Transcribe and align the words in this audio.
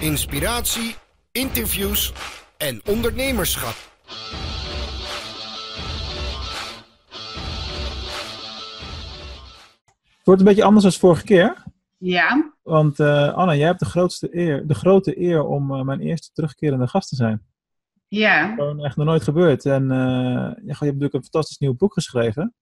inspiratie, 0.00 0.94
interviews 1.32 2.12
en 2.56 2.80
ondernemerschap. 2.86 3.74
Het 10.04 10.24
wordt 10.24 10.40
een 10.40 10.46
beetje 10.46 10.64
anders 10.64 10.84
dan 10.84 10.92
vorige 10.92 11.24
keer. 11.24 11.62
Ja. 11.98 12.52
Want 12.62 12.98
uh, 12.98 13.34
Anne, 13.34 13.56
jij 13.56 13.66
hebt 13.66 13.78
de, 13.78 13.84
grootste 13.84 14.36
eer, 14.36 14.66
de 14.66 14.74
grote 14.74 15.20
eer 15.20 15.44
om 15.44 15.74
uh, 15.74 15.82
mijn 15.82 16.00
eerste 16.00 16.30
terugkerende 16.32 16.86
gast 16.88 17.08
te 17.08 17.16
zijn. 17.16 17.42
Ja. 18.08 18.54
Gewoon 18.54 18.84
echt 18.84 18.96
nog 18.96 19.06
nooit 19.06 19.22
gebeurd. 19.22 19.64
En 19.64 19.82
uh, 19.82 19.88
je 20.64 20.66
hebt 20.66 20.80
natuurlijk 20.80 21.14
een 21.14 21.22
fantastisch 21.22 21.58
nieuw 21.58 21.74
boek 21.74 21.92
geschreven. 21.92 22.54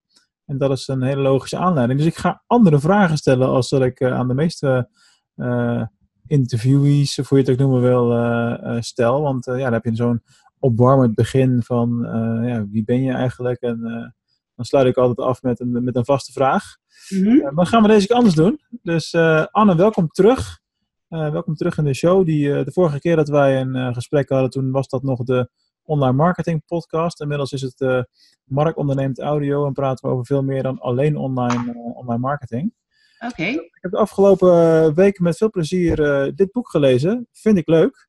En 0.45 0.57
dat 0.57 0.71
is 0.71 0.87
een 0.87 1.01
hele 1.01 1.21
logische 1.21 1.57
aanleiding. 1.57 1.99
Dus 1.99 2.07
ik 2.07 2.17
ga 2.17 2.43
andere 2.47 2.79
vragen 2.79 3.17
stellen 3.17 3.47
als 3.47 3.69
dat 3.69 3.81
ik 3.81 4.03
aan 4.03 4.27
de 4.27 4.33
meeste 4.33 4.89
interviewees, 6.29 7.19
of 7.19 7.29
hoe 7.29 7.37
je 7.37 7.43
het 7.43 7.53
ook 7.53 7.67
noemen 7.67 7.81
wil, 7.81 8.81
stel. 8.81 9.21
Want 9.21 9.45
ja, 9.45 9.57
dan 9.57 9.73
heb 9.73 9.85
je 9.85 9.95
zo'n 9.95 10.23
opwarmend 10.59 11.15
begin 11.15 11.61
van 11.63 11.99
ja, 12.45 12.67
wie 12.69 12.83
ben 12.83 13.03
je 13.03 13.11
eigenlijk? 13.11 13.61
En 13.61 13.79
dan 14.59 14.65
sluit 14.65 14.87
ik 14.87 14.97
altijd 14.97 15.27
af 15.27 15.41
met 15.41 15.59
een, 15.59 15.83
met 15.83 15.95
een 15.95 16.05
vaste 16.05 16.31
vraag. 16.31 16.63
Mm 17.09 17.23
-hmm. 17.23 17.53
maar 17.53 17.65
gaan 17.65 17.81
we 17.81 17.87
deze 17.87 18.07
keer 18.07 18.15
anders 18.15 18.35
doen. 18.35 18.59
Dus 18.81 19.13
uh, 19.13 19.45
Anne, 19.51 19.75
welkom 19.75 20.07
terug. 20.07 20.59
Uh, 21.09 21.31
welkom 21.31 21.55
terug 21.55 21.77
in 21.77 21.83
de 21.83 21.93
show. 21.93 22.25
Die, 22.25 22.47
uh, 22.47 22.63
de 22.63 22.71
vorige 22.71 22.99
keer 22.99 23.15
dat 23.15 23.29
wij 23.29 23.61
een 23.61 23.93
gesprek 23.93 24.29
hadden, 24.29 24.49
toen 24.49 24.71
was 24.71 24.87
dat 24.87 25.03
nog 25.03 25.23
de 25.23 25.49
online 25.83 26.13
marketing 26.13 26.65
podcast. 26.65 27.21
Inmiddels 27.21 27.51
is 27.51 27.61
het 27.61 28.07
Mark 28.43 28.77
onderneemt 28.77 29.19
audio 29.19 29.65
en 29.65 29.73
praten 29.73 30.07
we 30.07 30.13
over 30.13 30.25
veel 30.25 30.43
meer 30.43 30.63
dan 30.63 30.79
alleen 30.79 31.17
online, 31.17 31.73
online 31.93 32.21
marketing. 32.21 32.73
Oké. 33.19 33.31
Okay. 33.31 33.53
Ik 33.53 33.77
heb 33.81 33.91
de 33.91 33.97
afgelopen 33.97 34.93
weken 34.93 35.23
met 35.23 35.37
veel 35.37 35.49
plezier 35.49 35.95
dit 36.35 36.51
boek 36.51 36.69
gelezen. 36.69 37.27
Vind 37.31 37.57
ik 37.57 37.67
leuk. 37.67 38.07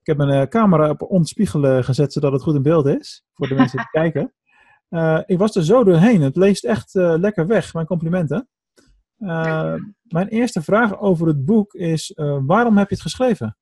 Ik 0.00 0.06
heb 0.06 0.16
mijn 0.16 0.48
camera 0.48 0.90
op 0.90 1.02
ontspiegelen 1.02 1.84
gezet, 1.84 2.12
zodat 2.12 2.32
het 2.32 2.42
goed 2.42 2.54
in 2.54 2.62
beeld 2.62 2.86
is. 2.86 3.24
Voor 3.34 3.48
de 3.48 3.54
mensen 3.54 3.78
die 3.78 3.88
kijken. 4.02 4.34
Uh, 4.90 5.20
ik 5.26 5.38
was 5.38 5.56
er 5.56 5.64
zo 5.64 5.84
doorheen. 5.84 6.20
Het 6.20 6.36
leest 6.36 6.64
echt 6.64 6.94
lekker 6.94 7.46
weg. 7.46 7.74
Mijn 7.74 7.86
complimenten. 7.86 8.48
Mijn 10.02 10.28
eerste 10.28 10.62
vraag 10.62 10.98
over 10.98 11.26
het 11.26 11.44
boek 11.44 11.74
is: 11.74 12.12
waarom 12.46 12.78
heb 12.78 12.88
je 12.88 12.94
het 12.94 13.02
geschreven? 13.02 13.56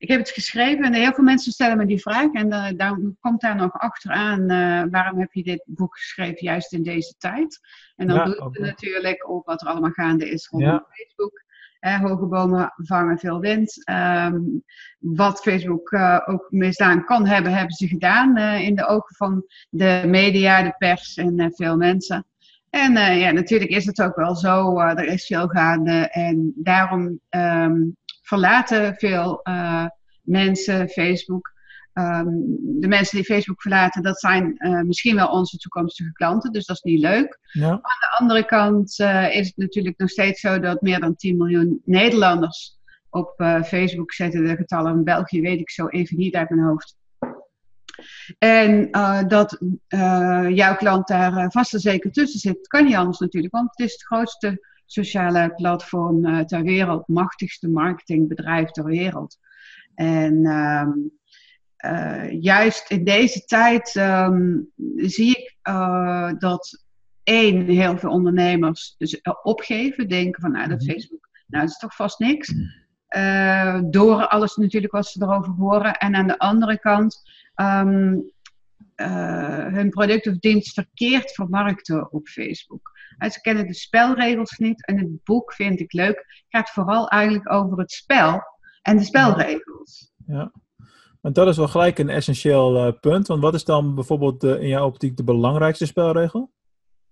Ik 0.00 0.08
heb 0.08 0.18
het 0.18 0.30
geschreven 0.30 0.84
en 0.84 0.94
heel 0.94 1.12
veel 1.12 1.24
mensen 1.24 1.52
stellen 1.52 1.76
me 1.76 1.86
die 1.86 2.00
vraag. 2.00 2.32
En 2.32 2.76
dan 2.76 3.16
komt 3.20 3.40
daar 3.40 3.56
nog 3.56 3.72
achteraan: 3.72 4.46
waarom 4.90 5.18
heb 5.18 5.32
je 5.32 5.42
dit 5.42 5.62
boek 5.66 5.98
geschreven 5.98 6.44
juist 6.44 6.72
in 6.72 6.82
deze 6.82 7.14
tijd? 7.18 7.60
En 7.96 8.06
dan 8.06 8.16
ja, 8.16 8.24
doe 8.24 8.58
natuurlijk 8.58 9.30
ook 9.30 9.46
wat 9.46 9.62
er 9.62 9.68
allemaal 9.68 9.90
gaande 9.90 10.30
is 10.30 10.48
rondom 10.48 10.70
ja. 10.70 10.86
Facebook. 10.88 11.48
Eh, 11.80 12.00
hoge 12.00 12.26
bomen 12.26 12.72
vangen 12.76 13.18
veel 13.18 13.40
wind. 13.40 13.90
Um, 13.90 14.64
wat 14.98 15.40
Facebook 15.40 15.90
uh, 15.90 16.20
ook 16.24 16.46
misdaan 16.50 17.04
kan 17.04 17.26
hebben, 17.26 17.52
hebben 17.52 17.76
ze 17.76 17.88
gedaan 17.88 18.38
uh, 18.38 18.60
in 18.60 18.74
de 18.74 18.86
ogen 18.86 19.16
van 19.16 19.44
de 19.70 20.02
media, 20.06 20.62
de 20.62 20.74
pers 20.78 21.16
en 21.16 21.52
veel 21.54 21.76
mensen. 21.76 22.24
En 22.70 22.92
ja, 23.18 23.30
natuurlijk 23.30 23.70
is 23.70 23.86
het 23.86 24.02
ook 24.02 24.16
wel 24.16 24.34
zo, 24.34 24.78
er 24.78 25.04
is 25.04 25.26
veel 25.26 25.48
gaande 25.48 26.08
en 26.10 26.52
daarom 26.56 27.20
um, 27.30 27.96
verlaten 28.30 28.94
veel 28.94 29.42
mensen 30.22 30.88
Facebook. 30.88 31.52
Um, 31.94 32.56
de 32.80 32.88
mensen 32.88 33.16
die 33.16 33.24
Facebook 33.24 33.62
verlaten, 33.62 34.02
dat 34.02 34.20
zijn 34.20 34.54
uh, 34.58 34.80
misschien 34.80 35.16
wel 35.16 35.28
onze 35.28 35.56
toekomstige 35.56 36.12
klanten, 36.12 36.52
dus 36.52 36.66
dat 36.66 36.76
is 36.76 36.82
niet 36.82 37.00
leuk. 37.00 37.38
Ja. 37.52 37.70
Aan 37.70 37.80
de 37.80 38.16
andere 38.18 38.44
kant 38.44 38.98
uh, 38.98 39.36
is 39.36 39.46
het 39.46 39.56
natuurlijk 39.56 39.98
nog 39.98 40.10
steeds 40.10 40.40
zo 40.40 40.60
dat 40.60 40.80
meer 40.80 41.00
dan 41.00 41.16
10 41.16 41.36
miljoen 41.36 41.82
Nederlanders 41.84 42.78
op 43.08 43.34
Facebook 43.64 44.12
zetten. 44.12 44.44
De 44.44 44.56
getallen 44.56 44.94
in 44.94 45.04
België 45.04 45.40
weet 45.40 45.60
ik 45.60 45.70
zo 45.70 45.86
even 45.86 46.16
niet 46.16 46.34
uit 46.34 46.50
mijn 46.50 46.66
hoofd. 46.66 46.96
En 48.38 48.90
dat 49.28 49.58
jouw 50.54 50.76
klant 50.76 51.08
daar 51.08 51.50
vast 51.50 51.74
en 51.74 51.80
zeker 51.80 52.12
tussen 52.12 52.40
zit, 52.40 52.68
kan 52.68 52.84
niet 52.84 52.94
anders 52.94 53.18
natuurlijk, 53.18 53.52
want 53.52 53.70
het 53.70 53.86
is 53.86 53.92
het 53.92 54.04
grootste 54.04 54.69
sociale 54.92 55.52
platform 55.54 56.46
ter 56.46 56.62
wereld, 56.62 57.08
machtigste 57.08 57.68
marketingbedrijf 57.68 58.70
ter 58.70 58.84
wereld. 58.84 59.38
En 59.94 60.46
um, 60.46 61.10
uh, 61.84 62.40
juist 62.40 62.90
in 62.90 63.04
deze 63.04 63.44
tijd 63.44 63.94
um, 63.94 64.70
zie 64.96 65.30
ik 65.30 65.56
uh, 65.68 66.32
dat 66.38 66.84
één, 67.22 67.64
heel 67.64 67.98
veel 67.98 68.10
ondernemers 68.10 68.94
dus 68.98 69.20
opgeven, 69.42 70.08
denken 70.08 70.40
van 70.40 70.52
nou 70.52 70.68
dat 70.68 70.84
Facebook, 70.84 71.28
nou 71.46 71.62
dat 71.64 71.72
is 71.72 71.78
toch 71.78 71.94
vast 71.94 72.18
niks. 72.18 72.54
Uh, 73.16 73.80
door 73.84 74.26
alles 74.26 74.56
natuurlijk 74.56 74.92
wat 74.92 75.06
ze 75.06 75.22
erover 75.22 75.52
horen. 75.52 75.94
En 75.94 76.14
aan 76.14 76.26
de 76.26 76.38
andere 76.38 76.78
kant 76.78 77.22
um, 77.56 78.32
hun 79.72 79.90
product 79.90 80.26
of 80.26 80.38
dienst 80.38 80.74
verkeerd 80.74 81.30
vermarkten 81.32 82.12
op 82.12 82.28
Facebook. 82.28 82.99
Ze 83.28 83.40
kennen 83.40 83.66
de 83.66 83.74
spelregels 83.74 84.58
niet 84.58 84.86
en 84.86 84.98
het 84.98 85.24
boek 85.24 85.52
vind 85.52 85.80
ik 85.80 85.92
leuk. 85.92 86.44
Gaat 86.48 86.70
vooral 86.70 87.08
eigenlijk 87.08 87.52
over 87.52 87.78
het 87.78 87.92
spel 87.92 88.42
en 88.82 88.96
de 88.96 89.04
spelregels. 89.04 90.12
Ja. 90.26 90.52
Want 91.20 91.34
dat 91.34 91.48
is 91.48 91.56
wel 91.56 91.68
gelijk 91.68 91.98
een 91.98 92.08
essentieel 92.08 92.86
uh, 92.86 92.92
punt. 93.00 93.26
Want 93.26 93.42
wat 93.42 93.54
is 93.54 93.64
dan 93.64 93.94
bijvoorbeeld 93.94 94.44
in 94.44 94.68
jouw 94.68 94.86
optiek 94.86 95.16
de 95.16 95.24
belangrijkste 95.24 95.86
spelregel? 95.86 96.52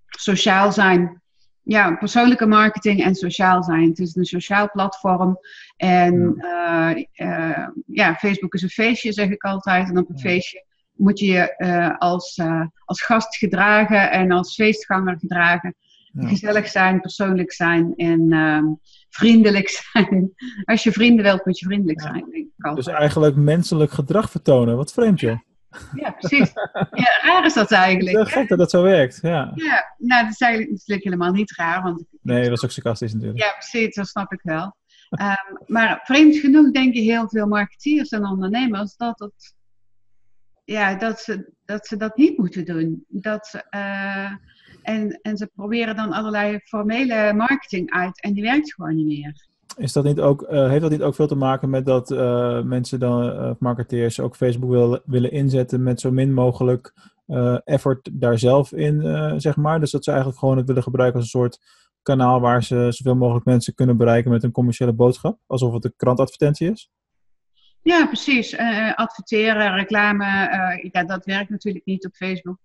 Sociaal 0.07 0.73
zijn. 0.73 1.23
Ja, 1.63 1.95
persoonlijke 1.95 2.47
marketing 2.47 3.03
en 3.05 3.15
sociaal 3.15 3.63
zijn. 3.63 3.89
Het 3.89 3.99
is 3.99 4.17
een 4.17 4.25
sociaal 4.25 4.71
platform. 4.71 5.39
En 5.77 6.35
ja, 6.37 6.97
uh, 6.97 7.05
uh, 7.15 7.69
ja 7.87 8.15
Facebook 8.15 8.55
is 8.55 8.63
een 8.63 8.69
feestje, 8.69 9.13
zeg 9.13 9.29
ik 9.29 9.43
altijd. 9.43 9.89
En 9.89 9.99
op 9.99 10.09
een 10.09 10.17
ja. 10.17 10.23
feestje 10.23 10.65
moet 10.93 11.19
je 11.19 11.27
je 11.27 11.99
als, 11.99 12.41
als 12.85 13.03
gast 13.03 13.37
gedragen 13.37 14.11
en 14.11 14.31
als 14.31 14.55
feestganger 14.55 15.19
gedragen. 15.19 15.75
Ja. 16.13 16.29
Gezellig 16.29 16.69
zijn, 16.69 17.01
persoonlijk 17.01 17.53
zijn 17.53 17.95
en 17.97 18.33
uh, 18.33 18.63
vriendelijk 19.09 19.69
zijn. 19.93 20.33
Als 20.65 20.83
je 20.83 20.93
vrienden 20.93 21.25
wilt, 21.25 21.45
moet 21.45 21.59
je 21.59 21.67
vriendelijk 21.67 22.01
zijn. 22.01 22.25
Denk 22.31 22.35
ik 22.35 22.75
dus 22.75 22.87
eigenlijk 22.87 23.37
menselijk 23.37 23.91
gedrag 23.91 24.31
vertonen. 24.31 24.77
Wat 24.77 24.93
vreemd, 24.93 25.21
joh. 25.21 25.39
Ja, 25.95 26.11
precies. 26.11 26.53
Ja, 26.91 27.21
raar 27.23 27.45
is 27.45 27.55
dat 27.55 27.71
eigenlijk. 27.71 28.17
Het 28.17 28.27
is 28.27 28.33
gek 28.33 28.49
dat 28.49 28.59
dat 28.59 28.71
zo 28.71 28.83
werkt, 28.83 29.19
ja. 29.23 29.53
Ja, 29.55 29.95
nou, 29.99 30.23
dat 30.23 30.33
is 30.33 30.41
eigenlijk 30.41 30.73
natuurlijk 30.73 31.05
helemaal 31.05 31.33
niet 31.33 31.57
raar. 31.57 31.83
Want 31.83 32.05
nee, 32.23 32.43
dat 32.43 32.53
is 32.53 32.65
ook 32.65 32.71
sarcastisch 32.71 33.13
natuurlijk. 33.13 33.39
Ja, 33.41 33.53
precies, 33.53 33.95
dat 33.95 34.09
snap 34.09 34.33
ik 34.33 34.41
wel. 34.43 34.77
um, 35.11 35.59
maar 35.67 36.01
vreemd 36.03 36.37
genoeg 36.37 36.71
denken 36.71 37.03
heel 37.03 37.29
veel 37.29 37.47
marketeers 37.47 38.09
en 38.09 38.27
ondernemers 38.27 38.97
dat 38.97 39.19
het... 39.19 39.57
Ja, 40.65 40.95
dat 40.95 41.21
ze 41.21 41.53
dat, 41.65 41.87
ze 41.87 41.97
dat 41.97 42.17
niet 42.17 42.39
moeten 42.39 42.65
doen. 42.65 43.05
Dat 43.09 43.47
ze... 43.47 43.65
Uh, 43.71 44.33
en, 44.89 45.19
en 45.23 45.37
ze 45.37 45.51
proberen 45.55 45.97
dan 45.97 46.13
allerlei 46.13 46.59
formele 46.65 47.33
marketing 47.33 47.91
uit 47.91 48.23
en 48.23 48.33
die 48.33 48.43
werkt 48.43 48.75
gewoon 48.75 48.97
niet 48.97 49.07
meer. 49.07 49.47
Is 49.77 49.93
dat 49.93 50.05
niet 50.05 50.21
ook, 50.21 50.43
uh, 50.43 50.69
heeft 50.69 50.81
dat 50.81 50.91
niet 50.91 51.03
ook 51.03 51.15
veel 51.15 51.27
te 51.27 51.35
maken 51.35 51.71
met 51.71 51.87
dat 51.87 52.11
uh, 52.11 52.63
mensen 52.63 52.99
dan, 52.99 53.25
uh, 53.25 53.51
marketeers, 53.59 54.21
ook 54.21 54.37
Facebook 54.37 54.71
wil, 54.71 55.01
willen 55.05 55.33
inzetten 55.33 55.83
met 55.83 56.01
zo 56.01 56.11
min 56.11 56.35
mogelijk 56.35 57.17
effort 57.65 58.11
daar 58.13 58.39
zelf 58.39 58.73
in, 58.73 59.03
zeg 59.41 59.57
maar? 59.57 59.81
Dus 59.81 59.91
dat 59.91 60.05
ze 60.05 60.11
eigenlijk 60.11 60.41
gewoon 60.41 60.57
het 60.57 60.67
willen 60.67 60.83
gebruiken 60.83 61.21
als 61.21 61.33
een 61.33 61.41
soort 61.41 61.59
kanaal 62.03 62.41
waar 62.41 62.65
ze 62.65 62.87
zoveel 62.91 63.17
mogelijk 63.17 63.45
mensen 63.45 63.75
kunnen 63.75 63.97
bereiken 63.97 64.31
met 64.31 64.43
een 64.43 64.53
commerciële 64.53 64.93
boodschap, 64.93 65.39
alsof 65.47 65.73
het 65.73 65.85
een 65.85 65.93
krantadvertentie 65.97 66.71
is? 66.71 66.91
Ja, 67.83 68.07
precies. 68.07 68.57
adverteren, 68.95 69.75
reclame, 69.75 70.25
ja, 70.93 71.05
dat 71.05 71.25
werkt 71.25 71.51
natuurlijk 71.51 71.85
niet 71.85 72.07
op 72.07 72.15
Facebook 72.15 72.59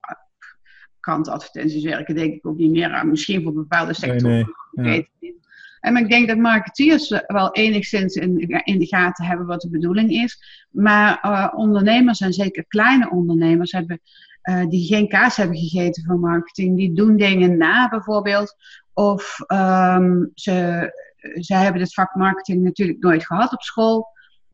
krantadvertenties 1.03 1.84
werken, 1.84 2.16
denk 2.16 2.34
ik 2.34 2.47
ook 2.47 2.58
niet 2.58 2.72
meer. 2.72 3.08
Misschien 3.08 3.44
voor 3.44 3.53
bepaalde 3.53 3.94
sectoren. 3.94 4.53
Nee, 4.72 4.86
nee. 4.86 5.09
Ja. 5.19 5.31
En 5.80 5.97
ik 5.97 6.09
denk 6.09 6.28
dat 6.28 6.38
marketeers 6.38 7.22
wel 7.28 7.52
enigszins 7.52 8.16
in, 8.16 8.38
in 8.64 8.80
de 8.80 8.86
gaten 8.86 9.25
hebben 9.25 9.46
wat 9.46 9.62
de 9.62 9.69
bedoeling 9.69 10.12
is. 10.12 10.68
Maar 10.69 11.19
uh, 11.25 11.54
ondernemers, 11.56 12.19
en 12.19 12.33
zeker 12.33 12.66
kleine 12.68 13.10
ondernemers, 13.10 13.72
hebben, 13.72 14.01
uh, 14.44 14.66
die 14.68 14.88
geen 14.88 15.07
kaas 15.07 15.36
hebben 15.36 15.57
gegeten 15.57 16.04
van 16.04 16.19
marketing, 16.19 16.78
die 16.78 16.94
doen 16.94 17.18
dingen 17.18 17.57
na 17.57 17.89
bijvoorbeeld. 17.89 18.56
Of 18.94 19.39
um, 19.48 20.31
ze, 20.36 20.89
ze 21.39 21.56
hebben 21.56 21.81
het 21.81 21.94
vak 21.94 22.16
marketing 22.16 22.63
natuurlijk 22.63 23.00
nooit 23.00 23.25
gehad 23.25 23.54
op 23.54 23.62
school. 23.62 24.07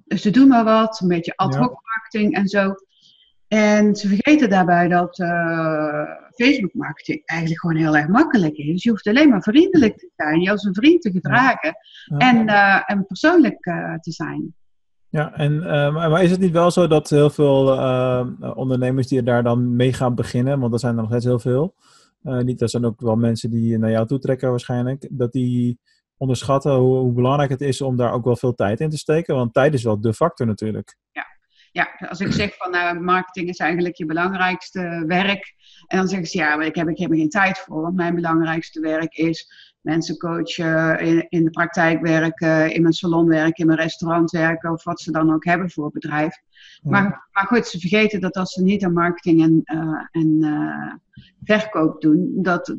Dus 0.05 0.21
ze 0.21 0.29
doen 0.29 0.47
maar 0.47 0.63
wat, 0.63 0.99
een 1.01 1.07
beetje 1.07 1.35
ad 1.35 1.55
hoc 1.55 1.81
marketing 1.83 2.35
en 2.35 2.47
zo. 2.47 2.73
En 3.49 3.95
ze 3.95 4.07
vergeten 4.07 4.49
daarbij 4.49 4.87
dat 4.87 5.19
uh, 5.19 6.03
Facebook 6.35 6.73
marketing 6.73 7.21
eigenlijk 7.25 7.61
gewoon 7.61 7.75
heel 7.75 7.97
erg 7.97 8.07
makkelijk 8.07 8.55
is. 8.57 8.83
Je 8.83 8.89
hoeft 8.89 9.07
alleen 9.07 9.29
maar 9.29 9.41
vriendelijk 9.41 9.97
te 9.97 10.09
zijn, 10.15 10.41
je 10.41 10.51
als 10.51 10.63
een 10.63 10.73
vriend 10.73 11.01
te 11.01 11.11
gedragen 11.11 11.75
ja. 12.05 12.17
Ja. 12.17 12.29
En, 12.29 12.47
uh, 12.47 12.83
en 12.85 13.05
persoonlijk 13.05 13.65
uh, 13.65 13.95
te 13.95 14.11
zijn. 14.11 14.53
Ja, 15.09 15.33
en, 15.33 15.59
maar 15.91 16.23
is 16.23 16.31
het 16.31 16.39
niet 16.39 16.51
wel 16.51 16.71
zo 16.71 16.87
dat 16.87 17.09
heel 17.09 17.29
veel 17.29 17.67
ondernemers 18.53 19.07
die 19.07 19.23
daar 19.23 19.43
dan 19.43 19.75
mee 19.75 19.93
gaan 19.93 20.15
beginnen, 20.15 20.59
want 20.59 20.73
er 20.73 20.79
zijn 20.79 20.95
er 20.95 21.01
nog 21.01 21.09
steeds 21.09 21.25
heel 21.25 21.39
veel, 21.39 21.75
niet, 22.21 22.59
dat 22.59 22.69
zijn 22.69 22.85
ook 22.85 23.01
wel 23.01 23.15
mensen 23.15 23.49
die 23.49 23.77
naar 23.77 23.91
jou 23.91 24.07
toe 24.07 24.19
trekken 24.19 24.49
waarschijnlijk, 24.49 25.07
dat 25.11 25.31
die 25.31 25.79
onderschatten 26.17 26.75
hoe, 26.75 26.97
hoe, 26.97 27.13
belangrijk 27.13 27.49
het 27.49 27.61
is 27.61 27.81
om 27.81 27.95
daar 27.95 28.13
ook 28.13 28.25
wel 28.25 28.35
veel 28.35 28.55
tijd 28.55 28.79
in 28.79 28.89
te 28.89 28.97
steken. 28.97 29.35
Want 29.35 29.53
tijd 29.53 29.73
is 29.73 29.83
wel 29.83 30.01
de 30.01 30.13
factor 30.13 30.45
natuurlijk. 30.45 30.97
Ja, 31.11 31.25
ja 31.71 32.07
als 32.09 32.19
ik 32.19 32.31
zeg 32.31 32.55
van 32.57 32.71
nou, 32.71 32.99
marketing 32.99 33.49
is 33.49 33.57
eigenlijk 33.57 33.95
je 33.95 34.05
belangrijkste 34.05 35.03
werk. 35.07 35.53
En 35.87 35.97
dan 35.97 36.07
zeggen 36.07 36.27
ze 36.27 36.37
ja, 36.37 36.55
maar 36.55 36.65
ik 36.65 36.75
heb, 36.75 36.89
ik 36.89 36.97
heb 36.97 37.11
er 37.11 37.17
geen 37.17 37.29
tijd 37.29 37.57
voor. 37.57 37.81
Want 37.81 37.95
mijn 37.95 38.15
belangrijkste 38.15 38.79
werk 38.79 39.13
is 39.13 39.51
mensen 39.81 40.17
coachen, 40.17 40.99
in, 40.99 41.25
in 41.29 41.43
de 41.43 41.49
praktijk 41.49 42.01
werken, 42.01 42.73
in 42.73 42.81
mijn 42.81 42.93
salon 42.93 43.27
werken, 43.27 43.55
in 43.55 43.65
mijn 43.65 43.79
restaurant 43.79 44.31
werken. 44.31 44.71
Of 44.71 44.83
wat 44.83 45.01
ze 45.01 45.11
dan 45.11 45.33
ook 45.33 45.45
hebben 45.45 45.71
voor 45.71 45.91
bedrijf. 45.91 46.37
Maar, 46.81 47.27
maar 47.31 47.45
goed, 47.45 47.67
ze 47.67 47.79
vergeten 47.79 48.21
dat 48.21 48.35
als 48.35 48.53
ze 48.53 48.63
niet 48.63 48.83
aan 48.83 48.93
marketing 48.93 49.41
en, 49.41 49.61
uh, 49.77 50.05
en 50.11 50.37
uh, 50.39 50.93
verkoop 51.43 52.01
doen, 52.01 52.29
dat 52.35 52.75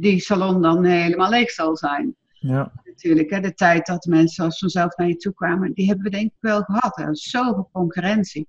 die 0.00 0.20
salon 0.20 0.62
dan 0.62 0.84
helemaal 0.84 1.30
leeg 1.30 1.50
zal 1.50 1.76
zijn. 1.76 2.16
Ja. 2.42 2.72
Natuurlijk, 2.84 3.30
hè, 3.30 3.40
de 3.40 3.54
tijd 3.54 3.86
dat 3.86 4.04
mensen 4.04 4.44
als 4.44 4.58
vanzelf 4.58 4.96
naar 4.96 5.08
je 5.08 5.16
toe 5.16 5.34
kwamen, 5.34 5.72
die 5.72 5.86
hebben 5.86 6.04
we 6.04 6.10
denk 6.10 6.26
ik 6.26 6.36
wel 6.40 6.62
gehad. 6.62 6.98
Er 6.98 7.10
is 7.10 7.30
zoveel 7.30 7.68
concurrentie. 7.72 8.48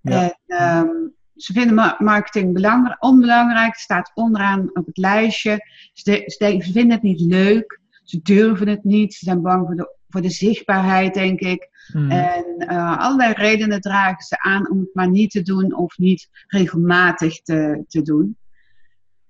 Ja. 0.00 0.34
En 0.46 0.86
um, 0.86 1.14
ze 1.36 1.52
vinden 1.52 1.96
marketing 1.98 2.52
belangrijk, 2.52 3.04
onbelangrijk, 3.04 3.72
het 3.72 3.80
staat 3.80 4.10
onderaan 4.14 4.70
op 4.72 4.86
het 4.86 4.96
lijstje. 4.96 5.66
Ze, 5.92 6.22
ze, 6.26 6.58
vinden 6.72 6.90
het 6.90 7.02
niet 7.02 7.20
leuk, 7.20 7.80
ze 8.04 8.20
durven 8.22 8.68
het 8.68 8.84
niet, 8.84 9.14
ze 9.14 9.24
zijn 9.24 9.42
bang 9.42 9.66
voor 9.66 9.76
de, 9.76 9.96
voor 10.08 10.20
de 10.20 10.30
zichtbaarheid, 10.30 11.14
denk 11.14 11.40
ik. 11.40 11.68
Hmm. 11.92 12.10
En 12.10 12.44
uh, 12.58 12.98
allerlei 12.98 13.32
redenen 13.32 13.80
dragen 13.80 14.24
ze 14.24 14.42
aan 14.42 14.70
om 14.70 14.78
het 14.78 14.94
maar 14.94 15.10
niet 15.10 15.30
te 15.30 15.42
doen 15.42 15.74
of 15.74 15.98
niet 15.98 16.28
regelmatig 16.46 17.42
te, 17.42 17.84
te 17.88 18.02
doen. 18.02 18.36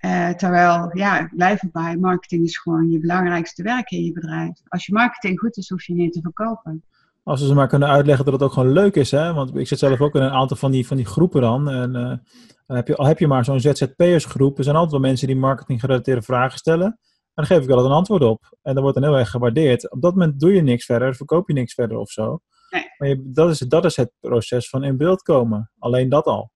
Uh, 0.05 0.31
terwijl, 0.31 0.91
ja, 0.97 1.31
blijf 1.35 1.63
erbij, 1.63 1.97
marketing 1.97 2.45
is 2.45 2.59
gewoon 2.59 2.91
je 2.91 3.01
belangrijkste 3.01 3.63
werk 3.63 3.91
in 3.91 4.05
je 4.05 4.13
bedrijf. 4.13 4.61
Als 4.69 4.87
je 4.87 4.93
marketing 4.93 5.39
goed 5.39 5.57
is, 5.57 5.69
hoef 5.69 5.85
je 5.85 5.95
niet 5.95 6.13
te 6.13 6.21
verkopen. 6.21 6.85
Als 7.23 7.41
we 7.41 7.47
ze 7.47 7.55
maar 7.55 7.69
kunnen 7.69 7.89
uitleggen 7.89 8.25
dat 8.25 8.35
het 8.35 8.43
ook 8.43 8.53
gewoon 8.53 8.73
leuk 8.73 8.95
is, 8.95 9.11
hè? 9.11 9.33
Want 9.33 9.57
ik 9.57 9.67
zit 9.67 9.79
zelf 9.79 10.01
ook 10.01 10.15
in 10.15 10.23
een 10.23 10.31
aantal 10.31 10.57
van 10.57 10.71
die, 10.71 10.87
van 10.87 10.97
die 10.97 11.07
groepen 11.07 11.41
dan. 11.41 11.71
En 11.71 11.95
uh, 11.95 12.77
heb 12.77 12.89
je, 12.89 12.97
al 12.97 13.07
heb 13.07 13.19
je 13.19 13.27
maar 13.27 13.45
zo'n 13.45 13.61
ZZP'ersgroep, 13.61 14.59
er 14.59 14.65
zijn 14.65 14.77
altijd 14.77 14.93
wel 14.93 15.11
mensen 15.11 15.27
die 15.27 15.37
marketing 15.37 15.81
gerelateerde 15.81 16.23
vragen 16.23 16.59
stellen. 16.59 16.87
En 16.87 17.45
dan 17.45 17.47
geef 17.47 17.65
ik 17.65 17.71
altijd 17.71 17.89
een 17.89 17.97
antwoord 17.97 18.23
op. 18.23 18.57
En 18.63 18.75
dat 18.75 18.83
wordt 18.83 19.01
dan 19.01 19.09
heel 19.09 19.19
erg 19.19 19.31
gewaardeerd. 19.31 19.91
Op 19.91 20.03
dat 20.03 20.15
moment 20.15 20.41
doe 20.41 20.53
je 20.53 20.63
niks 20.63 20.85
verder, 20.85 21.15
verkoop 21.15 21.49
je 21.49 21.55
niks 21.55 21.75
verder 21.75 21.97
of 21.97 22.11
zo. 22.11 22.41
Nee. 22.71 22.85
Maar 22.99 23.09
je, 23.09 23.23
dat, 23.25 23.51
is, 23.51 23.59
dat 23.59 23.85
is 23.85 23.97
het 23.97 24.13
proces 24.21 24.69
van 24.69 24.85
in 24.85 24.97
beeld 24.97 25.23
komen. 25.23 25.71
Alleen 25.79 26.09
dat 26.09 26.25
al. 26.25 26.53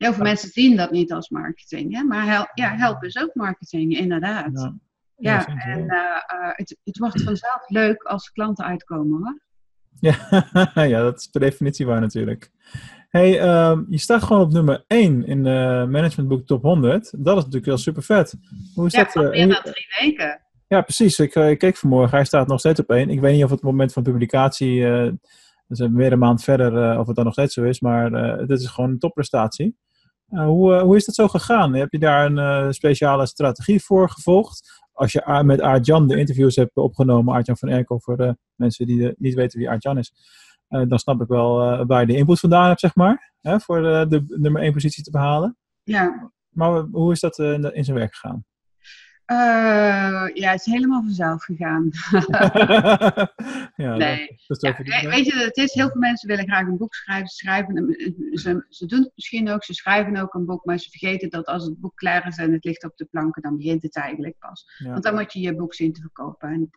Heel 0.00 0.12
veel 0.12 0.24
mensen 0.24 0.48
zien 0.48 0.76
dat 0.76 0.90
niet 0.90 1.12
als 1.12 1.28
marketing. 1.28 1.94
Hè? 1.94 2.02
Maar 2.02 2.26
hel, 2.26 2.50
ja, 2.54 2.76
help 2.76 3.04
is 3.04 3.16
ook 3.16 3.34
marketing, 3.34 3.98
inderdaad. 3.98 4.72
Ja, 5.16 5.46
en 5.46 5.80
uh, 5.80 5.86
uh, 5.86 6.50
het, 6.52 6.76
het 6.84 6.98
wordt 6.98 7.22
vanzelf 7.22 7.62
leuk 7.66 8.02
als 8.02 8.30
klanten 8.30 8.64
uitkomen 8.64 9.18
hoor. 9.18 9.40
Ja, 10.00 10.44
ja, 10.94 11.02
dat 11.02 11.18
is 11.18 11.26
per 11.26 11.40
definitie 11.40 11.86
waar 11.86 12.00
natuurlijk. 12.00 12.50
Hey, 13.08 13.60
um, 13.70 13.86
je 13.88 13.98
staat 13.98 14.22
gewoon 14.22 14.42
op 14.42 14.52
nummer 14.52 14.84
1 14.86 15.26
in 15.26 15.42
de 15.42 15.86
Managementboek 15.90 16.46
Top 16.46 16.62
100. 16.62 17.12
Dat 17.16 17.36
is 17.36 17.42
natuurlijk 17.42 17.66
wel 17.66 17.78
super 17.78 18.02
vet. 18.02 18.34
Hoe 18.74 18.86
is 18.86 18.92
ja, 18.92 19.10
dat? 19.12 19.30
Meer 19.30 19.48
dan 19.48 19.62
drie 19.62 19.86
weken. 20.00 20.40
Ja, 20.68 20.80
precies. 20.80 21.18
Ik, 21.18 21.34
ik, 21.34 21.58
keek 21.58 21.76
vanmorgen. 21.76 22.16
Hij 22.16 22.24
staat 22.26 22.46
nog 22.46 22.58
steeds 22.58 22.80
op 22.80 22.90
1. 22.90 23.10
Ik 23.10 23.20
weet 23.20 23.34
niet 23.34 23.44
of 23.44 23.50
het 23.50 23.62
moment 23.62 23.92
van 23.92 24.02
publicatie, 24.02 24.80
uh, 24.80 25.12
dus 25.66 25.78
weer 25.78 26.12
een 26.12 26.18
maand 26.18 26.44
verder, 26.44 26.98
of 26.98 27.06
het 27.06 27.16
dan 27.16 27.24
nog 27.24 27.34
steeds 27.34 27.54
zo 27.54 27.64
is. 27.64 27.80
Maar 27.80 28.10
dit 28.46 28.60
is 28.60 28.66
gewoon 28.66 28.90
een 28.90 28.98
topprestatie. 28.98 29.76
Hoe, 30.30 30.80
hoe 30.80 30.96
is 30.96 31.04
dat 31.04 31.14
zo 31.14 31.28
gegaan? 31.28 31.74
Heb 31.74 31.92
je 31.92 31.98
daar 31.98 32.32
een 32.32 32.74
speciale 32.74 33.26
strategie 33.26 33.82
voor 33.82 34.10
gevolgd? 34.10 34.78
als 35.00 35.12
je 35.12 35.42
met 35.44 35.60
Aart-Jan 35.60 36.08
de 36.08 36.16
interviews 36.16 36.56
hebt 36.56 36.76
opgenomen, 36.76 37.34
Aart-Jan 37.34 37.56
van 37.56 37.68
Erkel, 37.68 38.00
voor 38.00 38.16
de 38.16 38.36
mensen 38.54 38.86
die 38.86 39.14
niet 39.16 39.34
weten 39.34 39.58
wie 39.58 39.70
Aart-Jan 39.70 39.98
is, 39.98 40.12
dan 40.68 40.98
snap 40.98 41.20
ik 41.20 41.28
wel 41.28 41.86
waar 41.86 42.00
je 42.00 42.06
de 42.06 42.16
input 42.16 42.40
vandaan 42.40 42.68
hebt, 42.68 42.80
zeg 42.80 42.94
maar, 42.94 43.32
hè, 43.40 43.60
voor 43.60 43.82
de, 43.82 44.06
de 44.08 44.38
nummer 44.38 44.62
1 44.62 44.72
positie 44.72 45.04
te 45.04 45.10
behalen. 45.10 45.56
Ja. 45.82 46.32
Maar 46.48 46.80
hoe 46.80 47.12
is 47.12 47.20
dat 47.20 47.38
in 47.38 47.84
zijn 47.84 47.96
werk 47.96 48.14
gegaan? 48.14 48.44
Uh, 49.30 50.28
ja, 50.34 50.50
het 50.50 50.60
is 50.66 50.72
helemaal 50.72 51.02
vanzelf 51.02 51.44
gegaan. 51.44 51.90
ja, 53.84 53.96
nee. 53.96 54.38
Dat, 54.46 54.60
dat 54.60 54.76
ja, 54.82 55.08
weet 55.08 55.26
je, 55.26 55.36
het 55.36 55.56
is, 55.56 55.74
heel 55.74 55.88
veel 55.90 56.00
mensen 56.00 56.28
willen 56.28 56.44
graag 56.44 56.66
een 56.66 56.76
boek 56.76 56.94
schrijven. 56.94 57.28
schrijven 57.28 57.96
ze, 58.32 58.66
ze 58.68 58.86
doen 58.86 59.00
het 59.00 59.12
misschien 59.14 59.50
ook, 59.50 59.64
ze 59.64 59.74
schrijven 59.74 60.16
ook 60.16 60.34
een 60.34 60.44
boek, 60.44 60.64
maar 60.64 60.78
ze 60.78 60.90
vergeten 60.90 61.30
dat 61.30 61.46
als 61.46 61.64
het 61.64 61.80
boek 61.80 61.96
klaar 61.96 62.26
is 62.26 62.36
en 62.36 62.52
het 62.52 62.64
ligt 62.64 62.84
op 62.84 62.96
de 62.96 63.04
planken, 63.04 63.42
dan 63.42 63.56
begint 63.56 63.82
het 63.82 63.96
eigenlijk 63.96 64.38
pas. 64.38 64.64
Ja. 64.78 64.90
Want 64.90 65.02
dan 65.02 65.14
moet 65.14 65.32
je 65.32 65.40
je 65.40 65.56
boek 65.56 65.74
zien 65.74 65.92
te 65.92 66.00
verkopen. 66.00 66.48
En 66.48 66.60
het 66.60 66.76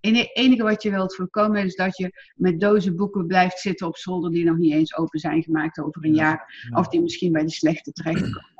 enige, 0.00 0.30
enige 0.32 0.62
wat 0.62 0.82
je 0.82 0.90
wilt 0.90 1.14
voorkomen 1.14 1.64
is 1.64 1.74
dat 1.74 1.96
je 1.96 2.32
met 2.34 2.60
dozen 2.60 2.96
boeken 2.96 3.26
blijft 3.26 3.58
zitten 3.58 3.86
op 3.86 3.96
zolder 3.96 4.30
die 4.30 4.44
nog 4.44 4.56
niet 4.56 4.72
eens 4.72 4.96
open 4.96 5.18
zijn 5.18 5.42
gemaakt 5.42 5.78
over 5.78 6.04
een 6.04 6.14
jaar. 6.14 6.68
Of 6.72 6.88
die 6.88 7.00
misschien 7.00 7.32
bij 7.32 7.44
de 7.44 7.50
slechte 7.50 7.92
terechtkomen. 7.92 8.52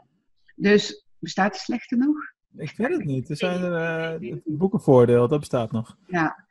Dus 0.54 1.06
bestaat 1.18 1.52
de 1.52 1.58
slechte 1.58 1.96
nog? 1.96 2.33
Ik 2.56 2.74
weet 2.76 2.90
het 2.90 3.04
niet. 3.04 3.30
Er 3.30 3.36
zijn 3.36 3.62
er 3.62 4.20
uh, 4.22 4.36
boekenvoordeel, 4.44 5.28
dat 5.28 5.40
bestaat 5.40 5.72
nog. 5.72 5.96
Ja, 6.06 6.44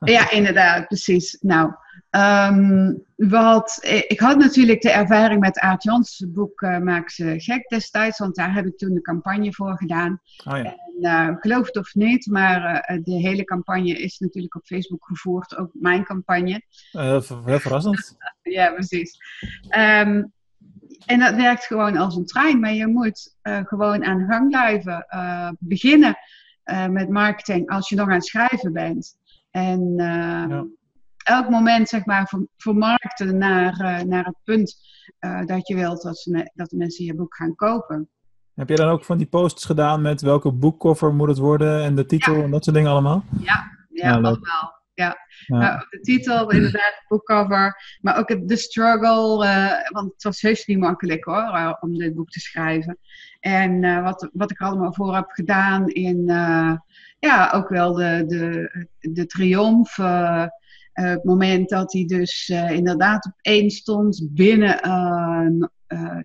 ja 0.00 0.30
inderdaad, 0.30 0.86
precies. 0.86 1.38
Nou, 1.40 1.72
um, 2.10 3.04
wat, 3.16 3.78
ik 4.08 4.20
had 4.20 4.38
natuurlijk 4.38 4.80
de 4.80 4.90
ervaring 4.90 5.40
met 5.40 5.58
Aart 5.58 5.82
Jans 5.82 6.24
boek 6.28 6.60
uh, 6.60 6.78
Maak 6.78 7.10
ze 7.10 7.34
gek 7.36 7.68
destijds, 7.68 8.18
want 8.18 8.34
daar 8.34 8.54
heb 8.54 8.66
ik 8.66 8.76
toen 8.76 8.94
de 8.94 9.00
campagne 9.00 9.52
voor 9.52 9.76
gedaan. 9.76 10.20
Oh, 10.44 10.56
ja. 10.56 10.64
En 10.64 10.76
uh, 11.00 11.36
geloof 11.38 11.66
het 11.66 11.76
of 11.76 11.94
niet, 11.94 12.26
maar 12.26 12.82
de 13.04 13.12
hele 13.12 13.44
campagne 13.44 13.92
is 13.92 14.18
natuurlijk 14.18 14.54
op 14.54 14.66
Facebook 14.66 15.06
gevoerd, 15.06 15.56
ook 15.56 15.70
mijn 15.72 16.04
campagne. 16.04 16.62
heel 16.92 17.22
verrassend. 17.22 18.16
ja, 18.42 18.72
precies. 18.72 19.18
Um, 19.78 20.34
en 21.06 21.18
dat 21.18 21.34
werkt 21.34 21.64
gewoon 21.64 21.96
als 21.96 22.16
een 22.16 22.26
trein, 22.26 22.60
maar 22.60 22.72
je 22.72 22.86
moet 22.86 23.36
uh, 23.42 23.58
gewoon 23.64 24.04
aan 24.04 24.26
gang 24.28 24.48
blijven. 24.48 25.06
Uh, 25.10 25.50
beginnen 25.58 26.18
uh, 26.64 26.86
met 26.86 27.08
marketing 27.08 27.70
als 27.70 27.88
je 27.88 27.96
nog 27.96 28.08
aan 28.08 28.14
het 28.14 28.26
schrijven 28.26 28.72
bent. 28.72 29.18
En 29.50 29.94
ja. 29.96 30.66
elk 31.24 31.48
moment, 31.48 31.88
zeg 31.88 32.04
maar, 32.04 32.32
vermarkten 32.56 33.38
naar, 33.38 34.04
naar 34.06 34.24
het 34.24 34.36
punt 34.44 34.76
dat 35.44 35.68
je 35.68 35.74
wilt 35.74 36.02
dat, 36.02 36.18
ze, 36.18 36.50
dat 36.54 36.70
de 36.70 36.76
mensen 36.76 37.04
je 37.04 37.14
boek 37.14 37.36
gaan 37.36 37.54
kopen. 37.54 38.08
Heb 38.54 38.68
je 38.68 38.76
dan 38.76 38.88
ook 38.88 39.04
van 39.04 39.18
die 39.18 39.26
posts 39.26 39.64
gedaan 39.64 40.02
met 40.02 40.20
welke 40.20 40.52
boekcover 40.52 41.14
moet 41.14 41.28
het 41.28 41.38
worden 41.38 41.82
en 41.82 41.94
de 41.94 42.06
titel 42.06 42.34
ja. 42.34 42.42
en 42.42 42.50
dat 42.50 42.64
soort 42.64 42.76
dingen 42.76 42.90
allemaal? 42.90 43.24
Ja, 43.40 43.70
ja, 43.92 44.12
allemaal 44.12 44.38
ja. 44.96 45.16
ja. 45.46 45.58
Nou, 45.58 45.86
de 45.90 46.00
titel, 46.00 46.50
inderdaad, 46.50 46.94
de 46.98 47.04
boekcover. 47.08 47.98
Maar 48.00 48.18
ook 48.18 48.48
de 48.48 48.56
struggle, 48.56 49.44
uh, 49.44 49.90
want 49.90 50.12
het 50.12 50.22
was 50.22 50.40
heus 50.40 50.66
niet 50.66 50.78
makkelijk 50.78 51.24
hoor, 51.24 51.36
uh, 51.36 51.74
om 51.80 51.98
dit 51.98 52.14
boek 52.14 52.30
te 52.30 52.40
schrijven. 52.40 52.98
En 53.40 53.82
uh, 53.82 54.02
wat, 54.02 54.28
wat 54.32 54.50
ik 54.50 54.60
er 54.60 54.66
allemaal 54.66 54.94
voor 54.94 55.14
heb 55.14 55.30
gedaan 55.30 55.88
in, 55.88 56.24
ja, 57.18 57.50
ook 57.54 57.68
wel 57.68 57.92
de, 57.92 58.24
de, 58.26 58.86
de 59.00 59.26
triomf. 59.26 59.96
het 60.92 61.24
moment 61.24 61.68
dat 61.68 61.92
hij 61.92 62.04
dus 62.04 62.48
inderdaad 62.68 63.26
op 63.26 63.34
één 63.40 63.70
stond 63.70 64.28
binnen 64.30 64.80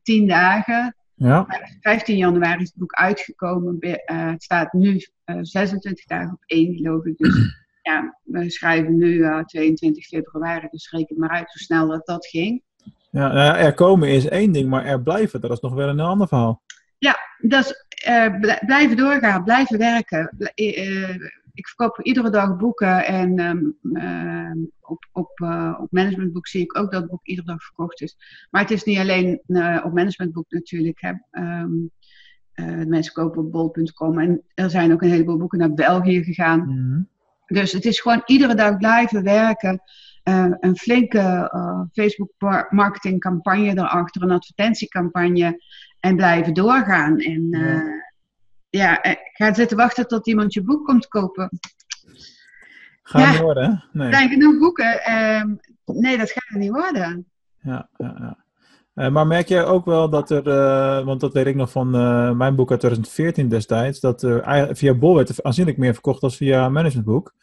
tien 0.04 0.28
dagen. 0.28 0.96
Ja. 1.16 1.48
15 1.82 2.18
januari 2.18 2.62
is 2.62 2.68
het 2.68 2.78
boek 2.78 2.94
uitgekomen. 2.94 3.78
het 4.06 4.44
staat 4.44 4.74
nu 4.74 5.02
26 5.42 6.06
dagen 6.06 6.34
op 6.34 6.44
één, 6.46 6.76
geloof 6.76 7.06
ik. 7.06 7.18
Dus 7.18 7.60
ja, 7.82 8.20
we 8.24 8.50
schrijven 8.50 8.98
nu 8.98 9.14
uh, 9.14 9.38
eh, 9.38 9.46
22 9.46 10.06
februari, 10.06 10.68
dus 10.72 10.92
reken 10.92 11.20
maar 11.20 11.30
uit 11.30 11.52
hoe 11.52 11.62
snel 11.62 11.88
dat, 11.88 12.06
dat 12.06 12.28
ging. 12.28 12.64
Ja, 13.12 13.58
er 13.58 13.74
komen 13.74 14.10
is 14.10 14.28
één 14.28 14.52
ding, 14.52 14.70
maar 14.70 14.86
er 14.86 15.02
blijven, 15.02 15.42
dat 15.42 15.52
is 15.52 15.60
nog 15.60 15.74
wel 15.74 15.90
een 15.90 16.00
ander 16.00 16.28
verhaal. 16.28 16.62
Ja, 16.98 17.18
dat 17.38 17.66
is 17.66 17.86
uh, 18.10 18.40
blijven 18.66 18.98
doorgaan, 18.98 19.44
blijven 19.44 19.78
werken. 19.78 20.36
Uh, 20.56 21.16
ik 21.54 21.68
verkoop 21.68 22.02
iedere 22.02 22.30
dag 22.30 22.58
boeken 22.58 23.06
en 23.06 23.40
um, 23.40 23.78
op, 24.82 25.06
op, 25.12 25.32
op 25.80 25.88
managementboek 25.92 26.48
zie 26.48 26.62
ik 26.62 26.78
ook 26.78 26.92
dat 26.92 27.02
het 27.02 27.12
boek 27.12 27.26
iedere 27.26 27.48
dag 27.48 27.64
verkocht 27.64 28.02
is. 28.02 28.18
Maar 28.50 28.62
het 28.62 28.72
is 28.72 28.84
niet 28.84 28.98
alleen 28.98 29.42
op 29.84 29.94
managementboek 29.94 30.46
natuurlijk. 30.50 31.02
Hè. 31.02 31.42
Um, 31.42 31.92
mensen 32.88 33.14
kopen 33.14 33.46
op 33.46 33.52
bol.com 33.52 34.20
en 34.20 34.44
er 34.54 34.70
zijn 34.70 34.94
ook 34.94 35.02
een 35.02 35.10
heleboel 35.10 35.38
boeken 35.38 35.60
naar 35.60 35.74
België 35.74 36.24
gegaan. 36.24 36.60
Mm 36.60 37.10
dus 37.52 37.72
het 37.72 37.86
is 37.86 38.00
gewoon 38.00 38.22
iedere 38.26 38.56
dag 38.56 38.78
blijven 38.78 39.24
werken. 39.24 39.82
Uh, 40.24 40.46
een 40.60 40.78
flinke 40.78 41.52
uh, 41.56 41.82
Facebook 41.94 42.32
marketingcampagne 42.70 43.72
erachter, 43.72 44.22
een 44.22 44.32
advertentiecampagne 44.32 45.64
en 46.00 46.16
blijven 46.16 46.54
doorgaan. 46.54 47.18
En 47.18 47.48
ja, 48.70 49.00
ja 49.04 49.18
ga 49.34 49.54
zitten 49.54 49.78
wachten 49.78 50.08
tot 50.08 50.28
iemand 50.28 50.54
je 50.54 50.64
boek 50.64 50.86
komt 50.86 51.08
kopen. 51.08 51.50
Gaat 53.04 53.22
ja, 53.22 53.32
niet 53.32 53.40
worden, 53.40 53.84
Nee. 53.92 54.14
zijn 54.14 54.30
genoeg 54.30 54.58
boeken. 54.58 55.04
Ehm, 55.04 55.56
nee, 55.86 56.18
dat 56.18 56.32
gaat 56.32 56.60
niet 56.60 56.72
worden. 56.72 57.26
Ja, 57.62 57.90
ja, 57.98 58.16
ja. 58.20 58.38
Uh, 58.96 59.10
maar 59.10 59.28
merk 59.28 59.48
je 59.48 59.64
ook 59.64 59.86
wel 59.86 60.10
dat 60.10 60.32
er, 60.32 60.48
uh, 60.48 61.06
want 61.06 61.20
dat 61.20 61.34
weet 61.34 61.46
ik 61.46 61.56
nog 61.56 61.72
van 61.72 61.96
uh, 61.96 62.32
mijn 62.32 62.56
boek 62.56 62.72
uit 62.72 62.80
2014 62.80 63.50
destijds, 63.50 64.00
dat 64.00 64.24
er 64.24 64.76
via 64.76 64.94
Bol 64.94 65.16
werd 65.16 65.44
aanzienlijk 65.44 65.78
meer 65.78 65.94
verkocht 65.94 66.22
als 66.22 66.38
via 66.38 66.70
Managementboek. 66.70 67.34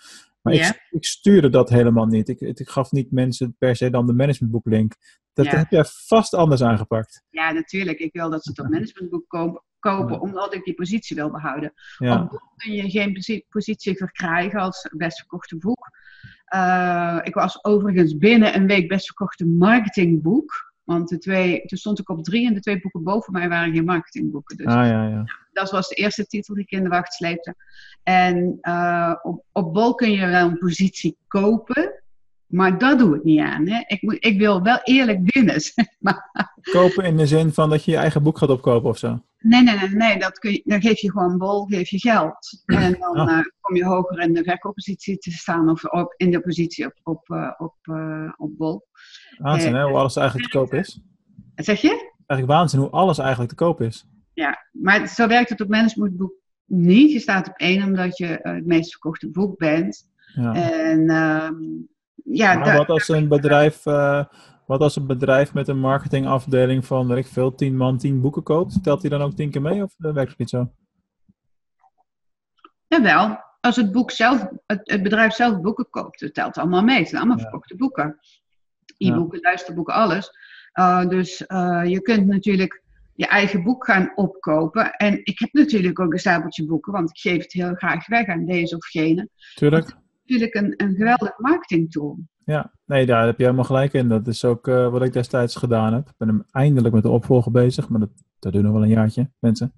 Maar 0.43 0.53
ik, 0.53 0.87
ik 0.91 1.05
stuurde 1.05 1.49
dat 1.49 1.69
helemaal 1.69 2.07
niet. 2.07 2.29
Ik, 2.29 2.41
ik 2.41 2.69
gaf 2.69 2.93
niet 2.93 3.13
mensen 3.13 3.57
per 3.59 3.77
se 3.77 3.91
dan 3.91 4.07
de 4.07 4.13
managementboeklink. 4.13 4.95
Dat 5.33 5.47
heb 5.47 5.71
jij 5.71 5.85
vast 5.85 6.35
anders 6.35 6.63
aangepakt. 6.63 7.23
Ja, 7.31 7.53
natuurlijk. 7.53 7.99
Ik 7.99 8.13
wil 8.13 8.31
dat 8.31 8.45
ze 8.45 8.51
op 8.51 8.69
managementboek 8.69 9.29
kopen, 9.29 9.63
kopen 9.79 10.21
omdat 10.21 10.55
ik 10.55 10.65
die 10.65 10.75
positie 10.75 11.17
wil 11.17 11.31
behouden. 11.31 11.73
Ja, 11.99 12.23
Op 12.23 12.31
boek 12.31 12.53
kun 12.57 12.73
je 12.73 12.91
geen 12.91 13.13
posi- 13.13 13.45
positie 13.49 13.97
verkrijgen 13.97 14.61
als 14.61 14.89
best 14.97 15.19
verkochte 15.19 15.57
boek. 15.57 15.89
Eh, 16.45 17.19
ik 17.23 17.35
was 17.35 17.65
overigens 17.65 18.17
binnen 18.17 18.55
een 18.55 18.67
week 18.67 18.89
best 18.89 19.07
verkochte 19.07 19.47
marketingboek. 19.47 20.68
Want 20.89 21.09
de 21.09 21.19
twee, 21.19 21.67
toen 21.67 21.79
stond 21.79 21.99
ik 21.99 22.09
op 22.09 22.25
drie 22.25 22.47
en 22.47 22.55
de 22.55 22.61
twee 22.61 22.81
boeken 22.81 23.03
boven 23.03 23.33
mij 23.33 23.49
waren 23.49 23.75
geen 23.75 23.85
marketingboeken. 23.85 24.57
Dus 24.57 24.67
ah, 24.67 24.75
ja, 24.75 25.09
ja. 25.09 25.25
dat 25.53 25.71
was 25.71 25.89
de 25.89 25.95
eerste 25.95 26.27
titel 26.27 26.55
die 26.55 26.63
ik 26.63 26.71
in 26.71 26.83
de 26.83 26.89
wacht 26.89 27.13
sleepte. 27.13 27.55
En 28.03 28.59
eh, 28.61 29.15
op, 29.23 29.45
op 29.53 29.73
Bol 29.73 29.95
kun 29.95 30.11
je 30.11 30.27
wel 30.27 30.49
een 30.49 30.59
positie 30.59 31.17
kopen. 31.27 32.03
Maar 32.47 32.79
dat 32.79 32.99
doe 32.99 33.17
ik 33.17 33.25
niet 33.25 33.41
aan. 33.41 33.69
Hè. 33.69 33.83
Ik, 33.87 34.03
moet, 34.03 34.17
ik 34.25 34.39
wil 34.39 34.63
wel 34.63 34.81
eerlijk 34.83 35.19
winnen. 35.25 35.61
zeg 35.75 35.87
maar. 35.99 36.53
Kopen 36.63 37.05
in 37.05 37.17
de 37.17 37.27
zin 37.27 37.53
van 37.53 37.71
dat 37.71 37.85
je 37.85 37.91
je 37.91 37.97
eigen 37.97 38.23
boek 38.23 38.39
gaat 38.39 38.51
opkopen 38.51 38.89
of 38.89 38.99
zo. 38.99 39.23
Nee, 39.39 39.63
nee, 39.63 39.77
nee, 39.77 39.89
nee. 39.89 40.19
Dat 40.19 40.39
kun 40.39 40.53
je, 40.53 40.63
dan 40.65 40.81
geef 40.81 41.01
je 41.01 41.11
gewoon 41.11 41.39
bol, 41.39 41.65
geef 41.67 41.89
je 41.91 41.99
geld. 41.99 42.63
En 42.67 42.93
dan 42.99 43.17
Ah. 43.17 43.39
eh, 43.39 43.45
kom 43.61 43.77
je 43.77 43.85
hoger 43.85 44.21
in 44.21 44.33
de 44.33 44.43
verkooppositie 44.45 45.19
te 45.19 45.31
staan 45.31 45.69
of 45.71 45.85
op, 45.85 46.15
in 46.17 46.31
de 46.31 46.41
positie 46.41 46.87
op, 46.87 46.95
op, 47.03 47.31
eh, 47.31 47.51
op, 47.57 47.75
eh, 47.83 48.33
op 48.37 48.57
bol. 48.57 48.87
Waanzin, 49.39 49.75
hè? 49.75 49.85
Hoe 49.85 49.97
alles 49.99 50.17
eigenlijk 50.17 50.51
te 50.51 50.59
koop 50.59 50.75
is. 50.75 51.01
Zeg 51.55 51.81
je? 51.81 51.89
Eigenlijk 52.27 52.59
waanzin 52.59 52.81
hoe 52.81 52.91
alles 52.91 53.19
eigenlijk 53.19 53.51
te 53.51 53.57
koop 53.57 53.81
is. 53.81 54.07
Ja, 54.35 54.59
maar 54.73 55.07
zo 55.09 55.27
werkt 55.27 55.49
het 55.49 55.61
op 55.61 55.69
managementboek 55.69 56.33
niet. 56.65 57.13
Je 57.13 57.19
staat 57.21 57.49
op 57.49 57.57
één 57.57 57.83
omdat 57.83 58.19
je 58.19 58.39
het 58.43 58.67
meest 58.67 58.91
verkochte 58.91 59.31
boek 59.31 59.59
bent. 59.59 60.11
Ja. 60.35 60.55
En 60.55 61.11
ehm, 61.11 61.55
ja, 62.25 62.55
Maar 62.59 62.77
wat 62.77 62.89
als 62.89 63.09
een 63.09 63.29
bedrijf, 63.29 63.83
wat 64.69 64.81
als 64.81 64.97
een 64.97 65.07
bedrijf 65.07 65.55
met 65.55 65.69
een 65.69 65.79
marketingafdeling 65.79 66.87
van, 66.87 67.09
weet 67.09 67.25
ik 67.25 67.27
veel, 67.27 67.55
10 67.55 67.77
man 67.77 67.99
10 67.99 68.21
boeken 68.21 68.43
koopt? 68.43 68.83
Telt 68.83 69.01
die 69.01 69.11
dan 69.11 69.23
ook 69.23 69.35
10 69.35 69.51
keer 69.51 69.63
mee 69.63 69.83
of 69.83 69.95
dat 69.97 70.15
werkt 70.15 70.31
het 70.31 70.39
niet 70.39 70.51
zo? 70.51 70.73
Jawel, 72.87 73.39
als 73.61 73.77
het, 73.77 73.93
boek 73.93 74.11
zelf, 74.11 74.49
het, 74.67 74.81
het 74.83 75.03
bedrijf 75.03 75.35
zelf 75.35 75.61
boeken 75.61 75.91
koopt, 75.91 76.21
dat 76.21 76.35
telt 76.35 76.59
allemaal 76.59 76.83
mee. 76.83 76.99
Het 76.99 77.09
zijn 77.09 77.21
allemaal 77.21 77.39
Ja. 77.39 77.43
verkochte 77.43 77.77
boeken. 77.77 78.19
E-boeken, 78.97 79.41
luisterboeken, 79.41 79.95
alles. 79.95 80.31
Uh, 80.75 81.09
dus 81.09 81.45
uh, 81.49 81.83
je 81.85 82.01
kunt 82.01 82.27
natuurlijk 82.27 82.83
je 83.15 83.27
eigen 83.27 83.63
boek 83.63 83.85
gaan 83.85 84.13
opkopen. 84.15 84.93
En 84.93 85.21
ik 85.25 85.39
heb 85.39 85.53
natuurlijk 85.53 86.01
ook 86.01 86.13
een 86.13 86.19
stapeltje 86.19 86.67
boeken, 86.67 86.93
want 86.93 87.11
ik 87.11 87.19
geef 87.19 87.43
het 87.43 87.53
heel 87.53 87.75
graag 87.75 88.07
weg 88.07 88.27
aan 88.27 88.45
deze 88.47 88.77
of 88.77 88.87
gene. 88.87 89.29
Tuurlijk. 89.55 89.97
Natuurlijk 90.27 90.55
een, 90.55 90.75
een 90.77 90.95
geweldig 90.95 91.39
marketingtool. 91.39 92.19
Ja, 92.49 92.73
nee, 92.87 93.07
daar 93.07 93.27
heb 93.27 93.39
je 93.39 93.45
helemaal 93.45 93.65
gelijk 93.65 93.93
in. 93.93 94.09
Dat 94.09 94.27
is 94.27 94.45
ook 94.45 94.67
uh, 94.67 94.89
wat 94.89 95.03
ik 95.03 95.13
destijds 95.13 95.57
gedaan 95.57 95.93
heb. 95.93 96.09
Ik 96.09 96.15
ben 96.17 96.29
hem 96.29 96.45
eindelijk 96.51 96.95
met 96.95 97.03
de 97.03 97.09
opvolger 97.09 97.53
bezig, 97.53 97.89
maar 97.89 98.01
dat, 98.01 98.11
dat 98.39 98.53
duurt 98.53 98.65
nog 98.65 98.73
wel 98.73 98.83
een 98.83 98.89
jaartje, 98.89 99.31
mensen. 99.39 99.73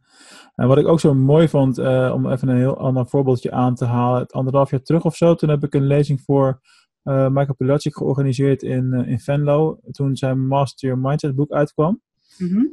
En 0.54 0.68
wat 0.68 0.78
ik 0.78 0.86
ook 0.86 1.00
zo 1.00 1.14
mooi 1.14 1.48
vond, 1.48 1.78
uh, 1.78 2.12
om 2.14 2.30
even 2.30 2.48
een 2.48 2.56
heel 2.56 2.78
ander 2.78 3.06
voorbeeldje 3.06 3.50
aan 3.50 3.74
te 3.74 3.84
halen. 3.84 4.20
Het 4.20 4.32
anderhalf 4.32 4.70
jaar 4.70 4.82
terug 4.82 5.04
of 5.04 5.16
zo, 5.16 5.34
toen 5.34 5.48
heb 5.48 5.64
ik 5.64 5.74
een 5.74 5.86
lezing 5.86 6.20
voor 6.20 6.60
uh, 7.04 7.28
Michael 7.28 7.54
Pilatschik 7.54 7.96
georganiseerd 7.96 8.62
in, 8.62 8.92
in 8.92 9.20
Venlo. 9.20 9.78
Toen 9.90 10.16
zijn 10.16 10.46
Master 10.46 10.88
Your 10.88 11.02
Mindset 11.04 11.34
boek 11.34 11.50
uitkwam. 11.50 12.00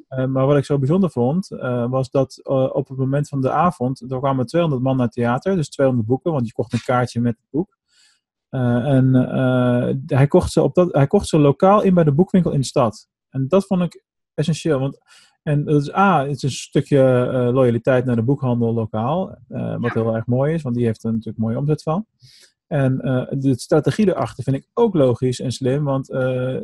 Uh, 0.09 0.25
maar 0.25 0.45
wat 0.45 0.57
ik 0.57 0.65
zo 0.65 0.79
bijzonder 0.79 1.09
vond, 1.09 1.47
was 1.89 2.09
dat 2.09 2.41
op 2.73 2.87
het 2.87 2.97
moment 2.97 3.27
van 3.27 3.41
de 3.41 3.51
avond, 3.51 4.11
er 4.11 4.19
kwamen 4.19 4.45
200 4.45 4.83
man 4.83 4.95
naar 4.95 5.05
het 5.05 5.15
theater, 5.15 5.55
dus 5.55 5.69
200 5.69 6.07
boeken, 6.07 6.31
want 6.31 6.47
je 6.47 6.53
kocht 6.53 6.73
een 6.73 6.83
kaartje 6.85 7.21
met 7.21 7.37
het 7.37 7.49
boek. 7.49 7.77
Uh, 8.51 8.87
en 8.87 9.13
hij, 10.05 10.27
kocht 10.27 10.51
ze 10.51 10.61
op 10.61 10.75
dat, 10.75 10.93
hij 10.93 11.07
kocht 11.07 11.27
ze 11.27 11.39
lokaal 11.39 11.81
in 11.81 11.93
bij 11.93 12.03
de 12.03 12.11
boekwinkel 12.11 12.51
in 12.51 12.59
de 12.59 12.65
stad. 12.65 13.07
En 13.29 13.47
dat 13.47 13.65
vond 13.65 13.81
ik 13.81 14.03
essentieel, 14.33 14.79
want 14.79 14.97
en 15.43 15.63
dat 15.63 15.81
is 15.81 15.93
A, 15.93 16.25
het 16.25 16.35
is 16.35 16.43
een 16.43 16.51
stukje 16.51 16.99
loyaliteit 17.53 18.05
naar 18.05 18.15
de 18.15 18.23
boekhandel 18.23 18.73
lokaal, 18.73 19.37
uh, 19.49 19.71
wat 19.71 19.93
ja. 19.93 20.01
heel 20.01 20.15
erg 20.15 20.25
mooi 20.25 20.53
is, 20.53 20.61
want 20.61 20.75
die 20.75 20.85
heeft 20.85 21.03
er 21.03 21.11
natuurlijk 21.11 21.37
mooie 21.37 21.57
omzet 21.57 21.83
van. 21.83 22.05
En 22.67 22.99
uh, 23.03 23.25
de 23.29 23.59
strategie 23.59 24.07
erachter 24.07 24.43
vind 24.43 24.55
ik 24.55 24.67
ook 24.73 24.95
logisch 24.95 25.39
en 25.39 25.51
slim, 25.51 25.83
want 25.83 26.07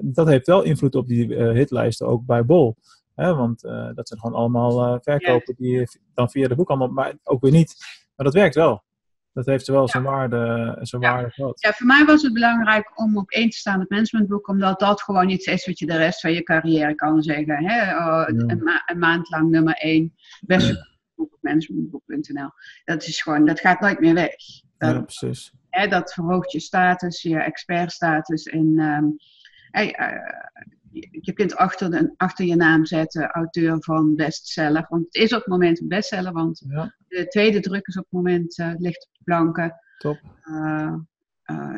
dat 0.01 0.27
heeft 0.27 0.47
wel 0.47 0.61
invloed 0.61 0.95
op 0.95 1.07
die 1.07 1.35
hitlijsten, 1.35 2.07
ook 2.07 2.25
bij 2.25 2.45
Bol. 2.45 2.75
Hè, 3.15 3.35
want 3.35 3.61
dat 3.95 4.07
zijn 4.07 4.19
gewoon 4.19 4.35
allemaal 4.35 4.99
verkopen 5.01 5.55
die 5.57 5.71
je 5.71 5.87
dan 6.13 6.29
via 6.29 6.47
de 6.47 6.55
boekhandel, 6.55 6.87
maar 6.87 7.13
ook 7.23 7.41
weer 7.41 7.51
niet. 7.51 7.75
Maar 8.15 8.25
dat 8.25 8.35
werkt 8.35 8.55
wel. 8.55 8.83
Dat 9.33 9.45
heeft 9.45 9.67
wel 9.67 9.87
zijn 9.87 10.03
waarde, 10.03 10.77
zijn 10.81 11.01
ja. 11.01 11.13
waarde 11.13 11.29
gehad. 11.31 11.61
Ja, 11.61 11.71
voor 11.71 11.85
mij 11.85 12.05
was 12.05 12.21
het 12.21 12.33
belangrijk 12.33 12.99
om 12.99 13.17
op 13.17 13.29
één 13.29 13.49
te 13.49 13.57
staan 13.57 13.79
met 13.79 13.89
managementboek, 13.89 14.47
omdat 14.47 14.79
dat 14.79 15.01
gewoon 15.01 15.29
iets 15.29 15.45
is 15.45 15.65
wat 15.65 15.79
je 15.79 15.85
de 15.85 15.97
rest 15.97 16.19
van 16.19 16.33
je 16.33 16.43
carrière 16.43 16.95
kan 16.95 17.21
zeggen. 17.21 17.65
Hè? 17.65 17.91
Ja. 17.91 18.27
Een, 18.27 18.63
ma 18.63 18.83
een, 18.85 18.99
maand 18.99 19.29
lang 19.29 19.49
nummer 19.49 19.73
één, 19.73 20.13
beste 20.41 20.87
op 21.15 21.37
managementboek.nl. 21.41 22.49
Dat 22.83 23.03
is 23.03 23.21
gewoon, 23.21 23.45
dat 23.45 23.59
gaat 23.59 23.79
nooit 23.79 23.99
meer 23.99 24.13
weg. 24.13 24.35
Dat, 24.77 24.93
ja, 24.93 25.01
precies. 25.01 25.51
Hè, 25.69 25.87
dat 25.87 26.13
verhoogt 26.13 26.51
je 26.51 26.59
status, 26.59 27.21
je 27.21 27.37
expertstatus. 27.37 28.43
En 28.43 28.79
um, 28.79 29.15
hey, 29.71 29.99
uh, 29.99 30.17
je 31.21 31.33
kunt 31.33 31.55
achter, 31.55 32.13
achter 32.17 32.45
je 32.45 32.55
naam 32.55 32.85
zetten 32.85 33.31
auteur 33.31 33.77
van 33.79 34.15
bestseller. 34.15 34.85
Want 34.89 35.05
het 35.05 35.15
is 35.15 35.33
op 35.33 35.39
het 35.39 35.47
moment 35.47 35.81
een 35.81 35.88
bestseller, 35.88 36.33
want 36.33 36.63
ja. 36.67 36.95
de 37.07 37.27
tweede 37.27 37.59
druk 37.59 37.88
is 37.88 37.97
op 37.97 38.03
het 38.03 38.12
moment 38.12 38.57
uh, 38.57 38.71
ligt 38.77 39.07
op 39.07 39.13
de 39.13 39.23
planken. 39.23 39.75
Top. 39.97 40.19
Uh, 40.45 40.93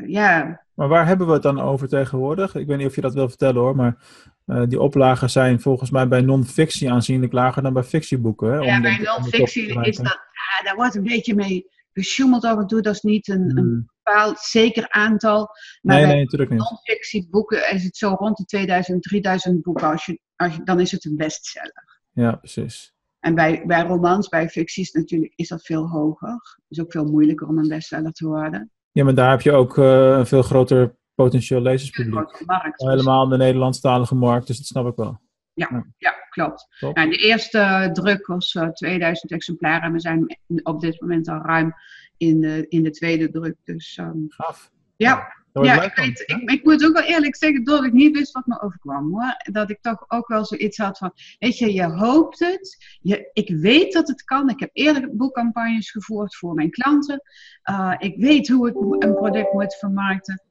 ja. 0.07 0.63
Maar 0.74 0.88
waar 0.88 1.07
hebben 1.07 1.27
we 1.27 1.34
het 1.34 1.41
dan 1.41 1.60
over 1.60 1.88
tegenwoordig? 1.88 2.55
Ik 2.55 2.67
weet 2.67 2.77
niet 2.77 2.88
of 2.88 2.95
je 2.95 3.01
dat 3.01 3.13
wil 3.13 3.29
vertellen 3.29 3.62
hoor, 3.62 3.75
maar 3.75 3.98
uh, 4.45 4.63
die 4.67 4.79
oplagen 4.79 5.29
zijn 5.29 5.62
volgens 5.62 5.89
mij 5.89 6.07
bij 6.07 6.22
non-fictie 6.22 6.91
aanzienlijk 6.91 7.34
lager 7.34 7.62
dan 7.62 7.74
bij 7.74 7.84
fictieboeken. 7.84 8.51
Hè, 8.51 8.57
ja, 8.57 8.81
bij 8.81 8.98
non-fictie 8.98 9.81
is 9.81 9.98
dat, 9.98 10.19
ja, 10.31 10.63
daar 10.63 10.75
wordt 10.75 10.95
een 10.95 11.03
beetje 11.03 11.36
mee 11.36 11.67
gesjoemeld 11.93 12.43
af 12.43 12.57
en 12.57 12.67
toe. 12.67 12.81
Dat 12.81 12.93
is 12.93 13.01
niet 13.01 13.27
een, 13.27 13.50
Hmm. 13.50 13.57
een 13.57 13.89
bepaald 14.05 14.39
zeker 14.39 14.89
aantal. 14.89 15.50
Maar 15.81 15.95
nee, 15.95 16.05
nee, 16.05 16.24
natuurlijk 16.24 16.51
niet. 16.51 16.59
non-fictie 16.59 17.27
boeken 17.29 17.71
is 17.74 17.83
het 17.83 17.97
zo 17.97 18.15
rond 18.17 18.38
de 18.38 18.45
2000, 18.45 19.03
3000 19.03 19.62
boeken. 19.62 19.88
Als 19.88 20.05
je, 20.05 20.19
als 20.35 20.55
je, 20.55 20.63
dan 20.63 20.79
is 20.79 20.91
het 20.91 21.05
een 21.05 21.15
bestseller. 21.15 22.01
Ja, 22.12 22.35
precies. 22.35 22.93
En 23.19 23.35
bij, 23.35 23.63
bij 23.65 23.81
romans, 23.81 24.27
bij 24.27 24.50
ficties 24.50 24.91
natuurlijk, 24.91 25.33
is 25.35 25.47
dat 25.47 25.65
veel 25.65 25.89
hoger. 25.89 26.29
Het 26.33 26.63
is 26.67 26.79
ook 26.79 26.91
veel 26.91 27.05
moeilijker 27.05 27.47
om 27.47 27.57
een 27.57 27.67
bestseller 27.67 28.12
te 28.12 28.27
worden. 28.27 28.71
Ja, 28.91 29.03
maar 29.03 29.15
daar 29.15 29.29
heb 29.29 29.41
je 29.41 29.51
ook 29.51 29.77
uh, 29.77 30.17
een 30.17 30.25
veel 30.25 30.41
groter 30.41 30.95
potentieel 31.15 31.62
lezerspubliek. 31.62 32.13
Markt, 32.45 32.79
dus. 32.79 32.89
Helemaal 32.89 33.24
in 33.24 33.29
de 33.29 33.38
Nederlandstalige 33.38 34.15
markt, 34.15 34.47
dus 34.47 34.57
dat 34.57 34.65
snap 34.65 34.88
ik 34.88 34.95
wel. 34.95 35.19
Ja, 35.55 35.85
ja. 35.97 36.15
klopt. 36.29 36.67
Nou, 36.79 37.09
de 37.09 37.17
eerste 37.17 37.89
druk 37.93 38.27
was 38.27 38.53
uh, 38.53 38.69
2000 38.69 39.31
exemplaren 39.31 39.81
en 39.81 39.91
we 39.91 40.00
zijn 40.00 40.38
op 40.63 40.81
dit 40.81 41.01
moment 41.01 41.27
al 41.27 41.41
ruim 41.41 41.74
in 42.17 42.41
de, 42.41 42.65
in 42.69 42.83
de 42.83 42.91
tweede 42.91 43.29
druk. 43.29 43.55
Dus, 43.63 43.97
um, 43.97 44.25
Gaaf. 44.27 44.71
Ja, 44.95 45.43
ja 45.51 45.83
ik, 45.83 45.95
weet, 45.95 46.24
ik, 46.25 46.50
ik, 46.51 46.63
moet 46.63 46.85
ook 46.85 46.93
wel 46.93 47.03
eerlijk 47.03 47.35
zeggen, 47.35 47.63
dat 47.63 47.83
ik 47.83 47.93
niet 47.93 48.17
wist 48.17 48.31
wat 48.31 48.45
me 48.45 48.62
overkwam. 48.62 49.13
Hoor. 49.13 49.35
Dat 49.51 49.69
ik 49.69 49.81
toch 49.81 50.05
ook 50.07 50.27
wel 50.27 50.45
zoiets 50.45 50.77
had 50.77 50.97
van, 50.97 51.12
weet 51.39 51.57
je, 51.57 51.74
je 51.74 51.83
hoopt 51.83 52.39
het. 52.39 52.97
Je, 53.01 53.29
ik 53.33 53.50
weet 53.50 53.93
dat 53.93 54.07
het 54.07 54.24
kan. 54.24 54.50
Ik 54.50 54.59
heb 54.59 54.69
eerder 54.74 55.15
boekcampagnes 55.15 55.91
gevoerd 55.91 56.35
voor 56.35 56.53
mijn 56.53 56.69
klanten. 56.69 57.21
Uh, 57.69 57.95
ik 57.97 58.17
weet 58.17 58.47
hoe 58.47 58.67
ik 58.67 59.03
een 59.03 59.15
product 59.15 59.53
moet 59.53 59.75
vermarkten. 59.75 60.43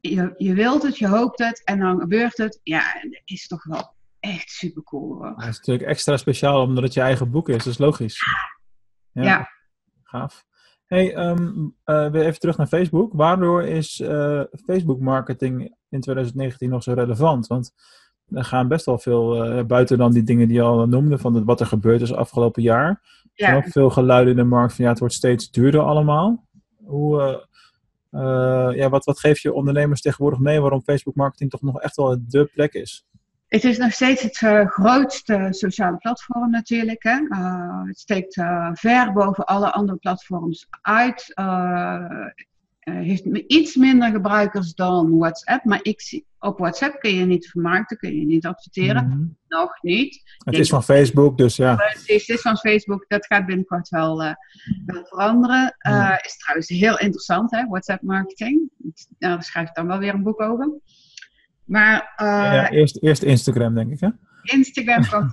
Je, 0.00 0.34
je 0.36 0.54
wilt 0.54 0.82
het, 0.82 0.98
je 0.98 1.06
hoopt 1.06 1.38
het 1.38 1.64
en 1.64 1.78
dan 1.78 2.00
gebeurt 2.00 2.36
het. 2.36 2.60
Ja, 2.62 2.92
dat 3.02 3.22
is 3.24 3.46
toch 3.46 3.64
wel 3.64 3.98
echt 4.20 4.50
super 4.50 4.82
cool 4.82 5.14
hoor. 5.14 5.34
Dat 5.36 5.48
is 5.48 5.56
natuurlijk 5.56 5.88
extra 5.88 6.16
speciaal 6.16 6.62
omdat 6.62 6.84
het 6.84 6.94
je 6.94 7.00
eigen 7.00 7.30
boek 7.30 7.48
is, 7.48 7.64
dat 7.64 7.72
is 7.72 7.78
logisch. 7.78 8.22
Ja. 9.12 9.22
ja. 9.22 9.48
Gaaf. 10.02 10.44
Hey, 10.90 11.16
um, 11.16 11.76
uh, 11.84 12.10
weer 12.10 12.24
even 12.24 12.40
terug 12.40 12.56
naar 12.56 12.66
Facebook. 12.66 13.12
Waardoor 13.12 13.62
is 13.64 14.00
uh, 14.00 14.42
Facebook 14.64 15.00
marketing 15.00 15.74
in 15.88 16.00
2019 16.00 16.70
nog 16.70 16.82
zo 16.82 16.92
relevant? 16.92 17.46
Want 17.46 17.72
er 18.28 18.44
gaan 18.44 18.68
best 18.68 18.86
wel 18.86 18.98
veel 18.98 19.58
uh, 19.58 19.64
buiten 19.64 19.98
dan 19.98 20.12
die 20.12 20.22
dingen 20.22 20.48
die 20.48 20.56
je 20.56 20.62
al 20.62 20.86
noemde, 20.86 21.18
van 21.18 21.34
het, 21.34 21.44
wat 21.44 21.60
er 21.60 21.66
gebeurd 21.66 22.00
is 22.00 22.12
afgelopen 22.12 22.62
jaar. 22.62 22.88
Er 22.88 23.30
ja. 23.34 23.46
zijn 23.46 23.56
ook 23.56 23.72
veel 23.72 23.90
geluiden 23.90 24.30
in 24.32 24.38
de 24.38 24.44
markt 24.44 24.74
van 24.74 24.84
ja, 24.84 24.90
het 24.90 24.98
wordt 24.98 25.14
steeds 25.14 25.50
duurder 25.50 25.80
allemaal. 25.80 26.46
Hoe, 26.84 27.46
ja, 28.74 28.88
wat, 28.88 29.04
wat 29.04 29.20
geef 29.20 29.38
je 29.38 29.52
ondernemers 29.52 30.00
tegenwoordig 30.00 30.40
mee 30.40 30.60
waarom 30.60 30.82
Facebook 30.82 31.14
marketing 31.14 31.50
toch 31.50 31.62
nog 31.62 31.80
echt 31.80 31.96
wel 31.96 32.18
de 32.28 32.44
plek 32.44 32.72
is? 32.72 33.06
Het 33.50 33.64
is 33.64 33.78
nog 33.78 33.92
steeds 33.92 34.22
het 34.22 34.40
uh, 34.40 34.66
grootste 34.66 35.46
sociale 35.50 35.96
platform 35.96 36.50
natuurlijk. 36.50 37.02
Hè? 37.02 37.20
Uh, 37.20 37.82
het 37.84 37.98
steekt 37.98 38.36
uh, 38.36 38.70
ver 38.72 39.12
boven 39.12 39.44
alle 39.44 39.72
andere 39.72 39.98
platforms 39.98 40.66
uit. 40.80 41.32
heeft 42.80 43.24
iets 43.46 43.76
minder 43.76 44.10
gebruikers 44.10 44.74
dan 44.74 45.18
WhatsApp, 45.18 45.64
maar 45.64 45.78
ik 45.82 46.00
zie, 46.00 46.24
Op 46.38 46.58
WhatsApp 46.58 47.00
kun 47.00 47.14
je 47.14 47.24
niet 47.24 47.50
vermarkten, 47.50 47.96
kun 47.96 48.16
je 48.16 48.26
niet 48.26 48.46
adverteren. 48.46 49.06
Mhm. 49.08 49.24
Nog 49.48 49.82
niet. 49.82 50.22
Het 50.38 50.58
is 50.58 50.68
van 50.68 50.82
Facebook, 50.82 51.38
dus 51.38 51.56
ja. 51.56 51.74
Precies, 51.74 52.26
dit 52.26 52.36
is 52.36 52.42
van 52.42 52.56
Facebook. 52.56 53.04
Dat 53.08 53.26
gaat 53.26 53.46
binnenkort 53.46 53.88
wel, 53.88 54.22
eh, 54.22 54.34
wel 54.86 55.04
veranderen. 55.04 55.74
Eh. 55.78 56.16
Is 56.22 56.36
trouwens 56.36 56.68
heel 56.68 56.98
interessant, 56.98 57.50
hè? 57.50 57.66
WhatsApp 57.66 58.02
marketing. 58.02 58.70
Nou, 58.78 59.34
daar 59.34 59.42
schrijf 59.42 59.68
ik 59.68 59.74
dan 59.74 59.86
wel 59.86 59.98
weer 59.98 60.14
een 60.14 60.22
boek 60.22 60.40
over. 60.40 60.80
Maar 61.70 62.12
eh, 62.16 62.26
ja 62.26 62.70
eerst, 62.70 63.02
eerst 63.02 63.22
Instagram, 63.22 63.74
denk 63.74 63.92
ik, 63.92 64.00
hè? 64.00 64.08
Instagram 64.42 65.04
aan, 65.10 65.32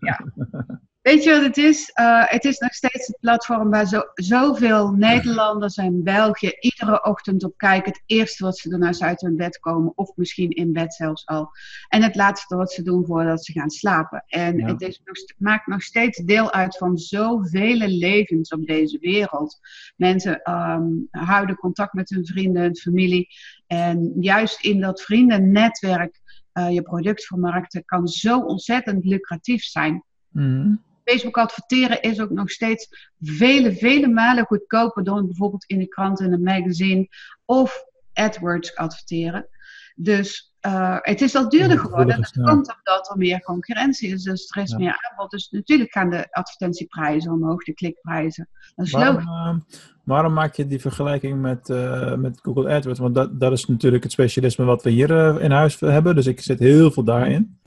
ja. 0.00 0.20
Weet 1.02 1.24
je 1.24 1.30
wat 1.30 1.42
het 1.42 1.56
is? 1.56 1.90
Eh, 1.90 2.22
het 2.26 2.44
is 2.44 2.58
nog 2.58 2.74
steeds 2.74 3.06
het 3.06 3.16
platform 3.20 3.70
waar 3.70 3.86
zo, 3.86 4.02
zoveel 4.14 4.92
Nederlanders 4.92 5.76
en 5.76 6.02
Belgen 6.02 6.56
iedere 6.60 7.04
ochtend 7.04 7.44
op 7.44 7.56
kijken. 7.56 7.92
Het 7.92 8.02
eerste 8.06 8.44
wat 8.44 8.58
ze 8.58 8.68
doen 8.68 8.82
als 8.82 8.98
ze 8.98 9.04
uit 9.04 9.20
hun 9.20 9.36
bed 9.36 9.58
komen, 9.58 9.92
of 9.94 10.16
misschien 10.16 10.50
in 10.50 10.72
bed 10.72 10.94
zelfs 10.94 11.26
al. 11.26 11.50
En 11.88 12.02
het 12.02 12.14
laatste 12.14 12.56
wat 12.56 12.72
ze 12.72 12.82
doen 12.82 13.06
voordat 13.06 13.44
ze 13.44 13.52
gaan 13.52 13.70
slapen. 13.70 14.24
En 14.26 14.56
Ja. 14.58 14.66
het 14.66 14.80
is 14.80 15.02
maakt 15.38 15.66
nog 15.66 15.82
steeds 15.82 16.18
deel 16.18 16.52
uit 16.52 16.76
van 16.76 16.98
zoveel 16.98 17.76
levens 17.76 18.50
op 18.50 18.66
deze 18.66 18.98
wereld. 18.98 19.58
Mensen 19.96 20.42
ehm, 20.42 20.86
houden 21.10 21.56
contact 21.56 21.92
met 21.92 22.10
hun 22.10 22.26
vrienden 22.26 22.62
en 22.62 22.76
familie. 22.76 23.28
En 23.66 24.12
juist 24.20 24.64
in 24.64 24.80
dat 24.80 25.02
vriendennetwerk 25.02 26.20
eh, 26.52 26.70
je 26.70 26.82
product 26.82 27.26
vermarkten 27.26 27.84
kan 27.84 28.08
zo 28.08 28.38
ontzettend 28.40 29.04
lucratief 29.04 29.62
zijn. 29.62 30.04
Mhm. 30.28 30.74
Facebook 31.04 31.36
adverteren 31.38 32.00
is 32.02 32.20
ook 32.20 32.30
nog 32.30 32.50
steeds 32.50 33.10
vele, 33.20 33.74
vele 33.76 34.08
malen 34.08 34.44
goedkoper 34.46 35.04
dan 35.04 35.26
bijvoorbeeld 35.26 35.64
in 35.64 35.78
de 35.78 35.88
krant 35.88 36.20
en 36.20 36.32
een 36.32 36.42
magazine 36.42 37.08
of 37.44 37.84
AdWords 38.12 38.76
adverteren. 38.76 39.46
Dus 39.94 40.54
eh, 40.60 40.96
het 41.00 41.20
is 41.20 41.34
al 41.34 41.48
duurder 41.48 41.78
geworden. 41.78 42.16
Dat 42.20 42.32
komt 42.32 42.74
omdat 42.76 43.10
er 43.10 43.16
meer 43.18 43.40
concurrentie 43.42 44.12
is. 44.12 44.22
Dus 44.22 44.50
er 44.50 44.62
is 44.62 44.70
Ja. 44.70 44.78
meer 44.78 45.08
aanbod. 45.10 45.30
Dus 45.30 45.50
natuurlijk 45.50 45.92
gaan 45.92 46.10
de 46.10 46.26
advertentieprijzen 46.30 47.32
omhoog, 47.32 47.64
de 47.64 47.72
klikprijzen. 47.74 48.48
Dat 48.74 48.86
is 48.86 48.92
Waarom, 48.92 49.14
logisch. 49.14 49.28
eh, 49.28 49.78
waarom 50.04 50.32
maak 50.32 50.54
je 50.54 50.66
die 50.66 50.80
vergelijking 50.80 51.40
met, 51.40 51.70
eh, 51.70 52.14
met 52.14 52.38
Google 52.42 52.74
AdWords? 52.74 52.98
Want 52.98 53.14
dat, 53.14 53.40
dat 53.40 53.52
is 53.52 53.66
natuurlijk 53.66 54.02
het 54.02 54.12
specialisme 54.12 54.64
wat 54.64 54.82
we 54.82 54.90
hier 54.90 55.40
in 55.40 55.50
huis 55.50 55.80
hebben. 55.80 56.14
Dus 56.14 56.26
ik 56.26 56.40
zit 56.40 56.58
heel 56.58 56.90
veel 56.90 57.04
daarin. 57.04 57.58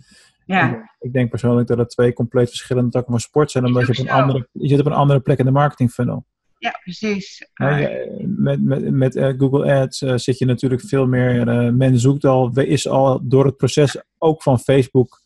Ja, 0.46 0.90
Ik 1.00 1.14
denk 1.14 1.30
persoonlijk 1.30 1.68
dat 1.68 1.78
het 1.78 1.90
twee 1.90 2.14
compleet 2.14 2.48
verschillende 2.50 2.90
takken 2.90 3.12
van 3.12 3.20
sport 3.20 3.52
zijn. 3.52 3.66
Omdat 3.66 3.86
je, 3.88 3.92
op 3.92 3.98
een 4.00 4.10
andere, 4.22 4.48
je 4.52 4.68
zit 4.68 4.80
op 4.80 4.86
een 4.86 4.92
andere 4.94 5.20
plek 5.20 5.38
in 5.40 5.46
de 5.46 5.52
marketing 5.52 5.92
funnel. 5.92 6.26
ja 6.58 6.80
precies. 6.84 7.50
Je- 7.54 8.24
met 8.38 8.62
met, 8.64 8.92
met 8.92 9.16
eh, 9.16 9.34
Google 9.38 9.74
Ads 9.74 10.02
eh, 10.02 10.14
zit 10.16 10.38
je 10.38 10.46
natuurlijk 10.46 10.82
veel 10.82 11.08
meer. 11.08 11.48
eh, 11.48 11.72
men 11.72 12.00
zoekt 12.00 12.26
al, 12.26 12.60
is 12.60 12.88
al 12.88 13.20
door 13.24 13.46
het 13.46 13.58
proces 13.58 14.02
ook 14.18 14.44
van 14.44 14.60
Facebook 14.60 15.22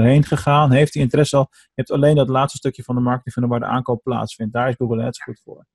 heen 0.00 0.24
gegaan. 0.24 0.70
Heeft 0.72 0.92
die 0.92 1.02
interesse 1.02 1.36
al. 1.36 1.48
Je 1.50 1.58
hebt 1.74 1.90
alleen 1.90 2.14
dat 2.16 2.28
laatste 2.28 2.56
stukje 2.58 2.82
van 2.82 2.94
de 2.94 3.00
marketing 3.00 3.34
funnel 3.34 3.50
waar 3.50 3.60
de 3.60 3.66
aankoop 3.66 4.02
plaatsvindt. 4.02 4.52
Daar 4.52 4.68
is 4.68 4.74
Google 4.78 5.04
Ads 5.04 5.22
goed 5.22 5.40
voor. 5.44 5.66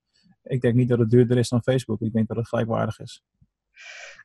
Ik 0.42 0.60
denk 0.60 0.74
niet 0.74 0.88
dat 0.88 0.98
het 0.98 1.10
duurder 1.10 1.38
is 1.38 1.48
dan 1.48 1.62
Facebook. 1.62 2.00
Ik 2.00 2.12
denk 2.12 2.28
dat 2.28 2.36
het 2.36 2.48
gelijkwaardig 2.48 2.98
is. 3.00 3.22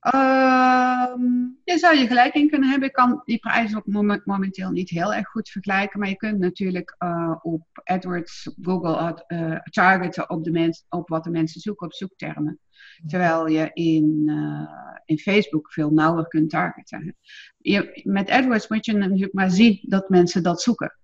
Ehm, 0.06 1.48
daar 1.64 1.78
zou 1.78 1.98
je 1.98 2.08
gelijk 2.08 2.34
in 2.34 2.50
kunnen 2.50 2.70
hebben. 2.70 2.88
Ik 2.88 2.94
kan 2.94 3.22
die 3.26 3.38
prijzen 3.38 3.82
mom- 3.86 4.22
momenteel 4.24 4.72
niet 4.72 4.90
heel 4.90 5.14
erg 5.14 5.28
goed 5.28 5.50
vergelijken. 5.50 6.00
Maar 6.00 6.10
je 6.10 6.16
kunt 6.16 6.40
natuurlijk 6.40 6.96
eh, 6.98 7.36
op 7.42 7.62
AdWords, 7.84 8.50
Google 8.62 8.96
ad- 8.96 9.24
eh, 9.28 9.60
targeten 9.64 10.30
op, 10.30 10.44
de 10.44 10.84
op 10.90 11.10
wat 11.10 11.24
de 11.24 11.30
mensen 11.30 11.62
zoeken 11.62 11.86
op 11.86 11.94
zoektermen. 11.94 12.60
Terwijl 13.08 13.48
je 13.48 13.70
in, 13.74 14.24
eh, 14.28 14.98
in 15.06 15.18
Facebook 15.18 15.72
veel 15.72 15.92
nauwer 15.92 16.28
kunt 16.28 16.50
targeten. 16.50 17.16
Je, 17.58 18.02
met 18.04 18.30
AdWords 18.30 18.68
moet 18.68 18.86
je 18.86 18.94
natuurlijk 18.94 19.34
maar 19.34 19.52
zien 19.52 19.80
dat 19.82 20.10
mensen 20.10 20.44
dat 20.44 20.62
zoeken. 20.62 20.98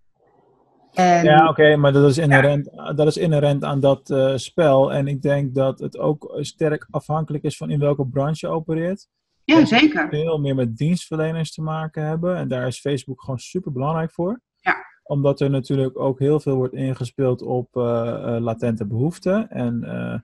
En, 0.94 1.24
Ja, 1.24 1.48
oké, 1.50 1.76
maar 1.76 1.92
dat 1.92 2.10
is, 2.10 2.18
inherent, 2.18 2.70
dat 2.96 3.08
is 3.08 3.18
inherent 3.18 3.64
aan 3.64 3.80
dat 3.80 4.10
eh, 4.10 4.36
spel. 4.36 4.94
En 4.94 5.08
ik 5.08 5.22
denk 5.22 5.56
dat 5.56 5.80
het 5.80 5.98
ook 5.98 6.38
sterk 6.40 6.88
afhankelijk 6.90 7.44
is 7.44 7.58
van 7.58 7.70
in 7.70 7.80
welke 7.80 8.08
branche 8.08 8.48
je 8.48 8.54
opereert. 8.54 9.08
ja, 9.44 9.66
zeker. 9.66 10.10
veel 10.10 10.40
meer 10.40 10.56
met 10.56 10.78
dienstverleners 10.78 11.54
te 11.54 11.62
maken 11.62 12.06
hebben. 12.06 12.38
En 12.38 12.48
daar 12.48 12.68
is 12.68 12.80
Facebook 12.80 13.22
gewoon 13.22 13.40
super 13.40 13.72
belangrijk 13.72 14.12
voor. 14.12 14.42
Ja. 14.60 14.76
Omdat 15.04 15.40
er 15.42 15.50
natuurlijk 15.50 16.00
ook 16.00 16.20
heel 16.20 16.40
veel 16.40 16.56
wordt 16.56 16.74
ingespeeld 16.74 17.42
op 17.42 17.76
eh, 17.76 18.36
eh, 18.36 18.42
latente 18.42 18.86
behoeften. 18.86 19.50
En 19.50 20.24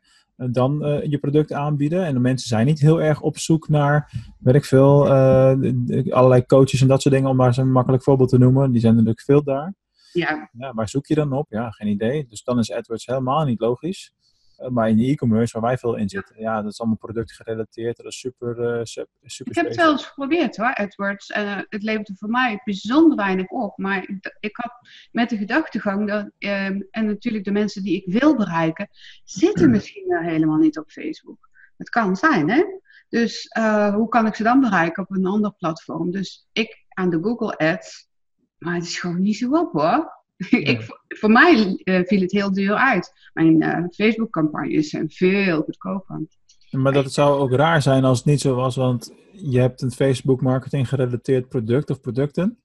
dan 0.51 1.01
je 1.03 1.17
product 1.17 1.53
aanbieden. 1.53 2.05
En 2.05 2.13
de 2.13 2.19
mensen 2.19 2.47
zijn 2.47 2.65
niet 2.65 2.79
heel 2.79 3.01
erg 3.01 3.21
op 3.21 3.37
zoek 3.37 3.69
naar, 3.69 4.11
weet 4.39 4.55
ik 4.55 4.65
veel, 4.65 5.09
allerlei 6.09 6.45
coaches 6.45 6.81
en 6.81 6.87
dat 6.87 7.01
soort 7.01 7.15
dingen. 7.15 7.29
Om 7.29 7.35
maar 7.35 7.53
zo'n 7.53 7.71
makkelijk 7.71 8.03
voorbeeld 8.03 8.29
te 8.29 8.37
noemen. 8.37 8.71
Die 8.71 8.81
zijn 8.81 8.93
natuurlijk 8.93 9.21
veel 9.21 9.43
daar. 9.43 9.73
Ja, 10.17 10.49
Ja, 10.51 10.73
waar 10.73 10.89
zoek 10.89 11.05
je 11.05 11.15
dan 11.15 11.31
op? 11.33 11.45
Ja, 11.49 11.71
geen 11.71 11.87
idee. 11.87 12.25
Dus 12.27 12.43
dan 12.43 12.59
is 12.59 12.71
AdWords 12.71 13.05
helemaal 13.05 13.45
niet 13.45 13.59
logisch. 13.59 14.13
Eh, 14.57 14.69
maar 14.69 14.89
in 14.89 14.97
de 14.97 15.03
e-commerce, 15.05 15.53
waar 15.59 15.69
wij 15.69 15.77
veel 15.77 15.95
in 15.95 16.09
zitten, 16.09 16.39
ja, 16.39 16.61
dat 16.61 16.71
is 16.71 16.79
allemaal 16.79 16.97
productgerelateerd. 16.97 17.97
Dat 17.97 18.05
is 18.05 18.19
super, 18.19 18.59
eh, 18.59 18.83
sup- 18.83 19.09
super 19.21 19.51
Ik 19.51 19.57
heb 19.57 19.67
het 19.67 19.75
wel 19.75 19.91
eens 19.91 20.05
geprobeerd 20.05 20.57
hoor, 20.57 20.73
AdWords. 20.75 21.29
En 21.29 21.65
het 21.69 21.83
leverde 21.83 22.15
voor 22.15 22.29
mij 22.29 22.61
bijzonder 22.63 23.17
weinig 23.17 23.47
op. 23.49 23.77
Maar 23.77 24.03
ik, 24.09 24.35
ik 24.39 24.55
had 24.55 24.71
met 25.11 25.29
de 25.29 25.37
gedachtegang 25.37 26.07
dat, 26.07 26.29
ehm, 26.37 26.81
en 26.91 27.05
natuurlijk 27.05 27.43
de 27.43 27.51
mensen 27.51 27.83
die 27.83 27.95
ik 27.95 28.13
wil 28.19 28.35
bereiken, 28.35 28.87
zitten 29.23 29.69
misschien 29.75 30.07
wel 30.07 30.21
helemaal 30.21 30.57
niet 30.57 30.77
op 30.77 30.89
Facebook. 30.89 31.49
Het 31.77 31.89
kan 31.89 32.15
zijn, 32.15 32.49
hè? 32.49 32.63
Dus 33.09 33.49
hoe 33.93 34.07
kan 34.09 34.25
ik 34.25 34.35
ze 34.35 34.43
dan 34.43 34.59
bereiken 34.59 35.03
op 35.03 35.11
een 35.11 35.25
ander 35.25 35.53
platform? 35.53 36.11
Dus 36.11 36.47
ik 36.51 36.85
aan 36.89 37.09
de 37.09 37.19
Google 37.21 37.57
Ads, 37.57 38.06
maar 38.57 38.73
het 38.75 38.83
is 38.83 38.99
gewoon 38.99 39.21
niet 39.21 39.37
zo 39.37 39.51
op 39.51 39.71
hoor. 39.71 40.15
ik, 40.49 40.81
voor- 41.07 41.31
mij 41.31 41.81
eh, 41.83 42.01
viel 42.05 42.21
het 42.21 42.31
heel 42.31 42.53
duur 42.53 42.73
uit. 42.75 43.29
Mijn 43.33 43.61
eh, 43.61 43.83
Facebook-campagnes 43.91 44.89
zijn 44.89 45.09
veel 45.09 45.61
goedkoper. 45.61 46.21
Maar 46.71 46.93
dat 46.93 47.13
zou 47.13 47.39
ook 47.39 47.51
raar 47.51 47.81
zijn 47.81 48.03
als 48.03 48.17
het 48.17 48.27
niet 48.27 48.41
zo 48.41 48.55
was, 48.55 48.75
want 48.75 49.13
je 49.31 49.59
hebt 49.59 49.81
een 49.81 49.91
Facebook 49.91 50.41
marketing 50.41 50.89
gerelateerd 50.89 51.49
product 51.49 51.89
of 51.89 52.01
producten. 52.01 52.59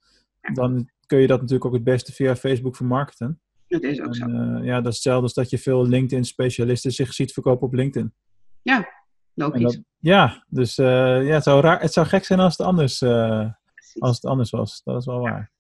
Dan 0.52 0.90
kun 1.06 1.18
je 1.18 1.26
dat 1.26 1.38
natuurlijk 1.40 1.66
ook 1.66 1.72
het 1.74 1.84
beste 1.84 2.12
via 2.12 2.36
Facebook 2.36 2.76
vermarkten. 2.76 3.40
Dat 3.68 3.82
is 3.82 4.00
ook 4.00 4.14
zo. 4.14 4.24
Eh, 4.26 4.64
ja, 4.64 4.74
dat 4.76 4.86
is 4.92 4.94
hetzelfde 4.94 5.22
als 5.22 5.34
dat 5.34 5.50
je 5.50 5.58
veel 5.58 5.86
LinkedIn 5.86 6.24
specialisten 6.24 6.92
zich 6.92 7.12
ziet 7.12 7.32
verkopen 7.32 7.66
op 7.66 7.72
LinkedIn. 7.74 8.12
En 8.62 8.86
Logisch. 9.34 9.62
dat- 9.62 9.80
ja, 9.98 10.44
dus 10.48 10.74
ja, 10.76 11.18
het, 11.22 11.42
zou 11.42 11.60
raar, 11.60 11.80
het 11.80 11.92
zou 11.92 12.06
gek 12.06 12.24
zijn 12.24 12.40
als 12.40 12.56
het 12.56 12.66
anders, 12.66 13.02
als 13.98 14.16
het 14.16 14.24
anders 14.24 14.50
was. 14.50 14.80
Dat 14.84 14.96
is 15.00 15.06
wel 15.06 15.20
waar. 15.20 15.50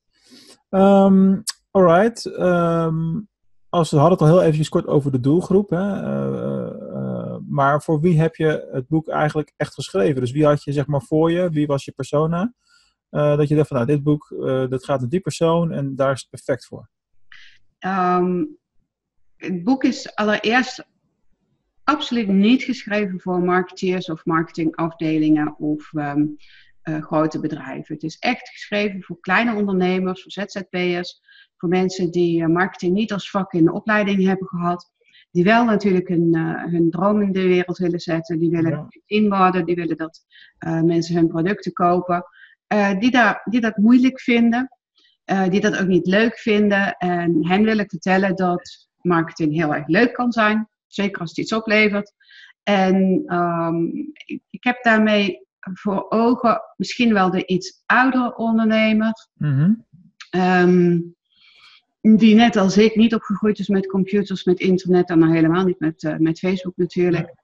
Ehm 0.72 1.40
alright. 1.70 2.26
ehm, 2.26 3.20
als 3.68 3.90
we 3.90 3.96
hadden 3.96 4.18
het 4.18 4.20
al 4.20 4.34
heel 4.34 4.42
eventjes 4.42 4.68
kort 4.68 4.86
over 4.86 5.12
de 5.12 5.20
doelgroep. 5.20 5.70
Hè? 5.70 6.02
eh, 6.02 6.66
eh, 6.94 7.36
maar 7.48 7.82
voor 7.82 8.00
wie 8.00 8.20
heb 8.20 8.36
je 8.36 8.68
het 8.72 8.88
boek 8.88 9.08
eigenlijk 9.08 9.52
echt 9.56 9.74
geschreven? 9.74 10.20
Dus 10.20 10.30
wie 10.30 10.44
had 10.44 10.64
je 10.64 10.72
zeg 10.72 10.86
maar 10.86 11.02
voor 11.02 11.30
je? 11.30 11.50
Wie 11.50 11.66
was 11.66 11.84
je 11.84 11.92
persona? 11.92 12.54
Eh, 13.08 13.36
dat 13.36 13.48
je 13.48 13.54
dacht 13.54 13.68
van 13.68 13.76
nou, 13.76 13.88
dit 13.88 14.02
boek 14.02 14.34
dat 14.68 14.84
gaat 14.84 15.00
naar 15.00 15.08
die 15.08 15.20
persoon 15.20 15.72
en 15.72 15.94
daar 15.94 16.12
is 16.12 16.20
het 16.20 16.30
perfect 16.30 16.66
voor. 16.66 16.88
Ehm, 17.78 18.44
het 19.36 19.64
boek 19.64 19.84
is 19.84 20.14
allereerst 20.14 20.86
absoluut 21.84 22.28
niet 22.28 22.62
geschreven 22.62 23.20
voor 23.20 23.40
marketeers 23.40 24.10
of 24.10 24.24
marketingafdelingen 24.24 25.58
of 25.58 25.92
eh, 26.82 27.02
grote 27.02 27.40
bedrijven. 27.40 27.94
Het 27.94 28.02
is 28.02 28.18
echt 28.18 28.48
geschreven 28.48 29.02
voor 29.02 29.20
kleine 29.20 29.54
ondernemers, 29.54 30.22
voor 30.22 30.32
ZZP'ers, 30.32 31.20
voor 31.56 31.68
mensen 31.68 32.10
die 32.10 32.42
eh, 32.42 32.48
marketing 32.48 32.94
niet 32.94 33.12
als 33.12 33.30
vak 33.30 33.52
in 33.52 33.64
de 33.64 33.72
opleiding 33.72 34.26
hebben 34.26 34.46
gehad. 34.46 34.92
Die 35.30 35.44
wel 35.44 35.64
natuurlijk 35.64 36.08
hun, 36.08 36.34
eh, 36.34 36.64
hun 36.64 36.90
droom 36.90 37.22
in 37.22 37.32
de 37.32 37.42
wereld 37.42 37.78
willen 37.78 38.00
zetten. 38.00 38.38
Die 38.38 38.50
willen 38.50 38.70
Ja. 39.06 39.62
Die 39.64 39.74
willen 39.74 39.96
dat 39.96 40.24
mensen 40.84 41.14
hun 41.14 41.28
producten 41.28 41.72
kopen. 41.72 42.24
Die, 42.98 43.10
daar, 43.10 43.42
die 43.44 43.60
dat 43.60 43.76
moeilijk 43.76 44.20
vinden. 44.20 44.68
die 45.48 45.60
dat 45.60 45.78
ook 45.78 45.86
niet 45.86 46.06
leuk 46.06 46.38
vinden. 46.38 46.96
En 46.96 47.46
hen 47.46 47.64
wil 47.64 47.78
ik 47.78 47.90
vertellen 47.90 48.36
dat 48.36 48.88
marketing 49.00 49.54
heel 49.54 49.74
erg 49.74 49.86
leuk 49.86 50.12
kan 50.12 50.32
zijn. 50.32 50.68
Zeker 50.86 51.20
als 51.20 51.28
het 51.28 51.38
iets 51.38 51.52
oplevert. 51.52 52.12
En 52.62 53.22
ehm, 53.26 53.84
ik, 54.24 54.42
ik 54.50 54.64
heb 54.64 54.82
daarmee 54.82 55.46
voor 55.72 56.06
ogen 56.08 56.60
misschien 56.76 57.12
wel 57.12 57.30
de 57.30 57.46
iets 57.46 57.82
oudere 57.86 58.36
ondernemer. 58.36 59.28
Mhm. 59.34 59.72
Ehm, 60.30 60.98
die 62.02 62.34
net 62.34 62.56
als 62.56 62.76
ik 62.76 62.96
niet 62.96 63.14
opgegroeid 63.14 63.58
is 63.58 63.68
met 63.68 63.86
computers, 63.86 64.44
met 64.44 64.60
internet 64.60 65.08
en 65.08 65.20
dan 65.20 65.32
helemaal 65.32 65.64
niet 65.64 65.80
met, 65.80 66.04
eh, 66.04 66.16
met 66.16 66.38
Facebook 66.38 66.76
natuurlijk. 66.76 67.34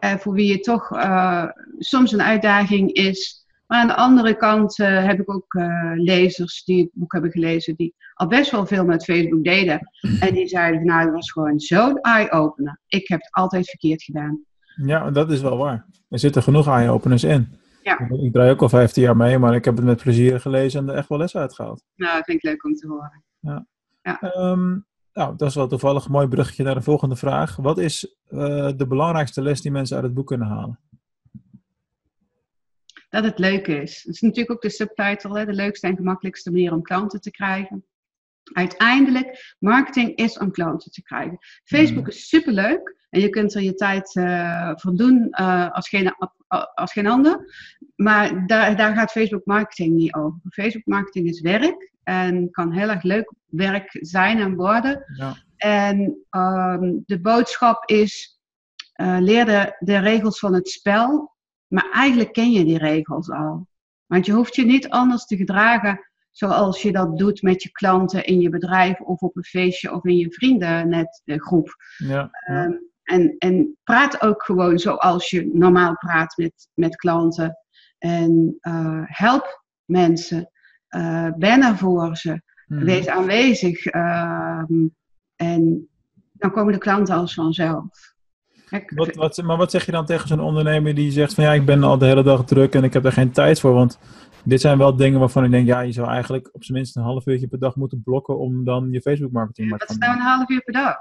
Eh, 0.00 0.14
voor 0.14 0.32
wie 0.32 0.52
het 0.52 0.62
toch 0.62 0.92
eh, 0.96 1.44
soms 1.78 2.12
een 2.12 2.22
uitdaging 2.22 2.92
is. 2.92 3.44
Maar 3.66 3.80
aan 3.80 3.86
de 3.86 3.96
andere 3.96 4.36
kant 4.36 4.76
heb 4.76 5.20
ik 5.20 5.30
ook 5.30 5.54
lezers 5.94 6.64
die 6.64 6.82
het 6.82 6.90
boek 6.92 7.12
hebben 7.12 7.30
gelezen, 7.30 7.74
die 7.76 7.94
al 8.14 8.26
best 8.26 8.50
wel 8.50 8.66
veel 8.66 8.84
met 8.84 9.04
Facebook 9.04 9.44
deden. 9.44 9.90
En 10.20 10.34
die 10.34 10.46
zeiden, 10.46 10.80
van, 10.80 10.88
nou, 10.88 11.04
het 11.04 11.14
was 11.14 11.32
gewoon 11.32 11.60
zo'n 11.60 12.00
eye-opener. 12.00 12.80
Ik 12.86 13.08
heb 13.08 13.20
het 13.20 13.32
altijd 13.32 13.70
verkeerd 13.70 14.02
gedaan. 14.02 14.44
Ja, 14.84 15.10
dat 15.10 15.30
is 15.30 15.40
wel 15.40 15.56
waar. 15.56 15.86
Er 16.08 16.18
zitten 16.18 16.42
genoeg 16.42 16.68
eye-openers 16.68 17.24
in. 17.24 17.48
Ja. 17.86 18.08
Ik 18.08 18.32
draai 18.32 18.50
ook 18.50 18.62
al 18.62 18.68
15 18.68 19.02
jaar 19.02 19.16
mee, 19.16 19.38
maar 19.38 19.54
ik 19.54 19.64
heb 19.64 19.76
het 19.76 19.84
met 19.84 20.02
plezier 20.02 20.40
gelezen 20.40 20.80
en 20.80 20.88
er 20.88 20.96
echt 20.96 21.08
wel 21.08 21.18
lessen 21.18 21.40
uitgehaald. 21.40 21.84
Nou, 21.94 22.16
dat 22.16 22.24
vind 22.24 22.38
ik 22.38 22.44
leuk 22.44 22.64
om 22.64 22.74
te 22.74 22.86
horen. 22.86 23.24
Ehm, 24.02 24.78
nou, 25.12 25.36
dat 25.36 25.48
is 25.48 25.54
wel 25.54 25.68
toevallig 25.68 26.04
een 26.04 26.10
mooi 26.10 26.28
bruggetje 26.28 26.64
naar 26.64 26.74
de 26.74 26.82
volgende 26.82 27.16
vraag. 27.16 27.56
Wat 27.56 27.78
is 27.78 28.16
eh, 28.26 28.70
de 28.76 28.86
belangrijkste 28.86 29.42
les 29.42 29.60
die 29.60 29.70
mensen 29.70 29.96
uit 29.96 30.04
het 30.04 30.14
boek 30.14 30.26
kunnen 30.26 30.46
halen? 30.46 30.80
Dat 33.08 33.24
het 33.24 33.38
leuk 33.38 33.66
is. 33.66 34.02
Dat 34.02 34.14
is 34.14 34.20
natuurlijk 34.20 34.50
ook 34.50 34.62
de 34.62 34.70
subtitle, 34.70 35.38
hè? 35.38 35.44
de 35.44 35.52
leukste 35.52 35.86
en 35.86 35.96
gemakkelijkste 35.96 36.50
manier 36.50 36.72
om 36.72 36.82
klanten 36.82 37.20
te 37.20 37.30
krijgen. 37.30 37.84
Uiteindelijk, 38.52 39.54
marketing 39.58 40.16
is 40.16 40.38
om 40.38 40.50
klanten 40.50 40.90
te 40.90 41.02
krijgen. 41.02 41.38
Facebook 41.64 42.08
is 42.08 42.28
superleuk 42.28 42.95
en 43.08 43.20
je 43.20 43.28
kunt 43.28 43.54
er 43.54 43.62
je 43.62 43.74
tijd 43.74 44.14
uh, 44.14 44.72
voor 44.74 44.96
doen 44.96 45.30
eh, 45.30 45.70
als, 45.72 45.88
geen, 45.88 46.14
als 46.74 46.92
geen 46.92 47.06
ander. 47.06 47.54
Maar 47.96 48.46
daar, 48.46 48.76
daar 48.76 48.94
gaat 48.94 49.10
Facebook 49.10 49.44
marketing 49.44 49.94
niet 49.94 50.14
over. 50.14 50.38
Facebook 50.50 50.86
marketing 50.86 51.28
is 51.28 51.40
werk 51.40 51.90
en 52.02 52.50
kan 52.50 52.72
heel 52.72 52.88
erg 52.88 53.02
leuk 53.02 53.32
werk 53.46 53.96
zijn 54.00 54.40
en 54.40 54.54
worden. 54.54 55.04
Ja. 55.16 55.36
En 55.56 56.18
ehm, 56.30 56.92
de 57.06 57.20
boodschap 57.20 57.88
is, 57.90 58.40
uh, 59.00 59.16
leer 59.20 59.44
de, 59.44 59.76
de 59.78 59.98
regels 59.98 60.38
van 60.38 60.54
het 60.54 60.68
spel, 60.68 61.34
maar 61.66 61.90
eigenlijk 61.90 62.32
ken 62.32 62.50
je 62.50 62.64
die 62.64 62.78
regels 62.78 63.30
al. 63.30 63.68
Want 64.06 64.26
je 64.26 64.32
hoeft 64.32 64.54
je 64.54 64.64
niet 64.64 64.88
anders 64.88 65.26
te 65.26 65.36
gedragen 65.36 66.00
zoals 66.30 66.82
je 66.82 66.92
dat 66.92 67.18
doet 67.18 67.42
met 67.42 67.62
je 67.62 67.70
klanten 67.70 68.24
in 68.24 68.40
je 68.40 68.48
bedrijf 68.48 69.00
of 69.00 69.20
op 69.20 69.36
een 69.36 69.44
feestje 69.44 69.92
of 69.92 70.04
in 70.04 70.16
je 70.16 70.32
vriendennetgroep. 70.32 71.76
Ja, 71.96 72.30
ja. 72.46 72.64
Um, 72.64 72.94
en, 73.06 73.34
en 73.38 73.76
praat 73.84 74.22
ook 74.22 74.42
gewoon 74.42 74.78
zoals 74.78 75.30
je 75.30 75.50
normaal 75.52 75.96
praat 75.96 76.36
met, 76.36 76.68
met 76.74 76.96
klanten. 76.96 77.58
En 77.98 78.58
uh, 78.60 79.02
help 79.04 79.64
mensen. 79.84 80.50
Uh, 80.90 81.28
ben 81.36 81.62
er 81.62 81.76
voor 81.76 82.16
ze. 82.16 82.42
Mhm. 82.66 82.84
Wees 82.84 83.08
aanwezig. 83.08 83.94
Um, 83.94 84.94
en 85.36 85.88
dan 86.32 86.50
komen 86.50 86.72
de 86.72 86.78
klanten 86.78 87.14
als 87.14 87.34
vanzelf. 87.34 88.14
Wat, 88.94 89.14
wat, 89.14 89.42
maar 89.42 89.56
wat 89.56 89.70
zeg 89.70 89.86
je 89.86 89.92
dan 89.92 90.06
tegen 90.06 90.28
zo'n 90.28 90.40
ondernemer 90.40 90.94
die 90.94 91.10
zegt 91.10 91.34
van 91.34 91.44
ja, 91.44 91.52
ik 91.52 91.64
ben 91.64 91.82
al 91.82 91.98
de 91.98 92.06
hele 92.06 92.22
dag 92.22 92.44
druk 92.44 92.74
en 92.74 92.84
ik 92.84 92.92
heb 92.92 93.02
daar 93.02 93.12
geen 93.12 93.30
tijd 93.30 93.60
voor. 93.60 93.72
Want 93.72 93.98
dit 94.44 94.60
zijn 94.60 94.78
wel 94.78 94.96
dingen 94.96 95.18
waarvan 95.18 95.44
ik 95.44 95.50
denk, 95.50 95.66
ja, 95.66 95.80
je 95.80 95.92
zou 95.92 96.08
eigenlijk 96.08 96.48
op 96.52 96.64
zijn 96.64 96.78
minst 96.78 96.96
een 96.96 97.02
half 97.02 97.26
uurtje 97.26 97.46
per 97.46 97.58
dag 97.58 97.76
moeten 97.76 98.02
blokken 98.02 98.38
om 98.38 98.64
dan 98.64 98.88
je 98.90 99.00
Facebook 99.00 99.32
marketing 99.32 99.70
maar 99.70 99.78
te 99.78 99.86
dat 99.86 99.96
gaan 99.96 100.08
is 100.08 100.14
nou 100.14 100.20
een 100.20 100.36
half 100.36 100.48
uur 100.48 100.62
per 100.62 100.72
dag. 100.72 100.96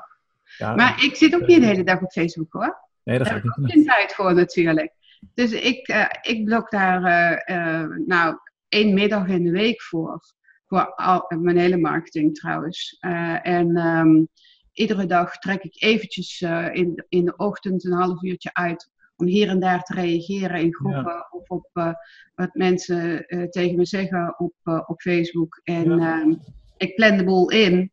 Ja, 0.58 0.76
Maar 0.76 1.04
ik 1.04 1.16
zit 1.16 1.36
ook 1.36 1.48
niet 1.48 1.60
de 1.60 1.66
hele 1.66 1.84
dag 1.84 2.02
op 2.02 2.12
Facebook 2.12 2.54
hoor. 2.54 2.78
nee, 3.04 3.18
dat 3.18 3.28
Daar 3.28 3.38
ik 3.38 3.44
heb 3.44 3.56
niet 3.56 3.56
ik 3.56 3.56
doen. 3.56 3.66
ook 3.66 3.72
geen 3.72 3.86
tijd 3.86 4.14
voor 4.14 4.34
natuurlijk. 4.34 4.94
Dus 5.34 5.52
ik, 5.52 5.88
eh, 5.88 6.06
ik 6.22 6.46
blok 6.46 6.70
daar 6.72 7.04
eh, 7.04 7.82
eh, 7.82 7.90
nou 8.06 8.38
één 8.68 8.94
middag 8.94 9.28
in 9.28 9.44
de 9.44 9.52
week 9.52 9.82
voor. 9.82 10.20
Voor 10.68 10.94
al, 10.96 11.26
mijn 11.40 11.58
hele 11.58 11.78
marketing 11.78 12.36
trouwens. 12.36 12.98
Eh, 13.00 13.48
en 13.48 13.76
ehm, 13.78 14.24
iedere 14.72 15.06
dag 15.06 15.38
trek 15.38 15.64
ik 15.64 15.82
eventjes 15.84 16.42
eh, 16.42 16.68
in, 16.72 17.06
in 17.10 17.26
de 17.26 17.36
ochtend 17.36 17.86
een 17.86 17.92
half 17.94 18.24
uurtje 18.24 18.50
uit. 18.54 18.90
Om 19.18 19.26
hier 19.28 19.50
en 19.50 19.60
daar 19.60 19.82
te 19.84 19.94
reageren 19.94 20.60
in 20.60 20.74
groepen 20.76 21.28
of 21.32 21.50
op 21.50 21.70
eh, 21.74 21.94
wat 22.36 22.50
mensen 22.54 23.26
eh, 23.26 23.44
tegen 23.44 23.76
me 23.78 23.86
zeggen 23.86 24.36
op, 24.40 24.54
eh, 24.64 24.82
op 24.86 25.02
Facebook. 25.02 25.60
En 25.64 26.00
Ja. 26.00 26.20
ehm, 26.22 26.34
ik 26.78 26.96
plan 26.96 27.18
de 27.18 27.24
boel 27.24 27.50
in. 27.52 27.92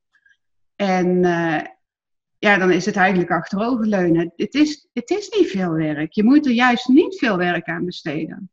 En 0.77 1.25
eh, 1.25 1.61
ja, 2.43 2.59
dan 2.59 2.71
is 2.71 2.87
het 2.87 2.97
eigenlijk 2.97 3.31
achteroverleunen. 3.31 4.33
Het 4.37 4.55
is, 4.55 4.89
het 4.93 5.11
is 5.11 5.29
niet 5.39 5.51
veel 5.51 5.71
werk. 5.73 6.13
Je 6.13 6.25
moet 6.25 6.47
er 6.47 6.53
juist 6.53 6.89
niet 6.89 7.19
veel 7.19 7.37
werk 7.37 7.69
aan 7.69 7.85
besteden. 7.85 8.51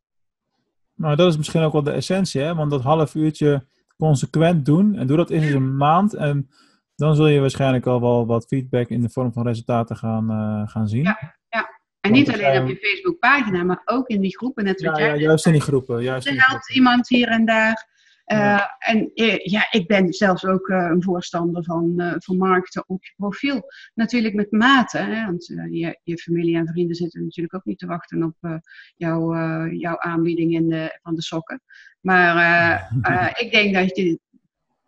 Nou, 0.93 1.15
dat 1.15 1.27
is 1.29 1.37
misschien 1.37 1.61
ook 1.61 1.71
wel 1.73 1.83
de 1.83 1.91
essentie, 1.91 2.41
hè? 2.41 2.55
Want 2.55 2.71
dat 2.71 2.81
half 2.81 3.15
uurtje 3.15 3.65
consequent 3.97 4.65
doen 4.65 4.95
en 4.95 5.07
doe 5.07 5.17
dat 5.17 5.29
eens 5.29 5.51
een 5.53 5.77
maand 5.77 6.13
en 6.13 6.49
dan 6.95 7.15
zul 7.15 7.27
je 7.27 7.39
waarschijnlijk 7.39 7.85
al 7.85 8.01
wel 8.01 8.25
wat 8.25 8.45
feedback 8.47 8.89
in 8.89 9.01
de 9.01 9.09
vorm 9.09 9.33
van 9.33 9.47
resultaten 9.47 9.95
gaan, 9.95 10.29
eh, 10.29 10.71
gaan 10.71 10.87
zien. 10.87 11.03
Ja. 11.03 11.17
En 12.01 12.11
Want 12.11 12.13
niet 12.13 12.27
alleen 12.27 12.51
zijn- 12.51 12.61
op 12.63 12.69
je 12.69 12.75
Facebookpagina, 12.75 13.63
maar 13.63 13.81
ook 13.85 14.07
in 14.07 14.21
die 14.21 14.37
groepen. 14.37 14.63
Net 14.63 14.79
Ja, 14.81 14.97
ja, 14.97 15.15
juist 15.15 15.45
in 15.45 15.51
die 15.51 15.61
groepen. 15.61 16.03
Juist 16.03 16.27
in 16.27 16.35
Er 16.37 16.47
helpt 16.47 16.73
iemand 16.73 17.07
hier 17.07 17.27
en 17.27 17.45
daar. 17.45 17.87
Eh, 18.29 18.37
Ja. 18.37 18.75
En 18.79 19.11
eh, 19.13 19.37
ja, 19.37 19.67
ik 19.71 19.87
ben 19.87 20.13
zelfs 20.13 20.45
ook 20.45 20.67
eh, 20.69 20.87
een 20.91 21.03
voorstander 21.03 21.63
van, 21.63 22.17
van 22.17 22.37
markten 22.37 22.83
op 22.87 23.05
je 23.05 23.13
profiel. 23.15 23.61
Natuurlijk 23.93 24.33
met 24.33 24.51
mate, 24.51 24.97
hè, 24.97 25.25
want 25.25 25.45
je, 25.45 25.99
je 26.03 26.17
familie 26.17 26.55
en 26.55 26.67
vrienden 26.67 26.95
zitten 26.95 27.23
natuurlijk 27.23 27.55
ook 27.55 27.65
niet 27.65 27.79
te 27.79 27.85
wachten 27.85 28.23
op 28.23 28.61
jouw, 28.95 29.35
jouw 29.67 29.99
aanbieding 29.99 30.53
in 30.53 30.69
de, 30.69 30.99
van 31.01 31.15
de 31.15 31.21
sokken. 31.21 31.61
Maar 32.01 32.91
ik 33.43 33.51
denk 33.51 33.73
dat 33.73 33.97
je. 33.97 34.19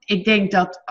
Ik 0.06 0.24
denk 0.26 0.52
dat 0.52 0.82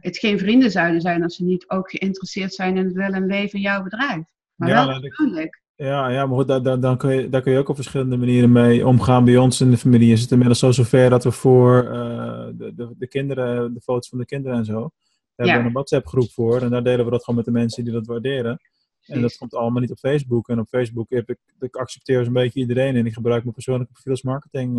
het 0.00 0.18
geen 0.18 0.38
vrienden 0.38 0.70
zouden 0.70 1.00
zijn 1.00 1.22
als 1.22 1.36
ze 1.36 1.44
niet 1.44 1.68
ook 1.68 1.90
geïnteresseerd 1.90 2.54
zijn 2.54 2.76
in 2.76 2.84
het 2.84 2.94
wel 2.94 3.12
en 3.12 3.26
wee 3.26 3.48
van 3.48 3.60
jouw 3.60 3.82
bedrijf. 3.82 4.24
Maar 4.54 4.68
Ja, 4.68 4.86
wel 4.86 5.00
persoonlijk. 5.00 5.62
Ja, 5.80 6.08
ja, 6.08 6.26
maar 6.26 6.36
goed, 6.36 6.48
daar, 6.48 6.62
daar, 6.62 6.80
dan 6.80 6.96
kun 6.96 7.14
je, 7.14 7.28
daar 7.28 7.42
kun 7.42 7.52
je 7.52 7.58
ook 7.58 7.68
op 7.68 7.74
verschillende 7.74 8.16
manieren 8.16 8.52
mee 8.52 8.86
omgaan. 8.86 9.24
Bij 9.24 9.36
ons 9.36 9.60
in 9.60 9.70
de 9.70 9.76
familie 9.76 10.12
is 10.12 10.20
het 10.20 10.30
inmiddels 10.30 10.58
zo 10.58 10.70
zover 10.70 11.10
dat 11.10 11.24
we 11.24 11.30
voor 11.30 11.84
eh, 11.84 12.46
de, 12.54 12.74
de, 12.74 12.94
de 12.98 13.08
kinderen, 13.08 13.74
de 13.74 13.80
foto's 13.80 14.08
van 14.08 14.18
de 14.18 14.24
kinderen 14.24 14.58
en 14.58 14.64
zo, 14.64 14.72
daar 14.80 14.90
hebben 15.34 15.54
Ja. 15.54 15.60
we 15.60 15.66
een 15.66 15.72
WhatsApp 15.72 16.06
groep 16.06 16.30
voor. 16.30 16.60
En 16.62 16.70
daar 16.70 16.82
delen 16.82 17.04
we 17.04 17.10
dat 17.10 17.24
gewoon 17.24 17.36
met 17.36 17.44
de 17.44 17.60
mensen 17.60 17.84
die 17.84 17.92
dat 17.92 18.06
waarderen. 18.06 18.60
En 19.06 19.20
dat 19.20 19.36
komt 19.36 19.54
allemaal 19.54 19.80
niet 19.80 19.90
op 19.90 19.98
Facebook. 19.98 20.48
En 20.48 20.58
op 20.58 20.68
Facebook 20.68 21.10
heb 21.10 21.30
ik, 21.30 21.38
ik 21.60 21.76
accepteer 21.76 22.24
zo'n 22.24 22.32
beetje 22.32 22.60
iedereen 22.60 22.96
en 22.96 23.06
ik 23.06 23.12
gebruik 23.12 23.42
mijn 23.42 23.54
persoonlijke 23.54 23.92
profiel 23.92 24.12
als 24.12 24.22
marketing 24.22 24.74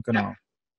kanaal. 0.00 0.36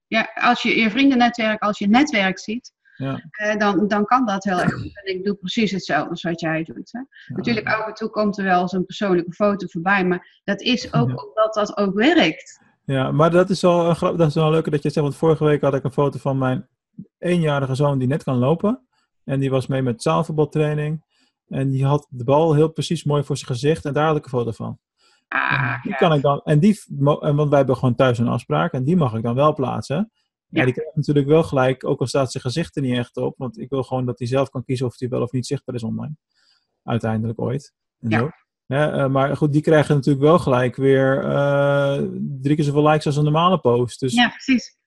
Ja, 0.08 0.32
als 0.34 0.62
je 0.62 0.76
je 0.76 0.90
vriendennetwerk, 0.90 1.62
als 1.62 1.80
je 1.80 1.88
netwerk 1.88 2.40
ziet, 2.40 2.74
Ja. 2.98 3.24
eh, 3.32 3.58
dan, 3.58 3.88
dan 3.88 4.06
kan 4.06 4.26
dat 4.26 4.44
heel 4.44 4.60
erg 4.60 4.74
goed. 4.74 5.02
En 5.04 5.14
ik 5.16 5.24
doe 5.24 5.36
precies 5.36 5.72
hetzelfde 5.72 6.10
als 6.10 6.22
wat 6.24 6.40
jij 6.40 6.64
doet. 6.64 6.92
Hè. 6.92 7.00
Ja. 7.00 7.06
Natuurlijk, 7.28 7.68
af 7.68 7.88
en 7.88 7.94
toe 7.94 8.10
komt 8.10 8.38
er 8.38 8.44
wel 8.44 8.62
eens 8.62 8.72
een 8.72 8.86
persoonlijke 8.86 9.34
foto 9.34 9.68
voorbij, 9.68 10.06
maar 10.06 10.42
dat 10.44 10.62
is 10.62 10.94
ook 10.94 11.10
Ja. 11.10 11.16
omdat 11.16 11.54
dat 11.54 11.78
ook 11.78 11.94
werkt. 11.94 12.60
Ja, 12.86 13.12
maar 13.12 13.32
dat 13.32 13.50
is 13.50 13.62
wel, 13.62 13.90
een 13.90 13.96
grap- 13.96 14.18
dat 14.18 14.28
is 14.28 14.34
wel 14.36 14.52
leuk 14.52 14.72
dat 14.72 14.84
je 14.84 14.90
zegt. 14.90 15.06
Want 15.06 15.16
vorige 15.16 15.44
week 15.44 15.62
had 15.62 15.74
ik 15.74 15.84
een 15.84 15.92
foto 15.92 16.20
van 16.20 16.38
mijn 16.38 16.68
eenjarige 17.18 17.76
zoon 17.76 17.98
die 17.98 18.08
net 18.08 18.24
kan 18.24 18.38
lopen. 18.38 18.80
En 19.24 19.40
die 19.40 19.50
was 19.50 19.68
mee 19.68 19.82
met 19.82 20.02
zaalvoetbaltraining. 20.02 21.04
En 21.48 21.70
die 21.70 21.86
had 21.86 22.08
de 22.10 22.24
bal 22.24 22.54
heel 22.54 22.70
precies 22.72 23.04
mooi 23.04 23.24
voor 23.24 23.38
zijn 23.38 23.52
gezicht. 23.52 23.86
En 23.86 23.94
daar 23.94 24.08
had 24.08 24.16
ik 24.18 24.24
een 24.24 24.30
foto 24.30 24.52
van. 24.52 24.80
Ah, 25.28 25.82
die 25.84 25.92
ja. 25.92 25.98
kan 25.98 26.14
ik 26.14 26.22
dan, 26.22 26.42
en 26.44 26.60
die, 26.60 26.82
want 27.20 27.50
wij 27.50 27.58
hebben 27.58 27.78
gewoon 27.78 27.96
thuis 27.96 28.18
een 28.18 28.28
afspraak. 28.28 28.74
En 28.74 28.84
die 28.84 28.96
mag 28.96 29.14
ik 29.14 29.24
dan 29.24 29.36
wel 29.36 29.54
plaatsen. 29.54 30.12
Ja, 30.56 30.60
Ja. 30.60 30.66
die 30.66 30.74
krijgt 30.74 30.96
natuurlijk 30.96 31.28
wel 31.28 31.44
gelijk, 31.44 31.86
ook 31.86 32.00
al 32.00 32.08
staat 32.08 32.32
zijn 32.32 32.44
gezicht 32.44 32.76
er 32.76 32.82
niet 32.82 32.98
echt 32.98 33.18
op. 33.18 33.38
Want 33.38 33.60
ik 33.60 33.70
wil 33.70 33.84
gewoon 33.84 34.06
dat 34.06 34.20
hij 34.20 34.28
zelf 34.28 34.50
kan 34.50 34.64
kiezen 34.64 34.86
of 34.86 35.00
hij 35.00 35.10
wel 35.10 35.22
of 35.22 35.32
niet 35.32 35.46
zichtbaar 35.46 35.76
is 35.76 35.84
online. 35.84 36.16
Uiteindelijk 36.84 37.42
ooit. 37.42 37.74
En 38.00 38.10
Ja. 38.10 38.20
zo. 38.20 38.30
Hè, 38.66 38.92
eh, 38.92 39.08
maar 39.10 39.38
goed, 39.38 39.54
die 39.54 39.62
krijgen 39.62 39.96
natuurlijk 39.96 40.26
wel 40.26 40.40
gelijk 40.40 40.76
weer 40.76 41.24
eh, 41.24 42.02
drie 42.42 42.56
keer 42.56 42.66
zoveel 42.66 42.88
likes 42.88 43.06
als 43.06 43.16
een 43.18 43.24
normale 43.24 43.60
post. 43.60 44.00
Dus 44.00 44.14
ja, 44.14 44.28
precies. 44.30 44.78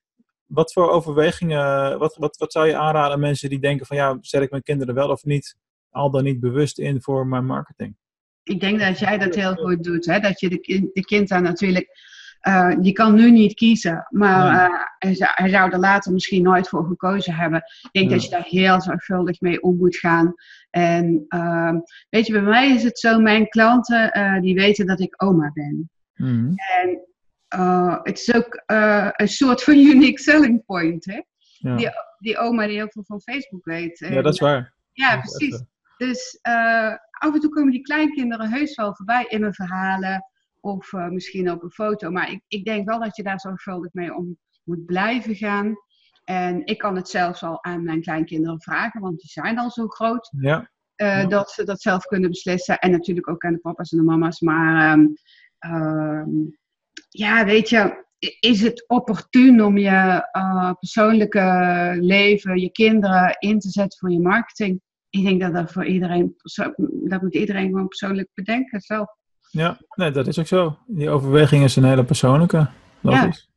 wat 0.45 0.73
voor 0.73 0.89
overwegingen, 0.89 1.99
wat, 1.99 2.15
wat, 2.15 2.37
wat 2.37 2.51
zou 2.51 2.67
je 2.67 2.75
aanraden 2.77 3.11
aan 3.13 3.19
mensen 3.19 3.49
die 3.49 3.59
denken 3.59 3.85
van 3.85 3.97
ja, 3.97 4.17
zet 4.21 4.41
ik 4.41 4.49
mijn 4.51 4.63
kinderen 4.63 4.95
wel 4.95 5.09
of 5.09 5.23
niet, 5.23 5.57
al 5.89 6.11
dan 6.11 6.23
niet 6.23 6.39
bewust 6.39 6.79
in 6.79 7.01
voor 7.01 7.27
mijn 7.27 7.45
marketing? 7.45 7.95
Ik 8.43 8.59
denk 8.59 8.79
dat 8.79 8.99
jij 8.99 9.17
dat 9.17 9.35
heel 9.35 9.55
goed 9.55 9.83
doet. 9.83 10.05
Hè? 10.05 10.19
Dat 10.19 10.39
je 10.39 10.49
de, 10.49 10.57
kind, 10.59 10.93
de 10.93 11.01
kind 11.01 11.27
daar 11.29 11.41
natuurlijk. 11.41 11.87
Eh, 12.39 12.75
die 12.79 12.93
kan 12.93 13.15
nu 13.15 13.31
niet 13.31 13.53
kiezen, 13.53 14.07
maar 14.09 14.65
eh, 14.65 14.83
hij, 14.99 15.15
zou, 15.15 15.31
hij 15.33 15.49
zou 15.49 15.71
er 15.71 15.79
later 15.79 16.13
misschien 16.13 16.43
nooit 16.43 16.69
voor 16.69 16.85
gekozen 16.85 17.33
hebben. 17.33 17.63
Ik 17.81 17.89
denk 17.91 18.09
Ja. 18.09 18.15
dat 18.15 18.23
je 18.23 18.29
daar 18.29 18.45
heel 18.47 18.81
zorgvuldig 18.81 19.41
mee 19.41 19.61
om 19.61 19.77
moet 19.77 19.95
gaan. 19.97 20.33
En 20.69 21.25
ehm, 21.27 21.79
weet 22.09 22.25
je, 22.27 22.33
bij 22.33 22.41
mij 22.41 22.69
is 22.69 22.83
het 22.83 22.99
zo: 22.99 23.19
mijn 23.19 23.47
klanten 23.47 24.11
eh, 24.11 24.41
die 24.41 24.55
weten 24.55 24.85
dat 24.85 24.99
ik 24.99 25.23
oma 25.23 25.51
ben. 25.53 25.89
Mhm. 26.15 26.53
En 26.81 27.07
het 28.03 28.19
is 28.19 28.33
ook 28.33 28.63
een 29.15 29.27
soort 29.27 29.63
van 29.63 29.73
unique 29.93 30.19
selling 30.21 30.65
point. 30.65 31.05
Hè? 31.05 31.21
Ja. 31.57 31.75
Die, 31.75 31.89
die 32.19 32.37
oma 32.37 32.65
die 32.67 32.75
heel 32.75 32.89
veel 32.89 33.03
van 33.03 33.21
Facebook 33.21 33.65
weet. 33.65 33.99
ja, 33.99 34.21
dat 34.21 34.33
is 34.33 34.39
waar. 34.39 34.73
ja, 34.91 35.23
is 35.23 35.35
precies. 35.37 35.63
Dus 35.97 36.39
af 37.11 37.33
en 37.33 37.39
toe 37.39 37.49
komen 37.49 37.71
die 37.71 37.81
kleinkinderen 37.81 38.51
heus 38.51 38.75
wel 38.75 38.95
voorbij 38.95 39.25
in 39.27 39.39
mijn 39.39 39.53
verhalen. 39.53 40.23
Of 40.59 40.93
eh, 40.93 41.07
misschien 41.07 41.51
op 41.51 41.63
een 41.63 41.71
foto. 41.71 42.11
Maar 42.11 42.31
ik, 42.31 42.41
ik 42.47 42.65
denk 42.65 42.87
wel 42.87 42.99
dat 42.99 43.15
je 43.15 43.23
daar 43.23 43.39
zorgvuldig 43.39 43.93
mee 43.93 44.15
om 44.15 44.37
moet 44.63 44.85
blijven 44.85 45.35
gaan. 45.35 45.75
En 46.23 46.65
ik 46.65 46.77
kan 46.77 46.95
het 46.95 47.09
zelfs 47.09 47.43
al 47.43 47.63
aan 47.63 47.83
mijn 47.83 48.01
kleinkinderen 48.01 48.61
vragen, 48.61 49.01
want 49.01 49.19
die 49.19 49.29
zijn 49.29 49.59
al 49.59 49.71
zo 49.71 49.87
groot. 49.87 50.29
Ja, 50.37 50.71
eh, 50.95 51.21
Ja. 51.21 51.25
Dat 51.25 51.51
ze 51.51 51.63
dat 51.63 51.81
zelf 51.81 52.05
kunnen 52.05 52.29
beslissen. 52.29 52.79
En 52.79 52.91
natuurlijk 52.91 53.29
ook 53.29 53.43
aan 53.43 53.53
de 53.53 53.59
papa's 53.59 53.91
en 53.91 53.97
de 53.97 54.03
mama's. 54.03 54.39
Maar 54.39 54.91
ehm, 54.91 55.07
ehm, 55.59 56.29
ja, 57.09 57.45
weet 57.45 57.69
je, 57.69 58.05
is 58.39 58.61
het 58.61 58.87
opportun 58.87 59.63
om 59.63 59.77
je 59.77 60.27
eh, 60.31 60.71
persoonlijke 60.79 61.97
leven, 61.99 62.59
je 62.59 62.71
kinderen 62.71 63.35
in 63.39 63.59
te 63.59 63.69
zetten 63.69 63.99
voor 63.99 64.11
je 64.11 64.19
marketing? 64.19 64.81
Ik 65.09 65.23
denk 65.23 65.41
dat 65.41 65.53
dat 65.53 65.71
voor 65.71 65.85
iedereen, 65.85 66.35
dat 67.03 67.21
moet 67.21 67.35
iedereen 67.35 67.67
gewoon 67.67 67.87
persoonlijk 67.87 68.29
bedenken 68.33 68.81
zelf. 68.81 69.17
Ja, 69.51 69.77
nee, 69.95 70.11
dat 70.11 70.27
is 70.27 70.39
ook 70.39 70.47
zo. 70.47 70.77
Die 70.87 71.09
overweging 71.09 71.63
is 71.63 71.75
een 71.75 71.83
hele 71.83 72.03
persoonlijke. 72.03 72.67
logisch. 73.01 73.49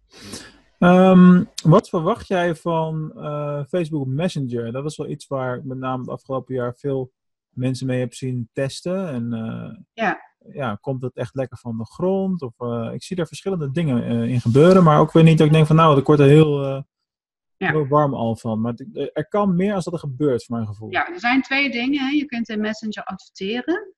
Ehm, 0.79 1.45
wat 1.65 1.89
verwacht 1.89 2.27
jij 2.27 2.55
van 2.55 3.13
eh, 3.17 3.61
Facebook 3.69 4.07
Messenger? 4.07 4.73
Dat 4.73 4.85
is 4.85 4.97
wel 4.97 5.09
iets 5.09 5.27
waar 5.27 5.57
ik 5.57 5.65
met 5.65 5.79
name 5.79 6.01
het 6.01 6.11
afgelopen 6.11 6.55
jaar 6.55 6.75
veel 6.77 7.13
mensen 7.49 7.87
mee 7.87 8.01
heb 8.01 8.15
zien 8.15 8.49
testen. 8.53 9.09
En 9.09 9.33
eh, 9.33 9.79
Ja. 9.93 10.21
ja, 10.53 10.79
komt 10.81 11.03
het 11.03 11.17
echt 11.17 11.35
lekker 11.35 11.59
van 11.59 11.79
de 11.79 11.85
grond? 11.85 12.43
Of, 12.43 12.53
eh, 12.59 12.91
ik 12.93 13.03
zie 13.03 13.17
daar 13.17 13.27
verschillende 13.27 13.71
dingen 13.71 14.29
in 14.29 14.41
gebeuren, 14.41 14.83
maar 14.85 14.99
ook 15.01 15.13
weer 15.13 15.23
niet 15.23 15.39
dat 15.39 15.47
ik 15.47 15.53
denk 15.53 15.67
van 15.67 15.77
nou, 15.77 15.99
ik 15.99 16.07
word 16.07 16.19
er 16.21 16.27
heel, 16.27 16.65
Ja. 17.57 17.71
heel 17.71 17.87
warm 17.87 18.15
al 18.15 18.37
van. 18.37 18.61
Maar 18.61 18.75
er 19.13 19.29
kan 19.29 19.57
meer 19.57 19.75
als 19.75 19.85
dat 19.85 19.93
er 19.93 19.99
gebeurt, 20.01 20.45
voor 20.45 20.57
mijn 20.57 20.69
gevoel. 20.69 20.91
Ja, 20.91 21.09
er 21.09 21.21
zijn 21.21 21.43
twee 21.43 21.71
dingen. 21.71 22.05
Hè. 22.05 22.11
Je 22.11 22.25
kunt 22.25 22.49
in 22.49 22.61
Messenger 22.61 23.05
adverteren. 23.05 23.95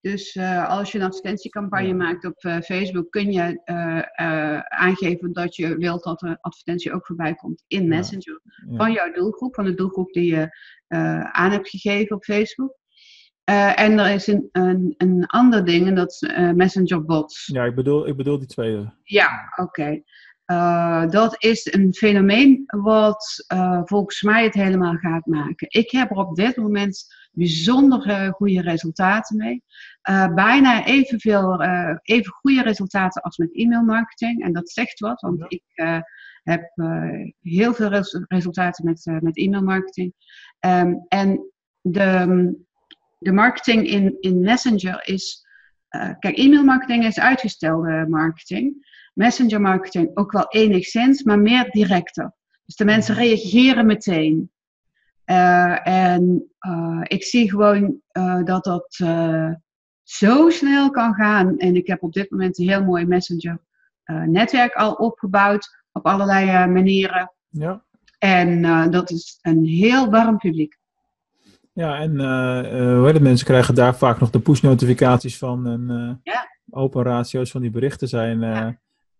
Dus 0.00 0.36
eh, 0.36 0.68
als 0.68 0.92
je 0.92 0.98
een 0.98 1.04
advertentiecampagne 1.04 1.94
maakt 1.94 2.24
op 2.24 2.36
eh, 2.36 2.60
Facebook, 2.60 3.10
kun 3.10 3.32
je 3.32 3.60
eh, 3.64 4.58
aangeven 4.58 5.32
dat 5.32 5.56
je 5.56 5.76
wilt 5.76 6.02
dat 6.02 6.18
de 6.18 6.38
advertentie 6.40 6.92
ook 6.92 7.06
voorbij 7.06 7.34
komt 7.34 7.64
in. 7.66 7.88
Messenger. 7.88 8.40
Ja. 8.68 8.76
Van 8.76 8.92
jouw 8.92 9.12
doelgroep, 9.12 9.54
van 9.54 9.64
de 9.64 9.74
doelgroep 9.74 10.12
die 10.12 10.34
je 10.34 10.56
aan 11.32 11.50
hebt 11.50 11.68
gegeven 11.68 12.16
op 12.16 12.24
Facebook. 12.24 12.76
En 13.44 13.98
er 13.98 14.14
is 14.14 14.26
een, 14.26 14.48
een, 14.52 14.94
een 14.96 15.26
ander 15.26 15.64
ding, 15.64 15.86
en 15.86 15.94
dat 15.94 16.10
is 16.10 16.30
Messenger 16.54 17.04
bots. 17.04 17.46
Ja, 17.46 17.64
ik 17.64 17.74
bedoel, 17.74 18.08
ik 18.08 18.16
bedoel 18.16 18.38
die 18.38 18.46
tweede. 18.46 18.94
Ja, 19.02 19.52
oké. 19.56 20.02
Eh, 20.48 21.08
dat 21.08 21.42
is 21.42 21.72
een 21.72 21.94
fenomeen 21.94 22.64
wat 22.66 23.44
eh, 23.46 23.80
volgens 23.84 24.22
mij 24.22 24.44
het 24.44 24.54
helemaal 24.54 24.94
gaat 24.96 25.26
maken. 25.26 25.66
Ik 25.70 25.90
heb 25.90 26.10
er 26.10 26.16
op 26.16 26.34
dit 26.36 26.56
moment 26.56 27.06
bijzonder 27.32 28.32
goede 28.32 28.60
resultaten 28.60 29.36
mee. 29.36 29.62
Eh, 30.02 30.34
bijna 30.34 30.84
evenveel, 30.84 31.62
even 32.02 32.32
goede 32.32 32.62
resultaten 32.62 33.22
als 33.22 33.36
met 33.36 33.56
e-mailmarketing. 33.56 34.42
En 34.42 34.52
dat 34.52 34.70
zegt 34.70 34.98
wat, 35.00 35.20
want 35.20 35.38
Ja. 35.38 35.46
ik 35.48 35.62
heb 36.42 36.72
heel 37.40 37.74
veel 37.74 37.88
res- 37.88 38.24
resultaten 38.28 38.84
met, 38.84 39.22
met 39.22 39.36
e-mailmarketing. 39.38 40.14
Ehm, 40.58 40.94
en 41.08 41.52
de, 41.80 42.54
de 43.18 43.32
marketing 43.32 43.86
in, 43.86 44.16
in 44.20 44.40
Messenger 44.40 45.02
is. 45.08 45.46
Eh, 45.88 46.10
kijk, 46.18 46.36
e-mailmarketing 46.36 47.04
is 47.04 47.20
uitgestelde 47.20 48.06
marketing. 48.08 48.86
Messenger 49.14 49.60
marketing 49.60 50.10
ook 50.16 50.32
wel 50.32 50.46
enigszins, 50.48 51.22
maar 51.22 51.38
meer 51.38 51.70
directer. 51.70 52.32
Dus 52.64 52.76
de 52.76 52.84
mensen 52.84 53.14
reageren 53.14 53.86
meteen. 53.86 54.50
Eh, 55.24 55.86
en 55.86 56.52
eh, 56.58 57.00
ik 57.02 57.24
zie 57.24 57.50
gewoon 57.50 58.00
dat 58.44 58.64
dat 58.64 58.94
zo 60.02 60.50
snel 60.50 60.90
kan 60.90 61.14
gaan. 61.14 61.58
En 61.58 61.76
ik 61.76 61.86
heb 61.86 62.02
op 62.02 62.12
dit 62.12 62.30
moment 62.30 62.58
een 62.58 62.68
heel 62.68 62.84
mooi 62.84 63.06
Messenger 63.06 63.60
netwerk 64.26 64.74
al 64.74 64.92
opgebouwd 64.92 65.84
op 65.92 66.06
allerlei 66.06 66.66
manieren. 66.66 67.32
Ja. 67.48 67.84
En 68.18 68.62
dat 68.90 69.10
is 69.10 69.38
een 69.42 69.64
heel 69.64 70.10
warm 70.10 70.38
publiek. 70.38 70.78
Ja, 71.78 71.98
en 71.98 72.20
eh 72.20 72.58
eh, 72.80 72.96
hoe 72.96 73.04
heet 73.04 73.14
het, 73.14 73.22
mensen 73.22 73.46
krijgen 73.46 73.74
daar 73.74 73.96
vaak 73.96 74.20
nog 74.20 74.30
de 74.30 74.40
push-notificaties 74.40 75.38
van. 75.38 75.66
En 75.66 75.90
eh, 75.90 76.32
Ja. 76.34 76.46
open 76.70 77.02
ratio's 77.02 77.50
van 77.50 77.60
die 77.60 77.70
berichten 77.70 78.08
zijn 78.08 78.42
eh, 78.42 78.68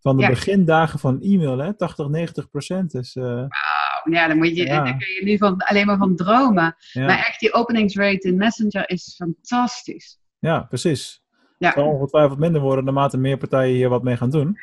van 0.00 0.16
de 0.16 0.22
Ja. 0.22 0.28
begindagen 0.28 0.98
van 0.98 1.20
e-mail, 1.20 1.58
hè? 1.58 1.74
80, 1.76 2.08
90 2.08 2.50
procent. 2.50 2.90
Dus 2.90 3.16
eh, 3.16 3.24
Oh, 3.24 4.12
ja, 4.12 4.28
dan, 4.28 4.36
moet 4.36 4.56
je, 4.56 4.66
dan 4.66 4.84
kun 4.84 5.08
je 5.14 5.20
nu 5.24 5.38
van, 5.38 5.56
alleen 5.56 5.86
maar 5.86 5.96
van 5.96 6.16
dromen. 6.16 6.76
Maar 6.94 7.18
echt, 7.18 7.40
die 7.40 7.52
openingsrate 7.52 8.28
in 8.28 8.36
Messenger 8.36 8.88
is 8.90 9.14
fantastisch. 9.16 10.18
ja, 10.38 10.60
precies. 10.60 11.22
Ja, 11.58 11.68
Het 11.68 11.78
zal 11.78 11.88
ongetwijfeld 11.88 12.38
minder 12.38 12.60
worden 12.60 12.84
naarmate 12.84 13.18
meer 13.18 13.36
partijen 13.36 13.74
hier 13.74 13.88
wat 13.88 14.02
mee 14.02 14.16
gaan 14.16 14.30
doen. 14.30 14.56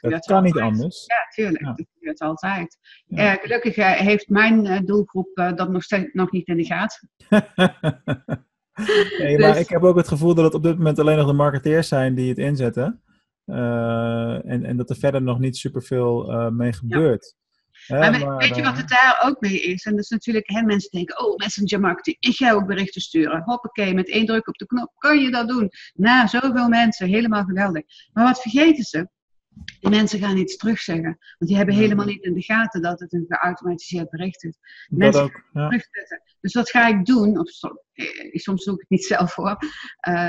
Dat, 0.00 0.26
kan 0.26 0.42
niet 0.42 0.58
anders. 0.58 1.04
ja 1.06 1.26
tuurlijk. 1.34 1.64
Ja. 1.64 1.72
Dat 1.72 1.86
gebeurt 1.94 2.20
altijd. 2.20 2.78
Ja. 3.06 3.32
Eh, 3.32 3.42
gelukkig 3.42 3.76
eh, 3.76 3.90
heeft 3.90 4.28
mijn 4.28 4.66
eh, 4.66 4.80
doelgroep 4.84 5.34
dat 5.34 5.68
nog, 5.70 5.82
steeds, 5.82 6.12
nog 6.12 6.30
niet 6.30 6.46
in 6.46 6.56
de 6.56 6.64
gaten. 6.64 7.10
nee, 9.18 9.38
maar 9.38 9.52
Dus- 9.52 9.60
ik 9.60 9.68
heb 9.68 9.82
ook 9.82 9.96
het 9.96 10.08
gevoel 10.08 10.34
dat 10.34 10.44
het 10.44 10.54
op 10.54 10.62
dit 10.62 10.76
moment 10.76 10.98
alleen 10.98 11.16
nog 11.16 11.26
de 11.26 11.32
marketeers 11.32 11.88
zijn 11.88 12.14
die 12.14 12.28
het 12.28 12.38
inzetten. 12.38 13.00
En, 13.44 14.64
en 14.64 14.76
dat 14.76 14.90
er 14.90 14.96
verder 14.96 15.22
nog 15.22 15.38
niet 15.38 15.56
superveel 15.56 16.50
mee 16.50 16.72
gebeurt. 16.72 17.36
Maar, 17.88 18.12
we- 18.12 18.24
maar, 18.24 18.36
weet 18.36 18.56
je 18.56 18.62
wat 18.62 18.76
het 18.76 18.88
daar 18.88 19.22
ook 19.24 19.40
mee 19.40 19.60
is? 19.60 19.84
En 19.84 19.90
dat 19.94 20.00
is 20.04 20.08
natuurlijk, 20.10 20.50
hè, 20.50 20.62
mensen 20.62 20.90
denken, 20.90 21.20
oh, 21.26 21.36
messenger 21.36 21.80
marketing, 21.80 22.16
ik 22.20 22.34
ga 22.36 22.52
ook 22.52 22.66
berichten 22.66 23.00
sturen. 23.00 23.42
Hoppakee, 23.44 23.94
met 23.94 24.08
één 24.08 24.26
druk 24.26 24.48
op 24.48 24.56
de 24.56 24.66
knop 24.66 24.92
kan 24.98 25.18
je 25.20 25.30
dat 25.30 25.48
doen. 25.48 25.70
Na 25.94 26.26
zoveel 26.26 26.68
mensen, 26.68 27.06
helemaal 27.08 27.44
geweldig. 27.44 27.82
Maar 28.12 28.24
wat 28.24 28.40
vergeten 28.42 28.84
ze? 28.84 29.08
Die 29.80 29.90
mensen 29.90 30.18
gaan 30.18 30.36
iets 30.36 30.56
terugzeggen. 30.56 31.04
Want 31.38 31.50
die 31.50 31.56
hebben 31.56 31.74
helemaal 31.74 32.06
niet 32.06 32.22
in 32.22 32.34
de 32.34 32.42
gaten 32.42 32.82
dat 32.82 33.00
het 33.00 33.12
een 33.12 33.24
geautomatiseerd 33.28 34.10
bericht 34.10 34.44
is. 34.44 34.56
dat 34.88 34.98
mensen- 34.98 35.22
ook. 35.22 35.42
Ja. 35.52 35.68
terugzetten. 35.68 36.22
Dus 36.40 36.52
wat 36.54 36.70
ga 36.70 36.86
ik 36.88 37.04
doen? 37.04 37.38
Of 37.38 37.48
so- 37.48 37.82
eh, 37.92 38.06
soms 38.32 38.64
doe 38.64 38.74
ik 38.74 38.80
het 38.80 38.90
niet 38.90 39.04
zelf 39.14 39.34
hoor. 39.34 39.56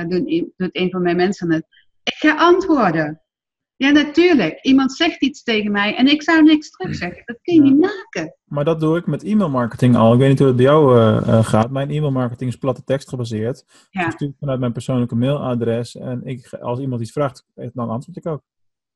Doet, 0.07 0.29
i- 0.29 0.51
doet 0.55 0.69
een 0.75 0.89
van 0.91 1.01
mijn 1.01 1.15
mensen 1.15 1.51
het. 1.51 1.65
Ik 2.03 2.13
ga 2.13 2.35
antwoorden. 2.35 3.21
Ja, 3.77 3.89
natuurlijk. 3.89 4.59
Iemand 4.61 4.93
zegt 4.93 5.21
iets 5.21 5.43
tegen 5.43 5.71
mij 5.71 5.95
en 5.95 6.07
ik 6.07 6.23
zou 6.23 6.43
niks 6.43 6.69
terugzeggen. 6.69 7.21
Dat 7.25 7.37
kun 7.41 7.53
je 7.53 7.61
Ja. 7.63 7.67
niet 7.69 7.79
maken. 7.79 8.35
Maar 8.43 8.65
dat 8.65 8.79
doe 8.79 8.97
ik 8.97 9.05
met 9.07 9.23
e-mailmarketing 9.23 9.95
al. 9.95 10.13
Ik 10.13 10.19
weet 10.19 10.29
niet 10.29 10.37
hoe 10.39 10.47
het 10.47 10.55
bij 10.55 10.65
jou 10.65 10.97
eh, 10.99 11.17
eh, 11.37 11.45
gaat. 11.45 11.71
Mijn 11.71 11.89
e-mailmarketing 11.89 12.49
is 12.49 12.55
platte 12.57 12.83
tekst 12.83 13.09
gebaseerd. 13.09 13.65
Ja. 13.89 14.05
Ik 14.05 14.11
stuur 14.11 14.31
vanuit 14.39 14.59
mijn 14.59 14.71
persoonlijke 14.71 15.15
mailadres. 15.15 15.95
En 15.95 16.21
ik, 16.25 16.53
als 16.53 16.79
iemand 16.79 17.01
iets 17.01 17.11
vraagt, 17.11 17.45
dan 17.55 17.89
antwoord 17.89 18.17
ik 18.17 18.25
ook. 18.25 18.41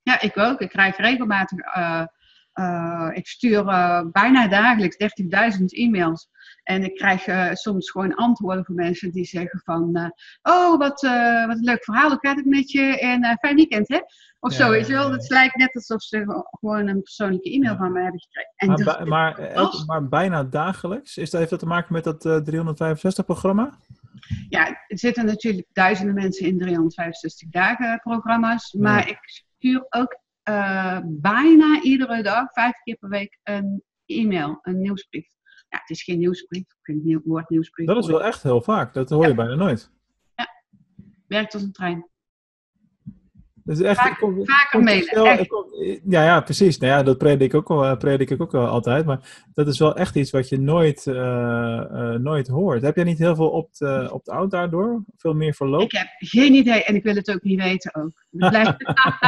Ja, 0.02 0.22
ik 0.22 0.38
ook. 0.38 0.60
Ik 0.62 0.70
krijg 0.70 0.98
regelmatig. 0.98 1.60
eh, 1.60 3.10
ik 3.14 3.28
stuur 3.28 3.64
bijna 4.12 4.48
dagelijks 4.48 4.98
30.000 4.98 5.74
e-mails. 5.74 6.30
En 6.64 6.84
ik 6.84 6.96
krijg 6.96 7.26
eh, 7.28 7.54
soms 7.54 7.90
gewoon 7.92 8.16
antwoorden 8.16 8.66
van 8.66 8.76
mensen 8.76 9.12
die 9.12 9.26
zeggen 9.26 9.62
van... 9.64 9.96
eh, 9.96 10.10
oh, 10.54 10.78
wat, 10.78 11.04
eh, 11.04 11.46
wat 11.48 11.58
een 11.58 11.64
leuk 11.64 11.84
verhaal. 11.84 12.10
Hoe 12.10 12.18
gaat 12.22 12.36
het 12.36 12.46
met 12.46 12.72
je? 12.72 13.00
En 13.00 13.38
fijn 13.40 13.56
weekend, 13.56 13.88
hè? 13.88 14.00
Of 14.40 14.52
Ja, 14.52 14.58
zo, 14.58 14.70
weet 14.70 14.88
je 14.88 14.94
ja, 14.94 15.00
wel. 15.00 15.12
Het 15.12 15.30
lijkt 15.30 15.56
net 15.56 15.76
alsof 15.76 16.02
ze 16.02 16.44
gewoon 16.60 16.88
een 16.88 17.02
persoonlijke 17.02 17.52
e-mail 17.52 17.72
Ja. 17.74 17.78
van 17.78 17.92
me 17.92 18.02
hebben 18.02 18.20
gekregen. 18.22 18.54
En 18.56 18.68
Maar, 18.68 18.98
bij- 18.98 19.06
maar, 19.06 19.38
elke- 19.40 19.86
maar 19.86 20.08
bijna 20.08 20.44
dagelijks? 20.44 21.18
Is 21.18 21.30
dat, 21.30 21.40
heeft 21.40 21.50
dat 21.52 21.60
te 21.60 21.66
maken 21.66 21.94
met 21.94 22.04
dat 22.04 22.26
365-programma? 22.50 23.78
ja, 24.50 24.68
er 24.68 25.00
zitten 25.00 25.26
natuurlijk 25.26 25.68
duizenden 25.74 26.16
mensen 26.16 26.46
in 26.48 26.58
365 26.60 27.50
dagen 27.50 28.00
programma's. 28.04 28.74
Maar 28.74 29.08
ik 29.10 29.20
stuur 29.22 29.86
ook 29.90 30.20
bijna 31.06 31.82
iedere 31.82 32.24
dag, 32.24 32.52
vijf 32.54 32.74
keer 32.84 32.96
per 32.96 33.10
week, 33.10 33.40
een 33.44 33.84
e-mail, 34.06 34.60
een 34.62 34.82
nieuwsbrief. 34.82 35.28
Ja, 35.72 35.78
het 35.80 35.90
is 35.90 36.04
geen 36.04 36.20
nieuwsbrief. 36.20 36.62
Ik 36.62 36.78
vind 36.82 37.10
het 37.12 37.22
woord 37.26 37.50
nieuwsbrief. 37.50 37.88
dat 37.88 37.98
is 37.98 38.08
wel 38.08 38.24
echt 38.24 38.44
heel 38.44 38.62
vaak. 38.62 38.94
Dat 38.94 39.10
hoor 39.10 39.28
je 39.28 39.36
bijna 39.36 39.56
nooit. 39.56 39.92
Werkt 41.28 41.54
als 41.54 41.64
een 41.64 41.72
trein. 41.72 42.10
Dat 43.64 43.78
is 43.80 43.86
echt, 43.86 44.00
Vaak- 44.02 44.18
kom- 44.20 44.46
vaker 44.46 44.84
mailen, 44.84 45.16
wel- 45.16 45.26
echt. 45.26 45.48
kom- 45.48 45.70
ja, 46.08 46.24
ja, 46.24 46.42
precies. 46.42 46.78
Nou 46.78 46.92
ja, 46.94 47.04
dat 47.04 47.18
predik 47.18 47.42
ik 47.54 47.54
ook 47.54 47.68
wel, 47.68 47.86
eh, 47.86 47.98
predik 47.98 48.30
ik 48.30 48.42
ook 48.42 48.52
wel 48.52 48.68
altijd. 48.68 49.06
Maar 49.06 49.46
dat 49.54 49.68
is 49.68 49.80
wel 49.80 49.96
echt 49.96 50.16
iets 50.16 50.32
wat 50.32 50.50
je 50.50 50.60
nooit, 50.60 51.08
eh, 51.08 51.78
eh, 52.14 52.20
nooit 52.20 52.48
hoort. 52.48 52.82
Heb 52.82 52.96
jij 52.96 53.04
niet 53.04 53.18
heel 53.18 53.36
veel 53.36 53.50
op 53.50 53.74
de, 53.76 54.10
op 54.12 54.24
de 54.26 54.32
oud 54.32 54.52
daardoor? 54.52 55.04
Veel 55.18 55.34
meer 55.34 55.54
verloop? 55.54 55.82
Ik 55.82 55.92
heb 55.92 56.08
geen 56.18 56.54
idee 56.54 56.84
en 56.84 56.96
ik 56.96 57.04
wil 57.04 57.16
het 57.16 57.32
ook 57.32 57.44
niet 57.44 57.60
weten 57.62 57.96
ook. 57.96 58.26
Het 58.32 58.50
blijft, 58.50 58.76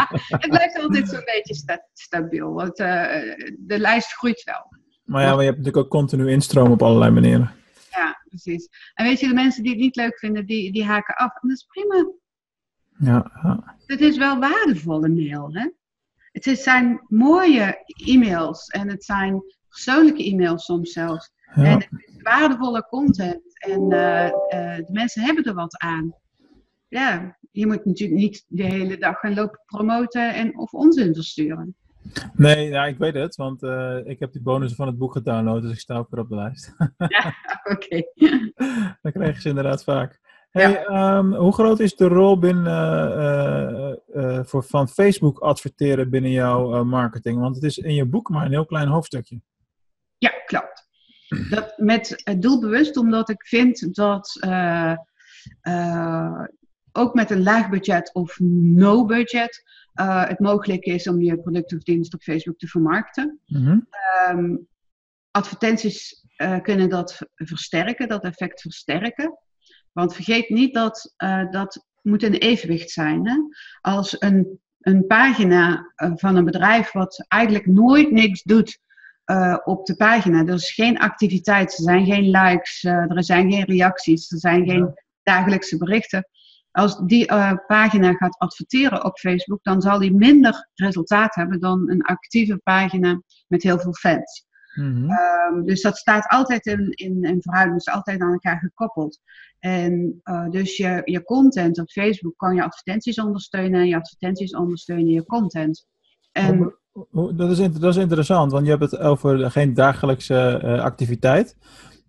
het 0.42 0.50
blijft 0.50 0.80
altijd 0.82 1.10
zo'n 1.10 1.26
beetje 1.26 1.54
sta- 1.56 1.88
stabiel. 1.94 2.54
Want 2.54 2.78
de 2.78 3.76
lijst 3.80 4.14
groeit 4.14 4.44
wel. 4.44 4.82
Maar 5.04 5.22
ja, 5.22 5.30
maar 5.30 5.40
je 5.40 5.46
hebt 5.46 5.58
natuurlijk 5.58 5.86
ook 5.86 5.92
continu 5.92 6.32
instroom 6.32 6.72
op 6.72 6.82
allerlei 6.82 7.12
manieren. 7.12 7.52
Ja, 7.90 8.24
precies. 8.30 8.70
En 8.94 9.06
weet 9.06 9.20
je, 9.20 9.28
de 9.28 9.34
mensen 9.34 9.64
die 9.64 9.72
het 9.72 9.82
niet 9.82 9.96
leuk 9.96 10.20
vinden, 10.20 10.46
die, 10.46 10.72
die 10.72 10.86
haken 10.86 11.16
af. 11.16 11.32
En 11.42 11.50
dat 11.50 11.58
is 11.58 11.66
prima. 11.66 12.12
Ja. 12.98 13.32
Het 13.86 14.02
is 14.02 14.18
wel 14.18 14.40
waardevolle 14.40 15.10
mail, 15.10 15.54
hè? 15.54 15.70
Het 16.32 16.48
is, 16.48 16.64
zijn 16.64 17.02
mooie 17.08 17.84
e-mails 18.06 18.68
en 18.68 18.90
het 18.90 19.04
zijn 19.04 19.44
persoonlijke 19.70 20.24
e-mails 20.24 20.66
soms 20.66 20.92
zelfs. 20.92 21.32
ja. 21.56 21.64
En 21.64 21.74
het 21.74 21.88
is 21.92 22.22
waardevolle 22.22 22.88
content 22.88 23.60
en 23.60 23.92
eh, 23.92 24.26
eh, 24.26 24.86
de 24.86 24.92
mensen 24.92 25.24
hebben 25.24 25.44
er 25.44 25.54
wat 25.54 25.78
aan. 25.78 26.16
Ja, 26.88 27.38
je 27.52 27.68
moet 27.68 27.86
natuurlijk 27.86 28.20
niet 28.20 28.46
de 28.48 28.64
hele 28.64 28.98
dag 28.98 29.20
gaan 29.20 29.34
lopen 29.34 29.62
promoten 29.66 30.34
en 30.34 30.58
of 30.58 30.74
onzin 30.74 31.16
versturen. 31.16 31.76
Nee, 32.34 32.70
ja, 32.70 32.86
ik 32.86 32.98
weet 32.98 33.14
het, 33.14 33.36
want 33.36 33.64
eh, 33.64 33.98
ik 34.04 34.20
heb 34.20 34.32
die 34.32 34.42
bonussen 34.42 34.78
van 34.78 34.88
het 34.88 34.98
boek 34.98 35.12
gedownload, 35.12 35.62
dus 35.62 35.72
ik 35.72 35.80
sta 35.80 35.98
ook 35.98 36.10
weer 36.10 36.20
op 36.20 36.30
de 36.30 36.36
lijst. 36.36 36.76
Oké. 37.74 38.04
Dan 39.02 39.12
krijg 39.12 39.36
je 39.36 39.42
ze 39.42 39.50
inderdaad 39.50 39.84
vaak. 39.84 40.22
Hey, 40.52 40.86
ehm, 40.86 41.34
hoe 41.34 41.54
groot 41.54 41.80
is 41.80 41.96
de 41.96 42.08
rol 42.08 42.40
binnen, 42.40 42.66
eh, 43.18 43.92
eh, 44.14 44.46
voor, 44.46 44.64
van 44.64 44.90
Facebook 44.90 45.40
adverteren 45.40 46.10
binnen 46.10 46.32
jouw 46.32 46.84
marketing? 46.84 47.40
Want 47.40 47.56
het 47.56 47.64
is 47.64 47.78
in 47.78 47.94
je 47.94 48.06
boek 48.06 48.30
maar 48.30 48.46
een 48.46 48.52
heel 48.52 48.66
klein 48.66 48.88
hoofdstukje. 48.88 49.42
Ja, 50.18 50.32
klopt. 50.46 50.88
Dat 51.50 51.74
met 51.78 52.34
doelbewust, 52.40 52.98
omdat 52.98 53.30
ik 53.30 53.46
vind 53.46 53.96
dat 53.96 54.40
ook 56.92 57.14
met 57.14 57.32
een 57.32 57.44
laag 57.44 57.70
budget 57.70 58.14
of 58.14 58.40
no 58.40 59.06
budget 59.06 59.64
eh, 59.94 60.28
het 60.28 60.40
mogelijk 60.40 60.86
is 60.86 61.08
om 61.08 61.22
je 61.22 61.40
product 61.40 61.74
of 61.74 61.84
dienst 61.84 62.14
op 62.14 62.22
Facebook 62.22 62.58
te 62.58 62.68
vermarkten. 62.68 63.40
Mhm. 63.46 63.80
Ehm, 63.90 64.56
advertenties 65.32 66.26
eh, 66.36 66.62
kunnen 66.62 66.90
dat 66.90 67.20
versterken, 67.36 68.08
dat 68.08 68.24
effect 68.24 68.62
versterken. 68.62 69.38
Want 69.92 70.16
vergeet 70.16 70.50
niet 70.50 70.74
dat 70.74 71.14
eh, 71.18 71.52
dat 71.52 71.86
moet 72.02 72.24
een 72.24 72.34
evenwicht 72.34 72.90
zijn. 72.90 73.28
Hè? 73.28 73.36
Als 73.82 74.16
een, 74.22 74.60
een 74.80 75.08
pagina 75.08 75.94
van 75.96 76.36
een 76.36 76.46
bedrijf 76.46 76.92
wat 76.92 77.26
eigenlijk 77.28 77.66
nooit 77.66 78.12
niks 78.12 78.44
doet 78.44 78.82
op 79.64 79.86
de 79.86 79.96
pagina, 79.96 80.40
er 80.40 80.54
is 80.54 80.72
geen 80.72 81.00
activiteit, 81.00 81.78
er 81.78 81.84
zijn 81.84 82.06
geen 82.06 82.30
likes, 82.30 82.84
er 82.84 83.24
zijn 83.24 83.52
geen 83.52 83.66
reacties, 83.66 84.32
er 84.32 84.40
zijn 84.40 84.70
geen 84.70 84.94
dagelijkse 85.24 85.78
berichten. 85.78 86.28
Als 86.74 86.98
die 86.98 87.28
eh, 87.28 87.54
pagina 87.68 88.14
gaat 88.14 88.38
adverteren 88.38 89.06
op 89.06 89.18
Facebook, 89.18 89.60
dan 89.64 89.82
zal 89.82 90.00
die 90.00 90.14
minder 90.14 90.70
resultaat 90.74 91.36
hebben 91.36 91.60
dan 91.60 91.90
een 91.90 92.02
actieve 92.02 92.58
pagina 92.58 93.22
met 93.48 93.64
heel 93.64 93.80
veel 93.80 93.94
fans. 93.94 94.46
Mhm. 94.74 95.10
Ehm, 95.10 95.64
dus 95.64 95.82
dat 95.82 95.98
staat 95.98 96.28
altijd 96.28 96.66
in, 96.66 96.90
in, 96.90 97.24
in 97.24 97.42
verhouding, 97.42 97.78
is 97.78 97.88
altijd 97.88 98.22
aan 98.22 98.32
elkaar 98.32 98.60
gekoppeld. 98.60 99.20
En 99.60 100.20
eh, 100.24 100.50
dus 100.50 100.78
je, 100.78 101.02
je 101.06 101.24
content 101.24 101.80
op 101.80 101.90
Facebook 101.90 102.38
kan 102.38 102.56
je 102.56 102.64
advertenties 102.64 103.20
ondersteunen 103.20 103.80
en 103.80 103.88
je 103.88 103.96
advertenties 103.96 104.56
ondersteunen 104.56 105.08
je 105.08 105.26
content. 105.26 105.86
En 106.32 106.76
dat, 107.12 107.50
is, 107.50 107.72
dat 107.72 107.96
is 107.96 108.02
interessant, 108.02 108.52
want 108.52 108.66
je 108.66 108.72
hebt 108.72 108.92
het 108.92 109.00
over 109.00 109.52
geen 109.52 109.74
dagelijkse 109.74 110.60
eh, 110.64 110.82
activiteit. 110.82 111.58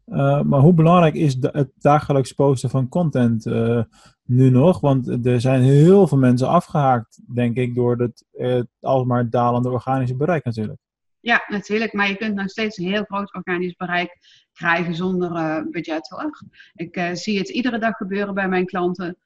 Eh, 0.04 0.42
maar 0.42 0.60
hoe 0.60 0.74
belangrijk 0.74 1.14
is 1.14 1.36
het 1.40 1.70
dagelijks 1.78 2.32
posten 2.32 2.70
van 2.70 2.88
content 2.88 3.46
eh, 3.46 3.82
nu 4.24 4.50
nog? 4.50 4.80
Want 4.80 5.26
er 5.26 5.40
zijn 5.40 5.62
heel 5.62 6.06
veel 6.06 6.18
mensen 6.18 6.48
afgehaakt, 6.48 7.20
denk 7.34 7.56
ik, 7.56 7.74
door 7.74 7.96
het 7.98 8.24
alsmaar 8.80 9.30
dalende 9.30 9.70
organische 9.70 10.16
bereik 10.16 10.44
natuurlijk. 10.44 10.78
ja, 11.20 11.44
natuurlijk, 11.48 11.92
maar 11.92 12.08
je 12.08 12.16
kunt 12.16 12.34
nog 12.34 12.50
steeds 12.50 12.78
een 12.78 12.88
heel 12.88 13.04
groot 13.04 13.34
organisch 13.34 13.74
bereik 13.76 14.18
krijgen 14.52 14.94
zonder 14.94 15.34
eh, 15.34 15.62
budget 15.70 16.08
hoor. 16.08 16.30
Ik 16.74 17.10
zie 17.12 17.38
het 17.38 17.48
iedere 17.48 17.78
dag 17.78 17.96
gebeuren 17.96 18.34
bij 18.34 18.48
mijn 18.48 18.66
klanten. 18.66 19.16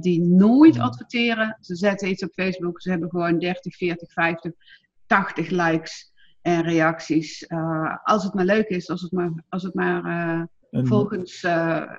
die 0.00 0.20
nooit 0.20 0.74
Ja. 0.74 0.82
adverteren. 0.82 1.56
Ze 1.60 1.74
zetten 1.76 2.08
iets 2.08 2.22
op 2.24 2.32
Facebook, 2.32 2.80
ze 2.80 2.90
hebben 2.90 3.10
gewoon 3.10 3.38
30, 3.38 3.76
40, 3.76 4.12
50, 4.12 4.52
80 5.06 5.50
likes 5.50 6.09
en 6.42 6.62
reacties. 6.62 7.46
Eh, 7.46 7.96
als 8.02 8.24
het 8.24 8.34
maar 8.34 8.44
leuk 8.44 8.68
is, 8.68 8.88
als 8.88 9.02
het 9.02 9.12
maar, 9.12 9.32
als 9.48 9.62
het 9.62 9.74
maar 9.74 10.04
eh, 10.04 10.44
En- 10.70 10.86
volgens 10.86 11.42
eh, 11.42 11.92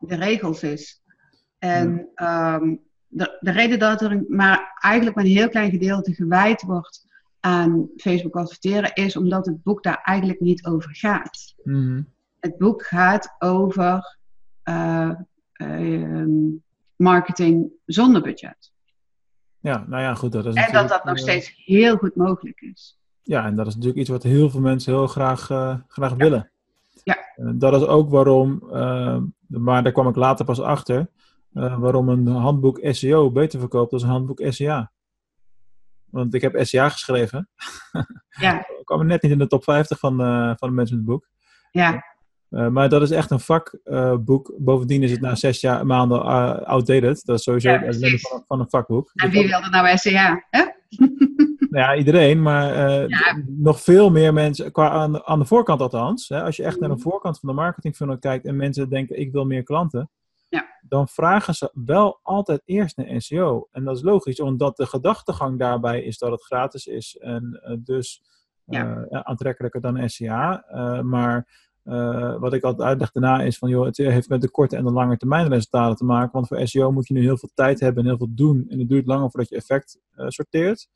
de 0.00 0.14
regels 0.14 0.62
is. 0.62 1.02
En 1.58 2.08
ehm, 2.14 2.76
de, 3.06 3.36
de 3.40 3.50
reden 3.50 3.78
dat 3.78 4.00
er 4.02 4.24
maar 4.28 4.76
eigenlijk 4.78 5.16
maar 5.16 5.24
een 5.24 5.30
heel 5.30 5.48
klein 5.48 5.70
gedeelte 5.70 6.14
gewijd 6.14 6.62
wordt 6.62 7.08
aan 7.40 7.88
Facebook 7.96 8.36
adverteren, 8.36 8.94
is 8.94 9.16
omdat 9.16 9.46
het 9.46 9.62
boek 9.62 9.82
daar 9.82 10.00
eigenlijk 10.04 10.40
niet 10.40 10.66
over 10.66 10.96
gaat. 10.96 11.54
Mhm. 11.64 12.02
Het 12.40 12.58
boek 12.58 12.82
gaat 12.82 13.34
over 13.38 14.18
eh, 14.62 15.10
ehm, 15.52 16.30
marketing 16.96 17.70
zonder 17.86 18.22
budget. 18.22 18.72
Ja, 19.60 19.84
nou 19.88 20.02
ja, 20.02 20.14
goed. 20.14 20.32
Dat 20.32 20.46
is 20.46 20.54
En 20.54 20.54
dat 20.54 20.72
natuurlijk, 20.72 20.88
dat 20.88 21.04
nog 21.04 21.18
steeds 21.18 21.52
heel 21.64 21.96
goed 21.96 22.14
mogelijk 22.14 22.60
is. 22.60 22.99
Ja, 23.22 23.44
en 23.46 23.54
dat 23.56 23.66
is 23.66 23.72
natuurlijk 23.74 24.00
iets 24.00 24.10
wat 24.10 24.22
heel 24.22 24.50
veel 24.50 24.60
mensen 24.60 24.92
heel 24.92 25.06
graag, 25.06 25.50
eh, 25.50 25.74
graag 25.88 26.14
willen. 26.14 26.50
Ja. 27.04 27.16
Dat 27.52 27.80
is 27.80 27.86
ook 27.88 28.10
waarom, 28.10 28.62
eh, 28.72 29.18
maar 29.46 29.82
daar 29.82 29.92
kwam 29.92 30.08
ik 30.08 30.16
later 30.16 30.44
pas 30.44 30.60
achter, 30.60 31.08
eh, 31.54 31.78
waarom 31.78 32.08
een 32.08 32.26
handboek 32.26 32.78
SEO 32.82 33.30
beter 33.30 33.58
verkoopt 33.60 33.90
dan 33.90 34.00
een 34.00 34.06
handboek 34.08 34.40
SEA. 34.48 34.90
Want 36.10 36.34
ik 36.34 36.40
heb 36.40 36.64
SEA 36.66 36.88
geschreven. 36.88 37.48
Ja, 38.40 38.58
Ik 38.80 38.84
kwam 38.96 39.06
net 39.06 39.22
niet 39.22 39.32
in 39.32 39.38
de 39.38 39.46
top 39.46 39.64
50 39.64 39.98
van, 39.98 40.16
van 40.58 40.68
de 40.68 40.74
mensen 40.74 40.76
met 40.76 40.88
het 40.90 41.04
boek. 41.04 41.28
ja, 41.70 42.04
maar 42.70 42.88
dat 42.88 43.02
is 43.02 43.10
echt 43.10 43.30
een 43.30 43.40
vakboek. 43.40 44.54
Bovendien 44.58 45.02
is 45.02 45.10
het 45.10 45.20
na 45.20 45.34
zes 45.34 45.60
jaar, 45.60 45.86
maanden 45.86 46.22
outdated. 46.66 47.24
Dat 47.24 47.36
is 47.38 47.42
sowieso 47.42 47.70
Ja, 47.70 47.78
het 47.78 47.96
van, 47.98 48.08
een- 48.08 48.44
van 48.46 48.60
een 48.60 48.68
vakboek. 48.70 49.10
en 49.14 49.30
wie 49.30 49.48
wilde 49.48 49.68
nou 49.68 49.96
SCA? 49.96 50.44
Hè? 50.50 50.64
Nou 51.70 51.84
ja, 51.84 51.94
iedereen, 51.96 52.42
maar 52.42 52.72
eh, 52.74 53.08
Ja. 53.08 53.42
nog 53.46 53.80
veel 53.80 54.10
meer 54.10 54.32
mensen, 54.32 54.72
qua 54.72 54.88
aan, 54.90 55.12
de- 55.12 55.24
aan 55.24 55.38
de 55.38 55.44
voorkant 55.44 55.80
althans. 55.80 56.28
Hè, 56.28 56.42
als 56.42 56.56
je 56.56 56.62
echt 56.62 56.80
naar 56.80 56.88
de 56.88 56.94
Mhm. 56.94 57.04
voorkant 57.04 57.38
van 57.38 57.48
de 57.48 57.54
marketing 57.54 57.96
funnel 57.96 58.18
kijkt 58.18 58.46
en 58.46 58.56
mensen 58.56 58.88
denken, 58.88 59.20
ik 59.20 59.32
wil 59.32 59.44
meer 59.44 59.62
klanten. 59.62 60.10
Ja. 60.48 60.66
Dan 60.88 61.08
vragen 61.08 61.54
ze 61.54 61.70
wel 61.84 62.20
altijd 62.22 62.62
eerst 62.64 62.96
naar 62.96 63.20
SEO. 63.20 63.68
En 63.72 63.84
dat 63.84 63.96
is 63.96 64.02
logisch, 64.02 64.40
omdat 64.40 64.76
de 64.76 64.86
gedachtegang 64.86 65.58
daarbij 65.58 66.02
is 66.02 66.18
dat 66.18 66.30
het 66.30 66.42
gratis 66.44 66.86
is. 66.86 67.16
En 67.20 67.60
eh, 67.62 67.76
dus 67.78 68.22
Ja. 68.64 68.96
eh, 68.96 69.02
ja, 69.10 69.24
aantrekkelijker 69.24 69.80
dan 69.80 70.08
SEA. 70.08 70.64
Maar 71.04 71.46
eh, 71.90 72.38
wat 72.38 72.52
ik 72.52 72.62
altijd 72.62 72.88
uitleg 72.88 73.10
daarna 73.10 73.42
is 73.42 73.58
van, 73.58 73.68
joh, 73.68 73.84
het 73.84 73.96
heeft 73.96 74.28
met 74.28 74.40
de 74.40 74.50
korte 74.50 74.76
en 74.76 74.84
de 74.84 74.92
lange 74.92 75.16
termijn 75.16 75.48
resultaten 75.48 75.96
te 75.96 76.04
maken. 76.04 76.32
Want 76.32 76.46
voor 76.46 76.68
SEO 76.68 76.92
moet 76.92 77.08
je 77.08 77.14
nu 77.14 77.20
heel 77.20 77.38
veel 77.38 77.50
tijd 77.54 77.80
hebben 77.80 78.02
en 78.02 78.08
heel 78.08 78.18
veel 78.18 78.34
doen. 78.34 78.64
En 78.68 78.78
het 78.78 78.88
duurt 78.88 79.06
langer 79.06 79.30
voordat 79.30 79.48
je 79.48 79.56
effect 79.56 80.00
eh, 80.10 80.28
sorteert. 80.28 80.88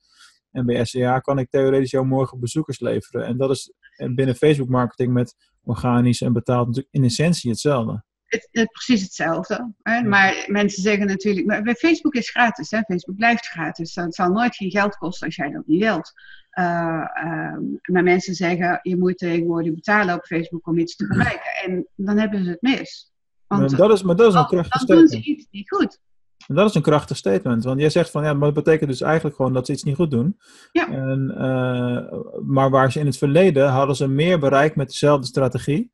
En 0.51 0.67
bij 0.67 0.85
SEA 0.85 1.19
kan 1.19 1.39
ik 1.39 1.51
theoretisch 1.51 1.91
jou 1.91 2.07
morgen 2.07 2.41
bezoekers 2.41 2.81
leveren. 2.81 3.27
En 3.27 3.37
dat 3.37 3.51
is 3.51 3.73
eh, 3.97 4.15
binnen 4.15 4.35
Facebook 4.35 4.69
marketing 4.69 5.13
met 5.13 5.37
organisch 5.63 6.21
en 6.21 6.33
betaald 6.33 6.67
natuurlijk 6.67 6.95
in 6.95 7.05
essentie 7.05 7.51
hetzelfde. 7.51 8.05
Het, 8.35 8.49
het, 8.51 8.73
precies 8.73 9.03
hetzelfde. 9.03 9.73
Hè? 9.83 10.03
Maar 10.03 10.45
mensen 10.47 10.83
zeggen 10.83 11.07
natuurlijk, 11.07 11.47
maar 11.47 11.63
bij 11.63 11.75
Facebook 11.75 12.15
is 12.15 12.31
gratis, 12.31 12.71
hè? 12.71 12.81
Facebook 12.83 13.17
blijft 13.17 13.47
gratis. 13.47 13.95
Het 13.95 14.15
zal 14.15 14.31
nooit 14.31 14.57
geen 14.57 14.71
geld 14.71 14.97
kosten 14.97 15.27
als 15.27 15.37
jij 15.37 15.51
dat 15.51 15.67
niet 15.67 15.81
wilt. 15.81 16.13
Eh, 16.51 17.09
ehm, 17.15 17.63
maar 17.83 18.03
mensen 18.03 18.35
zeggen, 18.35 18.79
je 18.83 18.97
moet 18.97 19.19
tegenwoordig 19.19 19.75
betalen 19.75 20.15
op 20.15 20.25
Facebook 20.25 20.67
om 20.67 20.79
iets 20.79 20.97
te 20.97 21.07
bereiken. 21.07 21.51
En 21.65 21.87
dan 21.95 22.19
hebben 22.19 22.45
ze 22.45 22.51
het 22.51 22.63
mis. 22.63 23.13
Want 23.47 23.71
Maar 23.71 23.79
dat 23.79 23.93
is, 23.93 24.03
maar 24.03 24.17
dat 24.17 24.29
is 24.29 24.35
een 24.35 24.47
krachtig 24.47 24.85
dan 24.85 24.97
doen 24.97 25.09
ze 25.09 25.17
statement. 25.17 25.39
iets 25.39 25.47
niet 25.51 25.71
goed. 25.71 26.01
En 26.47 26.55
dat 26.55 26.69
is 26.69 26.75
een 26.75 26.83
krachtig 26.83 27.17
statement. 27.17 27.65
Want 27.65 27.81
jij 27.81 27.91
zegt 27.91 28.11
van 28.11 28.25
ja, 28.25 28.33
maar 28.33 28.53
dat 28.53 28.65
betekent 28.65 28.91
dus 28.91 29.01
eigenlijk 29.01 29.37
gewoon 29.37 29.53
dat 29.53 29.67
ze 29.67 29.73
iets 29.73 29.83
niet 29.83 29.95
goed 29.97 30.11
doen. 30.11 30.39
Ja. 30.73 30.89
En, 30.89 31.35
eh, 31.37 32.19
maar 32.47 32.71
waar 32.71 32.93
ze 32.93 33.01
in 33.01 33.07
het 33.07 33.19
verleden 33.19 33.69
hadden 33.69 33.97
ze 33.97 34.09
meer 34.09 34.39
bereikt 34.39 34.77
met 34.77 34.89
dezelfde 34.89 35.27
strategie. 35.27 35.93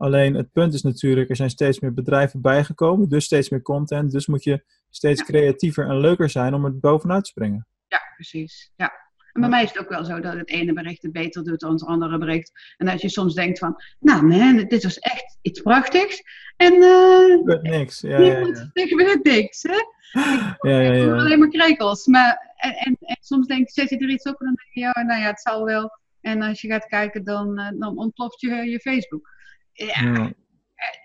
Alleen 0.00 0.34
het 0.34 0.52
punt 0.52 0.74
is 0.74 0.82
natuurlijk, 0.82 1.30
er 1.30 1.36
zijn 1.36 1.50
steeds 1.50 1.80
meer 1.80 1.94
bedrijven 1.94 2.40
bijgekomen, 2.40 3.08
dus 3.08 3.24
steeds 3.24 3.48
meer 3.50 3.62
content. 3.62 4.10
Dus 4.10 4.26
moet 4.26 4.44
je 4.44 4.62
steeds 4.90 5.20
Ja. 5.20 5.26
creatiever 5.26 5.88
en 5.88 6.00
leuker 6.00 6.30
zijn 6.30 6.54
om 6.54 6.64
er 6.64 6.78
bovenuit 6.78 7.24
te 7.24 7.30
springen. 7.30 7.66
Ja, 7.88 8.00
precies. 8.14 8.72
Ja. 8.76 8.92
En 9.32 9.40
bij 9.40 9.50
mij 9.50 9.62
is 9.62 9.68
het 9.68 9.78
ook 9.78 9.88
wel 9.88 10.04
zo 10.04 10.20
dat 10.20 10.32
het 10.32 10.48
ene 10.48 10.72
bericht 10.72 11.02
het 11.02 11.12
beter 11.12 11.44
doet 11.44 11.60
dan 11.60 11.72
het 11.72 11.84
andere 11.84 12.18
bericht. 12.18 12.74
En 12.76 12.86
dat 12.86 13.00
je 13.00 13.08
soms 13.08 13.34
denkt 13.34 13.58
van, 13.58 13.82
nou 13.98 14.22
man, 14.22 14.56
dit 14.56 14.82
was 14.82 14.98
echt 14.98 15.38
iets 15.42 15.60
prachtigs. 15.60 16.22
En 16.56 16.72
gebeurt 16.72 17.62
niks. 17.62 18.00
Ja, 18.00 18.18
ja, 18.18 18.38
ja. 18.38 18.70
er 18.72 18.88
gebeurt 18.88 19.24
niks. 19.24 19.62
Hè? 19.62 19.72
ja, 20.70 20.80
ja, 20.80 20.92
Ik 20.92 21.04
ja. 21.04 21.16
alleen 21.16 21.38
maar 21.38 21.48
krekels. 21.48 22.06
Maar, 22.06 22.54
en, 22.56 22.74
en, 22.74 22.96
en 23.00 23.16
soms 23.20 23.46
denk 23.46 23.70
zet 23.70 23.88
je 23.88 23.98
er 23.98 24.10
iets 24.10 24.26
op 24.28 24.40
en 24.40 24.46
dan 24.46 24.54
denk 24.54 24.68
je, 24.72 24.80
ja, 24.80 25.04
nou 25.04 25.20
ja, 25.20 25.26
het 25.26 25.40
zal 25.40 25.64
wel. 25.64 25.98
En 26.20 26.42
als 26.42 26.60
je 26.60 26.68
gaat 26.68 26.86
kijken, 26.86 27.24
dan, 27.24 27.58
eh, 27.58 27.78
dan 27.78 27.98
ontploft 27.98 28.40
je 28.40 28.54
je 28.54 28.80
Facebook. 28.80 29.28
Ja, 29.72 30.02
Ja. 30.02 30.32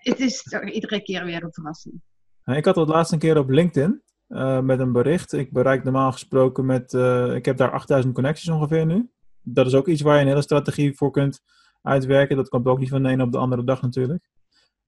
het 0.00 0.20
is 0.20 0.42
toch 0.42 0.70
iedere 0.70 1.02
keer 1.02 1.24
weer 1.24 1.42
een 1.42 1.52
verrassing. 1.52 2.02
Ik 2.44 2.64
had 2.64 2.76
het 2.76 2.88
laatst 2.88 3.12
een 3.12 3.18
keer 3.18 3.38
op 3.38 3.48
LinkedIn 3.48 4.02
eh, 4.26 4.60
met 4.60 4.80
een 4.80 4.92
bericht. 4.92 5.32
Ik 5.32 5.52
bereik 5.52 5.84
normaal 5.84 6.12
gesproken 6.12 6.66
met, 6.66 6.94
eh, 6.94 7.34
ik 7.34 7.44
heb 7.44 7.56
daar 7.56 7.70
8000 7.70 8.14
connecties 8.14 8.48
ongeveer 8.48 8.86
nu. 8.86 9.10
Dat 9.42 9.66
is 9.66 9.74
ook 9.74 9.88
iets 9.88 10.02
waar 10.02 10.14
je 10.14 10.20
een 10.20 10.28
hele 10.28 10.42
strategie 10.42 10.96
voor 10.96 11.10
kunt 11.10 11.40
uitwerken. 11.82 12.36
Dat 12.36 12.48
komt 12.48 12.66
ook 12.66 12.78
niet 12.78 12.88
van 12.88 13.02
de 13.02 13.08
ene 13.08 13.22
op 13.22 13.32
de 13.32 13.38
andere 13.38 13.64
dag 13.64 13.82
natuurlijk. 13.82 14.28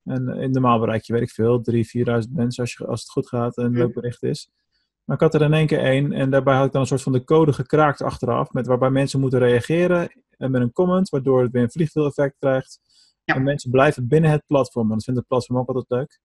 En 0.05 0.29
eh, 0.29 0.49
normaal 0.49 0.79
bereik 0.79 1.03
je, 1.03 1.13
weet 1.13 1.23
ik 1.23 1.31
veel, 1.31 1.63
3.000, 1.63 1.89
4.000 1.91 2.33
mensen 2.33 2.63
als, 2.63 2.73
je, 2.73 2.87
als 2.87 3.01
het 3.01 3.11
goed 3.11 3.29
gaat 3.29 3.57
en 3.57 3.65
een 3.65 3.73
leuk 3.73 3.95
bericht 3.95 4.23
is. 4.23 4.51
Maar 5.05 5.17
ik 5.17 5.23
had 5.23 5.35
er 5.35 5.43
in 5.43 5.53
één 5.53 5.67
keer 5.67 5.81
één 5.81 6.13
en 6.13 6.31
daarbij 6.31 6.57
had 6.57 6.67
ik 6.67 6.73
dan 6.73 6.81
een 6.81 6.87
soort 6.87 7.03
van 7.03 7.13
de 7.13 7.25
code 7.25 7.53
gekraakt 7.53 8.03
achteraf. 8.03 8.53
Met 8.53 8.67
waarbij 8.67 8.91
mensen 8.91 9.21
moeten 9.21 9.39
reageren 9.39 10.13
en 10.37 10.51
met 10.51 10.61
een 10.63 10.73
comment, 10.73 11.09
waardoor 11.09 11.43
het 11.43 11.53
weer 11.53 11.63
een 11.63 11.71
vliegwiel-effect 11.71 12.37
krijgt. 12.39 12.81
Ja. 13.29 13.35
En 13.35 13.43
mensen 13.43 13.71
blijven 13.71 14.09
binnen 14.09 14.31
het 14.31 14.43
platform. 14.47 14.87
En 14.89 14.95
dat 14.95 15.05
vindt 15.05 15.19
het 15.21 15.29
platform 15.29 15.59
ook 15.59 15.69
altijd 15.69 15.85
leuk. 15.89 16.21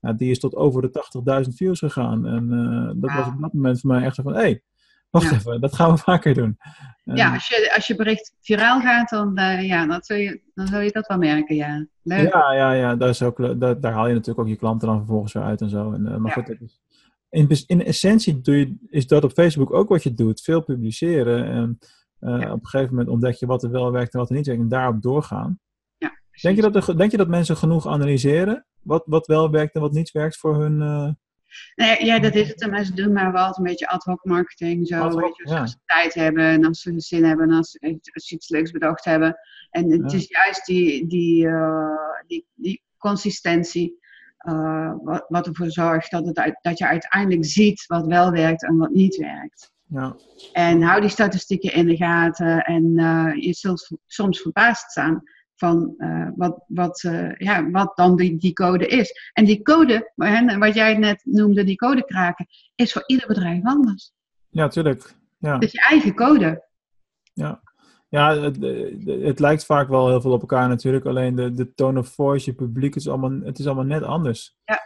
Ja, 0.00 0.12
die 0.12 0.30
is 0.30 0.38
tot 0.38 0.54
over 0.54 0.82
de 0.82 1.44
80.000 1.48 1.54
views 1.54 1.78
gegaan. 1.78 2.26
En 2.26 2.52
eh, 2.52 3.00
dat 3.00 3.12
was 3.16 3.26
op 3.34 3.40
dat 3.40 3.52
moment 3.52 3.80
voor 3.80 3.90
mij 3.90 4.02
echt 4.04 4.14
zo 4.14 4.22
van, 4.22 4.32
hé, 4.34 4.40
hey, 4.40 4.62
wacht 5.10 5.30
Ja. 5.30 5.36
even, 5.36 5.60
dat 5.60 5.74
gaan 5.74 5.90
we 5.90 5.98
vaker 6.12 6.34
doen. 6.34 6.56
En, 7.04 7.16
Ja, 7.16 7.32
als 7.34 7.48
je, 7.48 7.72
als 7.74 7.86
je 7.86 7.96
bericht 7.96 8.34
viraal 8.40 8.80
gaat, 8.80 9.08
dan, 9.08 9.36
eh, 9.36 9.66
ja, 9.66 9.86
dan, 9.86 10.02
zul 10.02 10.16
je, 10.16 10.40
dan 10.54 10.66
zul 10.66 10.80
je 10.80 10.90
dat 10.92 11.06
wel 11.06 11.18
merken, 11.18 11.56
ja. 11.56 11.86
Leuk. 12.02 12.32
ja, 12.32 12.52
ja, 12.54 12.72
ja 12.72 12.96
daar, 12.96 13.08
is 13.08 13.22
ook, 13.22 13.60
daar, 13.60 13.80
daar 13.80 13.92
haal 13.92 14.06
je 14.08 14.12
natuurlijk 14.14 14.40
ook 14.40 14.48
je 14.48 14.56
klanten 14.56 14.88
dan 14.88 14.96
vervolgens 14.98 15.32
weer 15.32 15.42
uit 15.42 15.60
en 15.60 15.70
zo. 15.70 15.92
En, 15.92 16.06
eh, 16.06 16.16
maar 16.16 16.36
Ja. 16.36 16.42
goed, 16.42 16.56
is- 17.48 17.64
in, 17.66 17.84
essentie 17.84 18.40
doe 18.40 18.56
je, 18.58 18.76
is 18.88 19.06
dat 19.06 19.24
op 19.24 19.32
Facebook 19.32 19.72
ook 19.72 19.88
wat 19.88 20.02
je 20.02 20.14
doet. 20.14 20.40
Veel 20.40 20.62
publiceren. 20.62 21.44
En 21.44 21.78
Ja. 22.20 22.52
op 22.52 22.60
een 22.62 22.66
gegeven 22.66 22.90
moment 22.94 23.08
ontdek 23.12 23.34
je 23.34 23.46
wat 23.46 23.62
er 23.62 23.70
wel 23.70 23.92
werkt 23.92 24.12
en 24.14 24.18
wat 24.20 24.28
er 24.30 24.36
niet 24.36 24.46
werkt. 24.46 24.60
En 24.62 24.68
daarop 24.68 25.02
doorgaan. 25.02 25.58
Denk 26.40 26.56
je, 26.56 26.62
dat 26.70 26.88
er, 26.88 26.96
denk 26.96 27.10
je 27.10 27.16
dat 27.16 27.28
mensen 27.28 27.56
genoeg 27.56 27.86
analyseren? 27.86 28.66
Wat, 28.82 29.02
wat 29.06 29.26
wel 29.26 29.50
werkt 29.50 29.74
en 29.74 29.80
wat 29.80 29.92
niet 29.92 30.10
werkt 30.10 30.36
voor 30.36 30.56
hun... 30.60 30.82
eh, 30.82 31.08
Nee, 31.74 32.04
ja, 32.04 32.18
dat 32.18 32.34
is 32.34 32.48
het. 32.48 32.62
En 32.62 32.70
mensen 32.70 32.96
doen 32.96 33.12
maar 33.12 33.32
wel 33.32 33.46
een 33.58 33.62
beetje 33.64 33.88
ad 33.88 34.04
hoc 34.04 34.24
marketing. 34.24 34.86
Zo, 34.86 34.98
hoc, 34.98 35.20
weet 35.20 35.36
je, 35.36 35.48
ja. 35.48 35.60
als 35.60 35.70
ze 35.70 35.76
tijd 35.84 36.14
hebben 36.14 36.44
en 36.44 36.64
als 36.66 36.80
ze 36.80 36.92
zin 37.00 37.24
hebben 37.24 37.50
en 37.50 37.56
als, 37.56 37.70
ze- 37.70 37.98
als 38.12 38.26
ze 38.26 38.34
iets 38.34 38.48
leuks 38.48 38.70
bedacht 38.70 39.04
hebben. 39.04 39.38
En 39.70 39.90
het 39.90 40.10
Ja. 40.12 40.18
is 40.18 40.28
juist 40.28 40.66
die, 40.66 41.06
die, 41.06 41.46
eh, 41.48 41.96
die, 42.26 42.46
die 42.54 42.82
consistentie 42.98 43.98
eh, 44.36 44.92
wat, 45.02 45.24
wat 45.28 45.46
ervoor 45.46 45.70
zorgt 45.70 46.10
dat, 46.10 46.26
het, 46.26 46.38
uit- 46.38 46.58
dat 46.62 46.78
je 46.78 46.86
uiteindelijk 46.86 47.44
ziet 47.44 47.86
wat 47.86 48.06
wel 48.06 48.30
werkt 48.30 48.64
en 48.64 48.76
wat 48.76 48.90
niet 48.90 49.16
werkt. 49.16 49.72
Ja. 49.88 50.16
En 50.52 50.82
hou 50.82 51.00
die 51.00 51.10
statistieken 51.10 51.72
in 51.72 51.86
de 51.86 51.96
gaten. 51.96 52.60
En 52.64 52.82
je 53.40 53.52
zult 53.52 53.90
soms 54.06 54.40
verbaasd 54.40 54.90
staan 54.90 55.22
van 55.56 55.94
eh, 55.98 56.28
wat, 56.36 56.64
wat, 56.66 57.02
eh, 57.02 57.34
ja, 57.36 57.70
wat 57.70 57.96
dan 57.96 58.16
die, 58.16 58.36
die 58.36 58.52
code 58.52 58.86
is. 58.86 59.30
En 59.32 59.44
die 59.44 59.62
code, 59.62 60.12
hè, 60.14 60.58
wat 60.58 60.74
jij 60.74 60.96
net 60.96 61.20
noemde, 61.24 61.64
die 61.64 61.76
codekraken, 61.76 62.46
is 62.74 62.92
voor 62.92 63.02
ieder 63.06 63.26
bedrijf 63.26 63.64
anders. 63.64 64.12
ja, 64.50 64.68
tuurlijk. 64.68 65.14
Ja. 65.38 65.54
Het 65.54 65.62
is 65.62 65.72
je 65.72 65.82
eigen 65.82 66.14
code. 66.14 66.64
Ja, 67.32 67.62
ja 68.08 68.36
het, 68.38 68.56
het 69.06 69.38
lijkt 69.40 69.64
vaak 69.64 69.88
wel 69.88 70.08
heel 70.08 70.20
veel 70.20 70.32
op 70.32 70.40
elkaar 70.40 70.68
natuurlijk. 70.68 71.04
Alleen 71.04 71.34
de, 71.34 71.52
de 71.52 71.74
tone 71.74 71.98
of 71.98 72.08
voice, 72.08 72.50
je 72.50 72.56
publiek, 72.56 72.94
het 72.94 73.02
is 73.02 73.08
allemaal, 73.08 73.40
het 73.44 73.58
is 73.58 73.66
allemaal 73.66 73.84
net 73.84 74.02
anders. 74.02 74.56
Ja. 74.64 74.80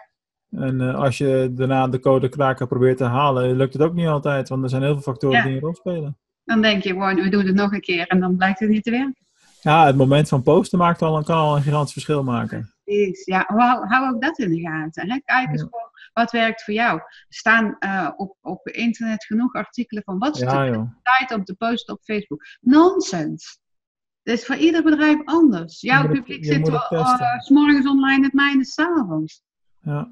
En 0.51 0.81
eh, 0.81 0.95
als 0.95 1.19
je 1.19 1.51
daarna 1.55 1.89
de 1.89 2.01
code 2.01 2.29
kraken 2.29 2.69
probeert 2.69 2.97
te 2.97 3.05
halen, 3.05 3.57
lukt 3.57 3.73
het 3.73 3.83
ook 3.83 3.95
niet 3.95 4.07
altijd. 4.07 4.49
Want 4.49 4.63
er 4.63 4.69
zijn 4.69 4.83
heel 4.83 4.93
veel 4.93 5.03
factoren 5.03 5.37
Ja. 5.37 5.45
die 5.45 5.55
een 5.55 5.61
rol 5.61 5.75
spelen. 5.75 6.19
Dan 6.45 6.63
denk 6.63 6.83
je 6.83 6.89
gewoon, 6.89 7.15
we 7.15 7.29
doen 7.29 7.47
het 7.47 7.55
nog 7.55 7.73
een 7.73 7.81
keer 7.81 8.07
en 8.07 8.21
dan 8.21 8.37
blijkt 8.37 8.61
het 8.61 8.69
niet 8.69 8.85
te 8.85 8.91
werken. 8.91 9.17
Ja, 9.61 9.87
het 9.87 9.97
moment 9.97 10.29
van 10.29 10.43
posten 10.43 10.79
maakt 10.79 11.03
al, 11.03 11.23
kan 11.23 11.37
al 11.37 11.57
een 11.57 11.63
gigantisch 11.63 11.93
verschil 11.93 12.23
maken. 12.23 12.75
Precies. 12.85 13.25
Ja, 13.25 13.45
hou, 13.47 13.87
hou 13.87 14.15
ook 14.15 14.23
dat 14.23 14.39
in 14.39 14.51
de 14.51 14.61
gaten. 14.61 15.11
Hè? 15.11 15.19
Kijk 15.25 15.51
eens 15.51 15.63
gewoon 15.63 15.91
wat 16.13 16.31
werkt 16.31 16.65
voor 16.65 16.75
jou. 16.75 16.99
Er 16.99 17.25
staan 17.29 17.77
eh, 17.79 18.11
op, 18.17 18.37
op 18.41 18.69
internet 18.69 19.25
genoeg 19.25 19.55
artikelen 19.55 20.03
van 20.03 20.19
wat 20.19 20.35
is 20.35 20.41
Ja, 20.41 20.65
de 20.65 20.71
joh. 20.71 20.93
tijd 21.03 21.39
om 21.39 21.45
te 21.45 21.55
posten 21.55 21.95
op 21.95 22.01
Facebook. 22.03 22.45
Nonsens. 22.61 23.59
Het 24.23 24.39
is 24.39 24.47
voor 24.47 24.57
ieder 24.57 24.83
bedrijf 24.83 25.19
anders. 25.25 25.81
Jouw 25.81 26.03
moet 26.03 26.13
publiek 26.13 26.45
zit 26.45 26.69
eh, 26.69 27.39
's 27.39 27.49
morgens 27.49 27.89
online, 27.89 28.25
het 28.25 28.33
mijne 28.33 28.61
is 28.61 28.73
's 28.73 28.79
avonds. 28.79 29.43
Ja. 29.83 30.09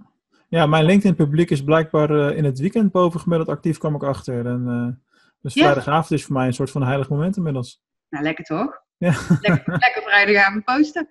ja, 0.49 0.66
mijn 0.66 0.84
LinkedIn-publiek 0.84 1.51
is 1.51 1.64
blijkbaar 1.64 2.11
eh, 2.11 2.36
in 2.36 2.44
het 2.44 2.59
weekend 2.59 2.92
bovengemiddeld 2.92 3.49
actief, 3.51 3.78
kwam 3.78 3.94
ik 3.94 4.03
achter. 4.03 4.46
En, 4.46 5.03
dus 5.40 5.53
vrijdagavond 5.53 6.11
is 6.11 6.24
voor 6.24 6.34
mij 6.34 6.46
een 6.46 6.55
soort 6.55 6.70
van 6.70 6.82
heilig 6.82 7.09
moment 7.09 7.36
inmiddels. 7.36 7.82
Nou, 8.09 8.24
lekker 8.24 8.44
toch? 8.44 8.86
Ja. 8.99 9.14
Lekker, 9.40 9.78
lekker 9.78 10.03
vrijdagavond 10.03 10.64
posten. 10.64 11.09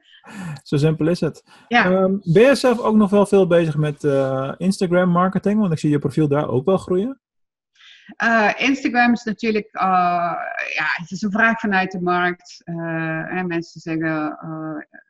Zo 0.63 0.77
simpel 0.77 1.07
is 1.07 1.19
het. 1.19 1.43
Ja. 1.67 1.85
Ehm, 1.85 2.17
ben 2.21 2.43
je 2.43 2.55
zelf 2.55 2.79
ook 2.79 2.95
nog 2.95 3.09
wel 3.09 3.25
veel 3.25 3.47
bezig 3.47 3.77
met 3.77 4.03
eh, 4.03 4.53
Instagram 4.57 5.09
marketing? 5.09 5.59
Want 5.59 5.71
ik 5.71 5.79
zie 5.79 5.89
je 5.89 5.99
profiel 5.99 6.27
daar 6.27 6.49
ook 6.49 6.65
wel 6.65 6.77
groeien. 6.77 7.21
Eh, 8.15 8.51
Instagram 8.57 9.13
is 9.13 9.23
natuurlijk, 9.23 9.69
eh, 9.71 9.83
ja, 10.75 10.85
het 10.93 11.11
is 11.11 11.21
een 11.21 11.31
vraag 11.31 11.59
vanuit 11.59 11.91
de 11.91 12.01
markt. 12.01 12.61
Hè, 12.63 13.43
mensen 13.43 13.81
zeggen 13.81 14.38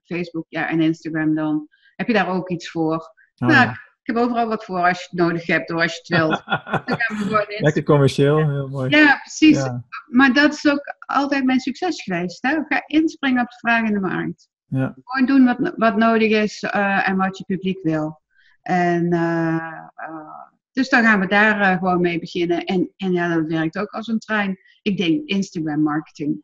Facebook, 0.03 0.45
ja, 0.49 0.69
en 0.69 0.81
Instagram 0.81 1.35
dan. 1.35 1.67
Heb 1.95 2.07
je 2.07 2.13
daar 2.13 2.29
ook 2.29 2.49
iets 2.49 2.69
voor? 2.69 3.13
Ah, 3.37 3.47
Nou, 3.47 3.51
ja. 3.51 3.86
Ik 4.07 4.15
heb 4.15 4.23
overal 4.23 4.47
wat 4.47 4.65
voor 4.65 4.79
als 4.79 4.99
je 4.99 5.07
het 5.09 5.19
nodig 5.19 5.45
hebt 5.45 5.71
of 5.71 5.81
als 5.81 5.93
je 5.93 5.99
het 5.99 6.07
wilt. 6.07 6.43
Dan 6.85 6.99
gaan 6.99 7.17
we 7.17 7.23
gewoon 7.23 7.45
in. 7.47 7.63
Lekker 7.63 7.83
commercieel, 7.83 8.49
heel 8.49 8.67
mooi. 8.67 8.89
Ja, 8.89 9.17
precies. 9.17 9.57
Ja, 9.57 9.83
Maar 10.07 10.33
dat 10.33 10.53
is 10.53 10.67
ook 10.67 10.95
altijd 10.99 11.43
mijn 11.43 11.59
succes 11.59 12.03
geweest. 12.03 12.41
Hè? 12.41 12.57
Ga 12.67 12.83
inspringen 12.85 13.41
op 13.41 13.49
de 13.49 13.57
vraag 13.57 13.87
in 13.87 13.93
de 13.93 13.99
markt. 13.99 14.49
ja. 14.67 14.95
Gewoon 15.03 15.27
doen 15.27 15.45
wat, 15.45 15.73
wat 15.75 15.95
nodig 15.95 16.31
is 16.31 16.63
eh, 16.63 17.09
en 17.09 17.17
wat 17.17 17.37
je 17.37 17.43
publiek 17.43 17.83
wil. 17.83 18.21
En 18.61 19.13
eh, 19.13 19.55
eh, 19.95 20.45
dus 20.71 20.89
dan 20.89 21.03
gaan 21.03 21.19
we 21.19 21.27
daar 21.27 21.77
gewoon 21.77 22.01
mee 22.01 22.19
beginnen. 22.19 22.63
En, 22.63 22.93
en 22.97 23.11
ja, 23.11 23.35
dat 23.35 23.47
werkt 23.47 23.77
ook 23.77 23.91
als 23.91 24.07
een 24.07 24.19
trein. 24.19 24.59
Ik 24.81 24.97
denk 24.97 25.25
Instagram 25.25 25.81
marketing 25.81 26.43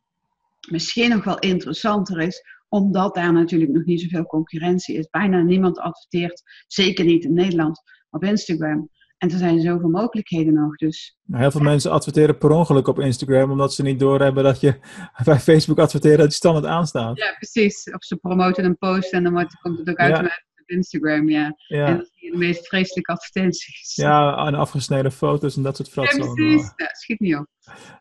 misschien 0.70 1.10
nog 1.10 1.24
wel 1.24 1.40
interessanter 1.40 2.22
is, 2.22 2.44
omdat 2.74 3.16
daar 3.16 3.34
natuurlijk 3.34 3.72
nog 3.72 3.84
niet 3.86 4.02
zoveel 4.02 4.26
concurrentie 4.26 4.98
is. 4.98 5.08
Bijna 5.10 5.42
niemand 5.42 5.80
adverteert, 5.80 6.42
zeker 6.68 7.06
niet 7.06 7.24
in 7.24 7.34
Nederland, 7.34 7.82
op 8.10 8.24
Instagram. 8.24 8.90
En 9.18 9.32
er 9.32 9.38
zijn 9.38 9.62
zoveel 9.62 9.90
mogelijkheden 9.90 10.54
nog. 10.54 10.76
Dus 10.76 11.18
Nou, 11.24 11.42
heel 11.42 11.52
veel 11.52 11.62
mensen 11.62 11.92
adverteren 11.92 12.38
per 12.38 12.50
ongeluk 12.50 12.88
op 12.88 13.00
Instagram, 13.00 13.52
omdat 13.52 13.74
ze 13.74 13.82
niet 13.84 14.00
doorhebben 14.00 14.44
dat 14.44 14.60
je 14.60 14.80
bij 15.26 15.40
Facebook 15.40 15.80
adverteert 15.80 16.18
dat 16.18 16.28
je 16.30 16.34
standaard 16.34 16.66
aanstaat. 16.66 17.18
ja, 17.18 17.34
precies. 17.34 17.84
Of 17.92 18.04
ze 18.04 18.16
promoten 18.16 18.66
een 18.66 18.78
post 18.78 19.12
en 19.14 19.24
dan 19.24 19.48
komt 19.62 19.78
het 19.80 19.90
ook 19.90 19.98
Ja. 20.00 20.04
automatisch 20.06 20.52
op 20.62 20.70
Instagram. 20.70 21.30
Ja. 21.30 21.46
En 21.46 21.56
Ja, 21.78 21.86
dan 21.86 22.06
zie 22.12 22.26
je 22.26 22.32
de 22.32 22.38
meest 22.38 22.68
vreselijke 22.68 23.12
advertenties. 23.12 23.96
ja 23.96 24.46
en 24.48 24.56
afgesneden 24.56 25.12
foto's 25.12 25.56
en 25.56 25.64
dat 25.64 25.76
soort 25.76 25.88
Ja, 25.88 25.94
fratsen. 25.94 26.20
allemaal. 26.22 26.36
precies. 26.36 26.74
Ja, 26.76 26.88
schiet 26.92 27.20
niet 27.20 27.36
op. 27.36 27.48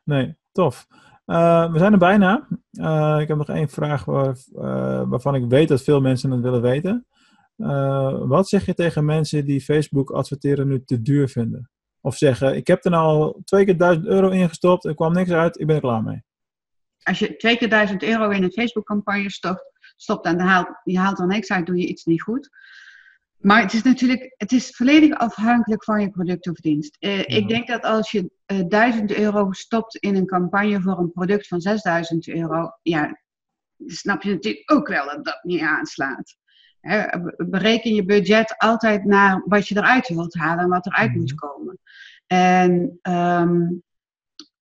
Nee, 0.05 0.37
tof. 0.53 0.87
Eh, 1.33 1.73
we 1.73 1.79
zijn 1.79 1.93
er 1.93 1.99
bijna. 1.99 2.49
Eh, 2.71 3.19
ik 3.21 3.29
heb 3.29 3.37
nog 3.37 3.49
één 3.49 3.69
vraag 3.69 4.07
eh, 4.07 4.33
waarvan 5.09 5.35
ik 5.35 5.45
weet 5.49 5.69
dat 5.69 5.83
veel 5.83 6.01
mensen 6.01 6.31
het 6.31 6.41
willen 6.41 6.63
weten. 6.63 7.07
Wat 8.27 8.49
zeg 8.49 8.67
je 8.67 8.75
tegen 8.75 9.05
mensen 9.05 9.45
die 9.45 9.61
Facebook 9.61 10.11
adverteren 10.11 10.69
nu 10.69 10.85
te 10.85 11.03
duur 11.03 11.29
vinden? 11.29 11.71
Of 12.01 12.17
zeggen, 12.17 12.57
ik 12.57 12.67
heb 12.67 12.85
er 12.85 12.91
nou 12.91 13.05
al 13.05 13.41
twee 13.45 13.65
keer 13.65 13.79
1000 13.79 14.07
euro 14.07 14.29
ingestopt, 14.29 14.85
er 14.85 14.95
kwam 14.95 15.13
niks 15.13 15.31
uit, 15.31 15.61
ik 15.61 15.67
ben 15.67 15.77
er 15.77 15.83
klaar 15.83 16.03
mee. 16.03 16.23
Als 17.03 17.19
je 17.19 17.37
twee 17.37 17.57
keer 17.57 17.69
duizend 17.69 18.03
euro 18.03 18.31
in 18.31 18.43
een 18.43 18.53
Facebook-campagne 18.53 19.31
stopt, 19.31 19.65
stopt 19.97 20.27
en 20.27 20.41
haalt, 20.41 20.81
je 20.85 20.99
haalt 20.99 21.19
er 21.19 21.27
niks 21.27 21.51
uit, 21.51 21.67
doe 21.67 21.77
je 21.77 21.87
iets 21.87 22.05
niet 22.05 22.23
goed. 22.23 22.49
Maar 23.43 23.63
het 23.63 23.73
is 23.73 23.83
natuurlijk, 23.83 24.35
het 24.37 24.53
is 24.53 24.71
volledig 24.77 25.15
afhankelijk 25.19 25.85
van 25.85 26.01
je 26.01 26.11
product 26.11 26.49
of 26.49 26.55
dienst. 26.57 26.97
Eh, 26.99 27.19
Ik 27.21 27.49
denk 27.49 27.67
dat 27.67 27.83
als 27.83 28.11
je 28.11 28.31
eh 28.47 28.61
1000 28.69 29.13
euro 29.15 29.53
stopt 29.53 29.97
in 29.97 30.17
een 30.17 30.27
campagne 30.27 30.81
voor 30.81 30.99
een 30.99 31.13
product 31.13 31.47
van 31.49 31.61
6000 31.61 32.29
euro, 32.29 32.71
ja, 32.83 33.21
snap 33.87 34.23
je 34.23 34.31
natuurlijk 34.33 34.73
ook 34.73 34.89
wel 34.89 35.05
dat 35.07 35.25
dat 35.25 35.39
niet 35.43 35.61
aanslaat. 35.61 36.37
Hè, 36.81 37.21
be- 37.21 37.45
bereken 37.49 37.95
je 37.95 38.05
budget 38.05 38.55
altijd 38.59 39.05
naar 39.05 39.43
wat 39.47 39.69
je 39.69 39.77
eruit 39.77 40.09
wilt 40.09 40.35
halen 40.35 40.65
en 40.65 40.71
wat 40.71 40.87
eruit 40.87 41.11
Mhm. 41.11 41.19
moet 41.19 41.35
komen. 41.35 41.79
En 42.27 42.99
ehm, 43.03 43.61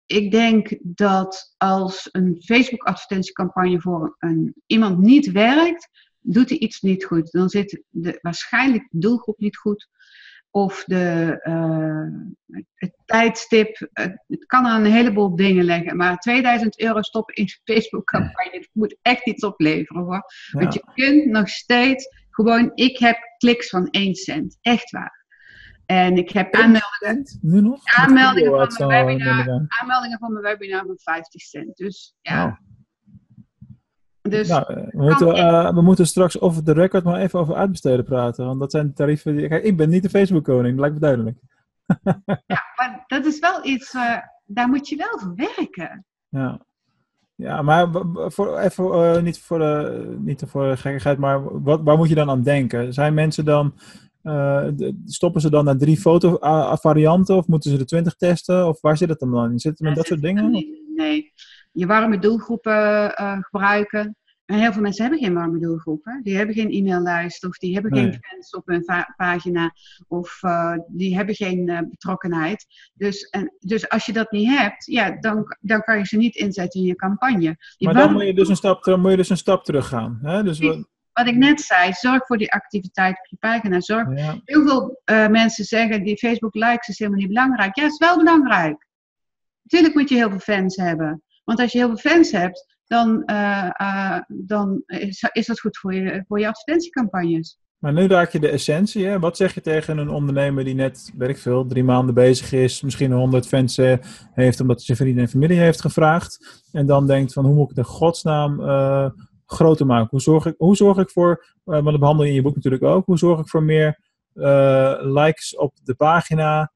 ik 0.05 0.31
denk 0.31 0.77
dat 0.81 1.53
als 1.57 2.09
een 2.11 2.35
Facebook-advertentiecampagne 2.45 3.81
voor 3.81 4.15
een, 4.19 4.53
iemand 4.65 4.99
niet 4.99 5.31
werkt, 5.31 5.89
doet 6.25 6.49
hij 6.49 6.57
iets 6.57 6.81
niet 6.81 7.05
goed. 7.05 7.31
Dan 7.31 7.49
zit 7.49 7.83
de, 7.89 8.19
waarschijnlijk 8.21 8.87
de 8.89 8.99
doelgroep 8.99 9.39
niet 9.39 9.57
goed. 9.57 9.87
Of 10.49 10.83
de, 10.85 11.37
eh, 11.41 12.61
het 12.75 12.93
tijdstip. 13.05 13.89
eh, 13.93 14.05
het 14.27 14.45
kan 14.45 14.65
aan 14.65 14.85
een 14.85 14.91
heleboel 14.91 15.35
dingen 15.35 15.63
leggen. 15.63 15.97
Maar 15.97 16.17
2000 16.17 16.79
euro 16.79 17.01
stoppen 17.01 17.35
in 17.35 17.43
een 17.43 17.75
Facebook-campagne, 17.75 18.51
dat 18.59 18.69
moet 18.71 18.97
echt 19.01 19.25
iets 19.27 19.43
opleveren 19.43 20.01
hoor. 20.03 20.13
Ja. 20.51 20.59
Want 20.59 20.73
je 20.73 20.83
kunt 20.93 21.25
nog 21.25 21.49
steeds 21.49 22.07
gewoon, 22.29 22.71
ik 22.73 22.97
heb 22.97 23.17
kliks 23.37 23.69
van 23.69 23.87
1 23.89 24.15
cent. 24.15 24.57
Echt 24.61 24.91
waar. 24.91 25.25
En 25.85 26.17
ik 26.17 26.29
heb 26.29 26.53
aanmeldingen, 26.53 27.39
Nu 27.41 27.61
nog? 27.61 27.79
Aanmeldingen 27.83 28.49
van 28.49 28.57
mijn 28.57 28.59
uitstaan, 28.59 29.05
webinar. 29.05 29.65
aanmeldingen 29.67 30.17
van 30.19 30.31
mijn 30.33 30.43
webinar 30.43 30.85
van 30.85 30.97
50 30.97 31.41
cent. 31.41 31.77
Dus 31.77 32.15
ja. 32.21 32.59
Dus 34.29 34.47
Nou, 34.47 34.65
we, 34.67 35.03
moeten, 35.03 35.35
eh, 35.35 35.73
we 35.73 35.81
moeten 35.81 36.07
straks 36.07 36.39
over 36.39 36.63
de 36.63 36.73
record 36.73 37.03
maar 37.03 37.19
even 37.19 37.39
over 37.39 37.55
uitbesteden 37.55 38.05
praten. 38.05 38.45
Want 38.45 38.59
dat 38.59 38.71
zijn 38.71 38.93
tarieven. 38.93 39.35
Die... 39.35 39.47
Kijk, 39.47 39.63
ik 39.63 39.77
ben 39.77 39.89
niet 39.89 40.03
de 40.03 40.09
Facebook-koning, 40.09 40.69
dat 40.69 40.79
lijkt 40.79 40.93
me 40.93 41.01
duidelijk. 41.01 41.37
ja, 42.25 42.63
maar 42.75 43.03
dat 43.07 43.25
is 43.25 43.39
wel 43.39 43.65
iets, 43.65 43.93
eh, 43.93 44.17
daar 44.45 44.67
moet 44.67 44.89
je 44.89 44.95
wel 44.95 45.19
voor 45.19 45.35
werken. 45.35 46.05
Ja, 46.29 46.65
ja 47.35 47.61
maar 47.61 47.89
voor, 48.13 48.57
even, 48.57 48.85
eh, 48.91 49.21
niet, 49.21 49.39
voor 49.39 49.59
de, 49.59 50.15
niet 50.19 50.43
voor 50.47 50.69
de 50.69 50.77
gekkigheid, 50.77 51.17
maar 51.17 51.61
wat, 51.63 51.81
waar 51.83 51.97
moet 51.97 52.09
je 52.09 52.15
dan 52.15 52.29
aan 52.29 52.43
denken? 52.43 52.93
Zijn 52.93 53.13
mensen 53.13 53.45
dan, 53.45 53.73
stoppen 55.05 55.41
ze 55.41 55.49
dan 55.49 55.65
naar 55.65 55.77
drie 55.77 55.97
fotovarianten 55.97 57.35
of 57.35 57.47
moeten 57.47 57.71
ze 57.71 57.77
de 57.77 57.85
twintig 57.85 58.15
testen? 58.15 58.67
Of 58.67 58.81
waar 58.81 58.97
zit 58.97 59.09
het 59.09 59.19
dan 59.19 59.31
dan? 59.31 59.51
in? 59.51 59.59
Zit 59.59 59.71
het 59.71 59.81
met 59.81 59.95
dat 59.95 60.05
soort 60.05 60.21
dingen? 60.21 60.51
Nee, 60.51 60.93
nee. 60.95 61.31
Je 61.75 61.85
warme 61.85 62.19
doelgroepen 62.19 63.15
eh, 63.15 63.37
gebruiken. 63.41 64.15
En 64.45 64.59
heel 64.59 64.73
veel 64.73 64.81
mensen 64.81 65.01
hebben 65.03 65.21
geen 65.23 65.33
warme 65.33 65.59
doelgroepen. 65.59 66.19
Die 66.23 66.35
hebben 66.37 66.55
geen 66.55 66.69
e-maillijst 66.71 67.45
of 67.45 67.57
die 67.57 67.73
hebben 67.73 67.91
Nee. 67.91 68.01
geen 68.03 68.17
fans 68.21 68.49
op 68.55 68.67
hun 68.67 68.85
pagina 69.15 69.73
of 70.07 70.37
eh, 70.43 70.73
die 70.87 71.15
hebben 71.15 71.35
geen 71.35 71.69
eh, 71.69 71.79
betrokkenheid. 71.89 72.65
Dus, 72.93 73.23
en, 73.29 73.53
dus 73.59 73.89
als 73.89 74.05
je 74.05 74.13
dat 74.13 74.31
niet 74.31 74.47
hebt, 74.57 74.85
ja, 74.85 75.11
dan, 75.19 75.55
dan 75.59 75.81
kan 75.81 75.97
je 75.97 76.05
ze 76.05 76.17
niet 76.17 76.35
inzetten 76.35 76.79
in 76.79 76.85
je 76.85 76.95
campagne. 76.95 77.57
Die 77.77 77.87
Maar 77.87 77.93
dan 77.93 78.13
moet 78.13 78.25
je 78.25 78.33
dus 78.33 78.49
een 78.49 78.55
stap, 78.55 78.83
dan 78.83 78.99
moet 79.01 79.11
je 79.11 79.17
dus 79.17 79.29
een 79.29 79.37
stap 79.37 79.63
terug 79.63 79.87
gaan. 79.87 80.19
Hè? 80.21 80.43
Dus 80.43 80.59
we- 80.59 80.87
wat 81.13 81.27
ik 81.27 81.35
net 81.35 81.61
zei, 81.61 81.93
zorg 81.93 82.25
voor 82.25 82.37
die 82.37 82.51
activiteit 82.51 83.17
op 83.19 83.25
je 83.29 83.35
pagina. 83.39 83.79
Zorg. 83.81 84.17
ja, 84.17 84.41
Heel 84.43 84.67
veel 84.67 85.01
mensen 85.29 85.65
zeggen 85.65 86.03
die 86.03 86.17
Facebook 86.17 86.55
likes 86.55 86.87
is 86.87 86.99
helemaal 86.99 87.19
niet 87.19 87.27
belangrijk. 87.27 87.75
Ja, 87.75 87.85
is 87.85 87.97
wel 87.97 88.17
belangrijk. 88.17 88.87
Natuurlijk 89.61 89.95
moet 89.95 90.09
je 90.09 90.15
heel 90.15 90.29
veel 90.29 90.39
fans 90.39 90.75
hebben. 90.75 91.23
Want 91.45 91.59
als 91.59 91.71
je 91.71 91.77
heel 91.77 91.87
veel 91.87 92.11
fans 92.11 92.31
hebt, 92.31 92.75
dan, 92.87 93.23
eh, 93.23 93.69
eh, 93.73 94.21
dan 94.27 94.83
is, 95.31 95.45
dat 95.45 95.59
goed 95.59 95.77
voor 95.77 95.93
je, 95.93 96.23
voor 96.27 96.39
je 96.39 96.47
advertentiecampagnes. 96.47 97.59
Maar 97.77 97.93
nu 97.93 98.07
raak 98.07 98.31
je 98.31 98.39
de 98.39 98.49
essentie. 98.49 99.05
Hè? 99.05 99.19
Wat 99.19 99.37
zeg 99.37 99.53
je 99.53 99.61
tegen 99.61 99.97
een 99.97 100.09
ondernemer 100.09 100.63
die 100.63 100.75
net, 100.75 101.11
weet 101.17 101.29
ik 101.29 101.37
veel, 101.37 101.65
drie 101.65 101.83
maanden 101.83 102.15
bezig 102.15 102.51
is, 102.51 102.81
misschien 102.81 103.11
honderd 103.11 103.47
fans 103.47 103.77
eh, 103.77 103.97
heeft 104.33 104.59
omdat 104.59 104.75
hij 104.75 104.85
zijn 104.85 104.97
vrienden 104.97 105.23
en 105.23 105.29
familie 105.29 105.57
heeft 105.57 105.81
gevraagd. 105.81 106.63
En 106.71 106.85
dan 106.85 107.07
denkt 107.07 107.33
van 107.33 107.45
hoe 107.45 107.53
moet 107.53 107.69
ik 107.69 107.75
de 107.75 107.83
godsnaam 107.83 108.59
groter 109.45 109.85
maken? 109.85 110.07
Hoe 110.09 110.21
zorg 110.21 110.45
ik, 110.45 110.55
hoe 110.57 110.75
zorg 110.75 110.97
ik 110.97 111.09
voor, 111.09 111.45
want 111.63 111.85
dat 111.85 111.99
behandel 111.99 112.23
je 112.23 112.29
in 112.29 112.35
je 112.35 112.41
boek 112.41 112.55
natuurlijk 112.55 112.83
ook, 112.83 113.05
hoe 113.05 113.17
zorg 113.17 113.39
ik 113.39 113.49
voor 113.49 113.63
meer 113.63 113.99
likes 115.01 115.55
op 115.55 115.73
de 115.83 115.95
pagina 115.95 116.71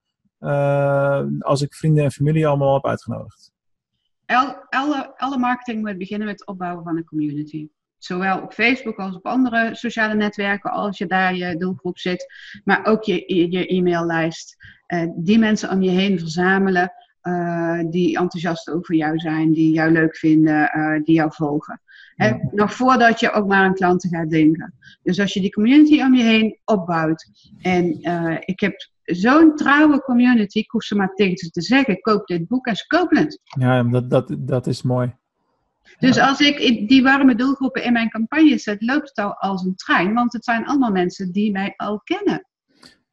als 1.40 1.62
ik 1.62 1.74
vrienden 1.74 2.04
en 2.04 2.12
familie 2.12 2.48
allemaal 2.48 2.74
heb 2.74 2.86
uitgenodigd? 2.86 3.52
Alle, 4.70 5.14
alle 5.18 5.38
marketing 5.38 5.86
moet 5.86 5.98
beginnen 5.98 6.28
met 6.28 6.40
het 6.40 6.48
opbouwen 6.48 6.84
van 6.84 6.98
een 6.98 7.06
community. 7.06 7.68
Zowel 7.98 8.42
op 8.42 8.54
Facebook 8.54 8.98
als 8.98 9.16
op 9.16 9.26
andere 9.26 9.76
sociale 9.76 10.14
netwerken, 10.14 10.72
als 10.72 10.98
je 10.98 11.06
daar 11.06 11.36
je 11.36 11.58
doelgroep 11.58 12.00
zit. 12.00 12.34
Maar 12.64 12.86
ook 12.86 13.04
je, 13.04 13.50
je 13.52 13.68
e-maillijst. 13.68 14.56
Uh, 14.88 15.04
die 15.16 15.40
mensen 15.40 15.70
om 15.70 15.82
je 15.82 15.90
heen 15.90 16.20
verzamelen. 16.20 16.92
Uh, 17.24 17.80
die 17.90 18.18
enthousiast 18.18 18.70
over 18.70 18.96
jou 18.96 19.18
zijn, 19.18 19.52
die 19.52 19.74
jou 19.74 19.92
leuk 19.92 20.16
vinden, 20.16 20.72
uh, 20.78 21.04
die 21.04 21.16
jou 21.16 21.34
volgen. 21.34 21.82
Hè? 22.16 22.34
Nog 22.52 22.74
voordat 22.74 23.20
je 23.20 23.32
ook 23.32 23.48
maar 23.48 23.64
aan 23.64 23.74
klanten 23.74 24.10
gaat 24.10 24.30
denken. 24.30 24.74
Dus 25.04 25.20
als 25.20 25.34
je 25.34 25.42
die 25.42 25.54
community 25.54 26.02
om 26.02 26.16
je 26.16 26.24
heen 26.24 26.60
opbouwt. 26.66 27.30
En 27.62 27.86
ik 28.46 28.60
heb 28.60 28.90
zo'n 29.16 29.56
trouwe 29.56 30.02
community, 30.02 30.58
ik 30.58 30.72
hoef 30.72 30.84
ze 30.84 30.96
maar 30.96 31.14
tegen 31.14 31.38
ze 31.38 31.50
te 31.50 31.62
zeggen: 31.62 32.02
koop 32.02 32.28
dit 32.28 32.48
boek 32.48 32.66
en 32.66 32.76
ze 32.76 32.88
kopen 32.88 33.18
het. 33.18 33.42
Ja, 33.44 33.84
dat, 33.84 34.10
dat, 34.10 34.36
dat 34.38 34.68
is 34.68 34.82
mooi. 34.82 35.18
Dus 36.00 36.20
als 36.20 36.40
ik 36.40 36.88
die 36.88 37.04
warme 37.04 37.36
doelgroepen 37.36 37.84
in 37.84 37.94
mijn 37.94 38.10
campagne 38.10 38.58
zet, 38.58 38.82
loopt 38.82 39.08
het 39.08 39.18
al 39.18 39.34
als 39.34 39.64
een 39.64 39.76
trein, 39.76 40.14
want 40.14 40.34
het 40.34 40.44
zijn 40.44 40.66
allemaal 40.66 40.92
mensen 40.92 41.32
die 41.32 41.52
mij 41.52 41.74
al 41.76 42.02
kennen. 42.04 42.48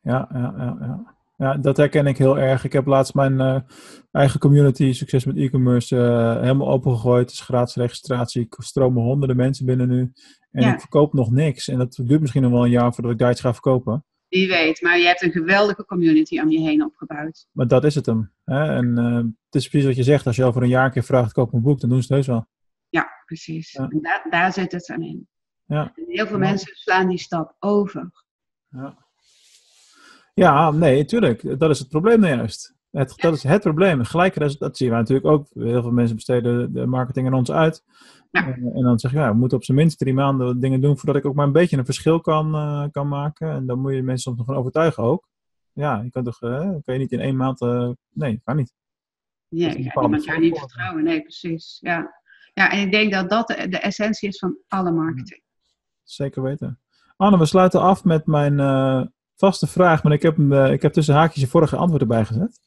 Ja, 0.01 0.29
ja, 0.33 0.55
ja, 0.57 0.77
ja. 0.81 1.15
ja 1.37 1.57
dat 1.57 1.77
herken 1.77 2.07
ik 2.07 2.19
heel 2.19 2.39
erg. 2.39 2.65
Ik 2.65 2.73
heb 2.73 2.87
laatst 2.87 3.15
mijn 3.15 3.33
uh, 3.33 3.59
eigen 4.11 4.41
community, 4.41 4.93
succes 4.93 5.25
met 5.25 5.37
e-commerce, 5.37 5.97
uh, 5.97 6.41
helemaal 6.41 6.69
opengegooid. 6.71 7.21
Het 7.21 7.31
is 7.31 7.41
gratis 7.41 7.75
registratie. 7.75 8.43
Ik 8.43 8.55
stromen 8.59 9.03
honderden 9.03 9.37
mensen 9.37 9.67
binnen 9.67 9.89
nu. 9.89 10.13
En 10.51 10.63
ja. 10.63 10.73
ik 10.75 10.81
verkoop 10.81 11.13
nog 11.13 11.31
niks. 11.31 11.69
En 11.69 11.79
dat 11.79 12.01
duurt 12.03 12.21
misschien 12.21 12.43
nog 12.43 12.51
wel 12.51 12.65
een 12.65 12.71
jaar 12.71 12.95
voordat 12.95 13.13
ik 13.13 13.19
daar 13.19 13.31
iets 13.31 13.41
ga 13.41 13.53
verkopen. 13.53 14.05
Wie 14.29 14.49
weet, 14.49 14.81
maar 14.81 14.99
je 14.99 15.07
hebt 15.07 15.23
een 15.23 15.31
geweldige 15.31 15.85
community 15.85 16.41
om 16.41 16.51
je 16.51 16.61
heen 16.61 16.85
opgebouwd. 16.85 17.47
Maar 17.53 17.67
dat 17.67 17.85
is 17.85 17.95
het 17.95 18.07
hem. 18.07 18.33
Hè? 18.45 18.75
En 18.75 18.99
uh, 18.99 19.17
het 19.17 19.55
is 19.55 19.69
precies 19.69 19.87
wat 19.87 19.97
je 19.97 20.03
zegt. 20.03 20.27
Als 20.27 20.37
je 20.37 20.45
over 20.45 20.63
een 20.63 20.69
jaar 20.69 20.85
een 20.85 20.91
keer 20.91 21.05
vraagt, 21.05 21.33
koop 21.33 21.53
een 21.53 21.63
boek, 21.63 21.81
dan 21.81 21.91
doen 21.91 22.03
ze 22.03 22.15
het 22.15 22.15
heus 22.15 22.27
wel. 22.27 22.47
Ja, 22.89 23.09
precies. 23.25 23.75
En 23.75 23.99
daar, 24.01 24.27
daar 24.31 24.53
zit 24.53 24.73
het 24.73 24.91
aan 24.91 25.03
in. 25.03 25.29
Ja. 25.65 25.93
En 25.95 26.05
heel 26.07 26.27
veel 26.27 26.39
mensen 26.39 26.77
slaan 26.77 27.09
die 27.09 27.19
stap 27.19 27.57
over. 27.59 28.11
Ja. 28.69 29.07
ja, 30.35 30.71
nee, 30.71 31.05
tuurlijk. 31.05 31.59
Dat 31.59 31.71
is 31.71 31.79
het 31.79 31.89
probleem 31.89 32.21
nou 32.21 32.37
juist. 32.37 32.76
Het, 32.97 33.13
Dat 33.17 33.35
is 33.35 33.43
het 33.43 33.63
probleem. 33.63 34.05
Gelijk, 34.05 34.59
dat 34.59 34.77
zien 34.77 34.91
wij 34.91 34.99
natuurlijk 34.99 35.27
ook. 35.27 35.47
Heel 35.55 35.83
veel 35.83 35.91
mensen 35.91 36.17
besteden 36.17 36.73
de 36.73 36.87
marketing 36.87 37.27
aan 37.27 37.35
ons 37.35 37.51
uit. 37.51 37.85
Ja. 38.31 38.47
En, 38.47 38.73
en, 38.75 38.83
dan 38.83 38.99
zeg 38.99 39.11
je, 39.11 39.17
ja, 39.17 39.31
we 39.31 39.39
moeten 39.39 39.59
op 39.59 39.65
zijn 39.65 39.77
minst 39.77 39.99
drie 39.99 40.15
maanden 40.15 40.61
dingen 40.61 40.81
doen 40.81 40.99
voordat 40.99 41.17
ik 41.17 41.27
ook 41.27 41.35
maar 41.35 41.47
een 41.47 41.53
beetje 41.53 41.77
een 41.77 41.85
verschil 41.85 42.21
kan, 42.21 42.55
uh, 42.55 42.85
kan 42.91 43.09
maken. 43.09 43.51
En 43.51 43.67
dan 43.67 43.79
moet 43.79 43.93
je 43.93 44.03
mensen 44.03 44.23
soms 44.23 44.37
nog 44.37 44.47
van 44.47 44.57
overtuigen 44.57 45.03
ook. 45.03 45.29
Ja, 45.73 46.01
je 46.03 46.11
kan 46.11 46.25
toch, 46.25 46.43
uh, 46.43 46.61
kan 46.61 46.95
je 46.95 46.99
niet 46.99 47.13
in 47.13 47.21
één 47.21 47.37
maand, 47.37 47.61
uh, 47.61 47.91
nee, 48.11 48.41
kan 48.45 48.57
niet. 48.57 48.73
Nee, 49.49 49.77
iemand 49.77 50.25
jou 50.25 50.41
niet 50.41 50.59
vertrouwen, 50.59 51.05
nee, 51.05 51.23
precies. 51.23 51.79
Ja. 51.81 52.15
Ja, 52.55 52.71
en 52.71 52.81
ik 52.81 52.93
denk 52.93 53.13
dat 53.13 53.31
dat 53.31 53.49
de, 53.49 53.69
de 53.69 53.79
essentie 53.79 54.29
is 54.29 54.39
van 54.39 54.57
alle 54.69 54.91
marketing. 54.91 55.43
Zeker 56.03 56.43
weten. 56.43 56.81
Anne, 57.17 57.39
we 57.39 57.47
sluiten 57.47 57.81
af 57.81 58.05
met 58.05 58.27
mijn 58.27 58.61
vaste 59.37 59.67
vraag, 59.67 60.03
maar 60.03 60.13
ik 60.13 60.23
heb, 60.23 60.39
uh, 60.39 60.73
ik 60.73 60.83
heb 60.83 60.93
tussen 60.93 61.15
haakjes 61.15 61.43
je 61.43 61.49
vorige 61.49 61.77
antwoord 61.77 62.03
erbij 62.03 62.25
gezet. 62.25 62.61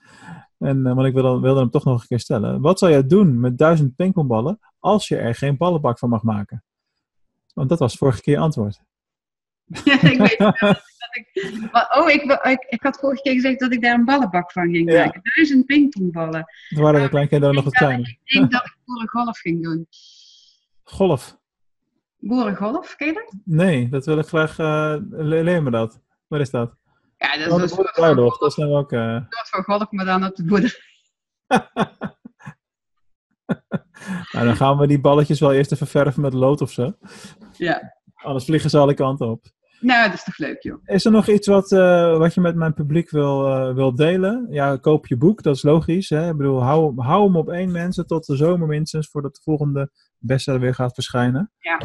En, 0.58 0.78
uh, 0.78 0.94
want 0.94 1.08
ik 1.08 1.14
wilde, 1.14 1.40
wilde 1.40 1.60
hem 1.60 1.70
toch 1.70 1.86
nog 1.86 2.02
een 2.02 2.08
keer 2.08 2.20
stellen. 2.20 2.62
Wat 2.62 2.80
zou 2.80 2.92
jij 2.92 3.08
doen 3.08 3.40
met 3.40 3.58
duizend 3.58 3.96
pingpongballen 3.96 4.60
als 4.80 5.08
je 5.08 5.18
er 5.18 5.36
geen 5.36 5.58
ballenbak 5.58 6.00
van 6.00 6.10
mag 6.10 6.24
maken? 6.24 6.64
Want 7.54 7.70
dat 7.70 7.80
was 7.80 7.96
vorige 7.96 8.22
keer 8.22 8.38
antwoord. 8.38 8.82
ik 9.70 10.18
weet 10.18 10.38
dat 11.10 11.16
ik, 11.16 11.70
oh, 11.96 12.10
ik, 12.10 12.40
ik, 12.44 12.66
ik, 12.70 12.84
had 12.84 13.00
vorige 13.00 13.22
keer 13.22 13.34
gezegd 13.34 13.60
dat 13.60 13.74
ik 13.74 13.82
daar 13.82 13.94
een 13.94 14.06
ballenbak 14.06 14.52
van 14.52 14.70
ging 14.70 14.92
ja. 14.92 15.06
maken. 15.06 15.22
Duizend 15.36 15.66
pingpongballen. 15.66 16.46
Er 16.70 16.82
waren 16.82 17.02
de 17.02 17.10
kleinkinderen 17.10 17.56
nog 17.56 17.64
wat 17.64 17.74
kleiner. 17.74 18.08
Ik 18.24 18.34
denk 18.34 18.52
dat 18.52 18.66
ik 18.66 18.78
boerengolf 18.86 19.40
ging 19.40 19.64
doen. 19.64 19.88
Golf? 20.84 21.38
Boerengolf, 22.18 22.96
ken 22.96 23.08
je 23.08 23.14
dat? 23.14 23.34
Nee, 23.44 23.90
dat 23.90 24.06
wil 24.06 24.18
ik 24.18 24.26
graag. 24.26 24.58
Uh, 24.58 24.96
leer 25.10 25.64
me 25.64 25.72
dat. 25.72 26.02
Waar 26.30 26.40
is 26.40 26.50
dat? 26.50 26.76
Ja, 27.18 27.38
dat 27.38 27.48
is 27.48 27.54
oh, 27.54 27.62
een 27.62 27.70
soort 27.70 28.40
Dat 28.40 28.50
is 28.50 28.56
nou 28.56 28.72
ook. 28.72 28.92
Uh... 28.92 29.22
Van 29.66 29.88
maar 29.90 30.06
dan 30.06 30.26
op 30.26 30.36
de 30.36 30.46
boerderij. 30.46 30.80
nou, 34.32 34.46
dan 34.46 34.56
gaan 34.56 34.78
we 34.78 34.88
die 34.88 35.00
balletjes 35.00 35.40
wel 35.40 35.54
eerst 35.54 35.72
even 35.72 35.88
verven 35.88 36.22
met 36.22 36.34
lood 36.34 36.62
of 36.62 36.72
zo. 36.72 36.94
Ja. 37.58 37.94
Anders 38.14 38.46
vliegen 38.46 38.70
ze 38.70 38.78
alle 38.78 38.94
kanten 38.94 39.30
op. 39.30 39.46
Nou, 39.80 40.06
dat 40.06 40.14
is 40.14 40.24
toch 40.24 40.38
leuk, 40.38 40.64
joh. 40.64 40.82
Is 40.86 41.06
er 41.06 41.12
nog 41.12 41.28
iets 41.28 41.48
wat, 41.48 41.72
uh, 41.72 42.18
wat 42.18 42.34
je 42.34 42.42
met 42.42 42.56
mijn 42.56 42.74
publiek 42.74 43.10
wil, 43.10 43.48
uh, 43.48 43.74
wil 43.74 43.96
delen? 43.96 44.48
Ja, 44.50 44.78
koop 44.78 45.08
je 45.08 45.18
boek, 45.18 45.44
dat 45.44 45.56
is 45.56 45.64
logisch. 45.64 46.10
Hè? 46.10 46.30
Ik 46.30 46.38
bedoel, 46.38 46.64
hou, 46.64 47.02
hou 47.02 47.26
hem 47.26 47.36
op 47.36 47.50
één 47.50 47.72
mensen 47.72 48.08
tot 48.08 48.26
de 48.26 48.36
zomer 48.36 48.68
minstens, 48.68 49.10
voordat 49.10 49.36
de 49.36 49.42
volgende 49.44 49.92
bestseller 50.18 50.60
weer 50.60 50.76
gaat 50.76 50.94
verschijnen. 50.94 51.52
Ja. 51.60 51.78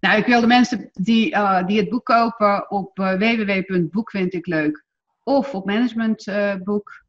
Nou, 0.00 0.18
ik 0.18 0.26
wil 0.26 0.40
de 0.40 0.46
mensen 0.46 0.90
die, 0.92 1.34
uh, 1.34 1.66
die 1.66 1.78
het 1.80 1.88
boek 1.88 2.04
kopen 2.04 2.70
op 2.70 2.96
www.boek 2.96 4.10
vind 4.10 4.34
ik 4.34 4.46
leuk 4.46 4.84
of 5.22 5.54
op 5.54 5.66
managementboek, 5.66 7.04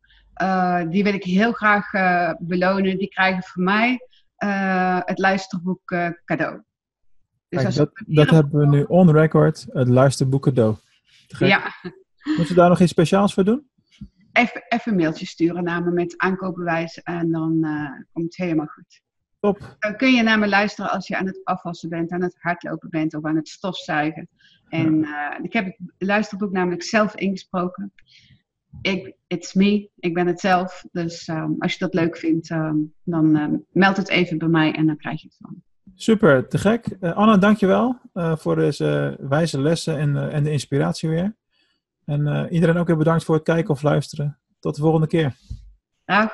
die 0.89 1.03
wil 1.03 1.13
ik 1.13 1.23
heel 1.23 1.51
graag 1.51 1.91
belonen. 2.39 2.97
Die 2.97 3.07
krijgen 3.07 3.43
van 3.43 3.63
mij 3.63 3.99
het 5.05 5.19
luisterboek 5.19 5.95
cadeau. 6.25 6.61
Dus 7.49 7.61
Kijk, 7.61 7.75
dat, 7.75 7.91
dat 8.05 8.29
hebben 8.29 8.59
we 8.59 8.67
nu 8.67 8.83
on 8.83 9.11
record, 9.11 9.65
het 9.69 9.87
luisterboek 9.87 10.43
cadeau. 10.43 10.75
Ja. 11.27 11.71
Moet 12.37 12.47
je 12.47 12.53
daar 12.53 12.69
nog 12.69 12.79
iets 12.79 12.91
speciaals 12.91 13.33
voor 13.33 13.43
doen? 13.43 13.69
Even, 14.31 14.65
even 14.67 14.91
een 14.91 14.97
mailtje 14.97 15.25
sturen 15.25 15.63
naar 15.63 15.83
me 15.83 15.91
met 15.91 16.13
aankoopbewijs 16.17 17.01
en 17.03 17.31
dan 17.31 17.57
uh, 17.61 17.91
komt 18.11 18.25
het 18.25 18.35
helemaal 18.35 18.65
goed. 18.65 19.01
Top. 19.39 19.75
Dan 19.79 19.95
kun 19.95 20.13
je 20.13 20.23
naar 20.23 20.39
me 20.39 20.47
luisteren 20.47 20.91
als 20.91 21.07
je 21.07 21.17
aan 21.17 21.25
het 21.25 21.41
afwassen 21.43 21.89
bent, 21.89 22.11
aan 22.11 22.21
het 22.21 22.35
hardlopen 22.39 22.89
bent 22.89 23.15
of 23.15 23.25
aan 23.25 23.35
het 23.35 23.47
stofzuigen. 23.47 24.29
En 24.69 24.93
uh, 24.95 25.35
ik 25.41 25.53
heb 25.53 25.65
het 25.65 25.77
luisterboek 25.97 26.51
namelijk 26.51 26.83
zelf 26.83 27.15
ingesproken. 27.15 27.93
Ik, 28.81 29.15
it's 29.27 29.53
me, 29.53 29.89
ik 29.99 30.13
ben 30.13 30.27
het 30.27 30.39
zelf. 30.39 30.83
Dus 30.91 31.27
um, 31.27 31.55
als 31.59 31.73
je 31.73 31.79
dat 31.79 31.93
leuk 31.93 32.17
vindt, 32.17 32.49
um, 32.49 32.93
dan 33.03 33.35
um, 33.35 33.65
meld 33.71 33.97
het 33.97 34.09
even 34.09 34.37
bij 34.37 34.47
mij 34.47 34.73
en 34.73 34.85
dan 34.85 34.97
krijg 34.97 35.21
je 35.21 35.27
het 35.27 35.37
van. 35.41 35.63
Super, 35.95 36.47
te 36.47 36.57
gek. 36.57 36.97
Uh, 37.01 37.15
Anne, 37.15 37.37
dankjewel 37.37 37.99
uh, 38.13 38.35
voor 38.35 38.55
deze 38.55 39.17
wijze 39.19 39.61
lessen 39.61 39.97
en, 39.97 40.31
en 40.31 40.43
de 40.43 40.51
inspiratie 40.51 41.09
weer. 41.09 41.35
En 42.05 42.47
iedereen 42.51 42.77
ook 42.77 42.87
weer 42.87 42.97
bedankt 42.97 43.23
voor 43.23 43.35
het 43.35 43.43
kijken 43.43 43.69
of 43.69 43.81
luisteren. 43.81 44.39
Tot 44.59 44.75
de 44.75 44.81
volgende 44.81 45.07
keer. 45.07 45.35
Dag. 46.05 46.33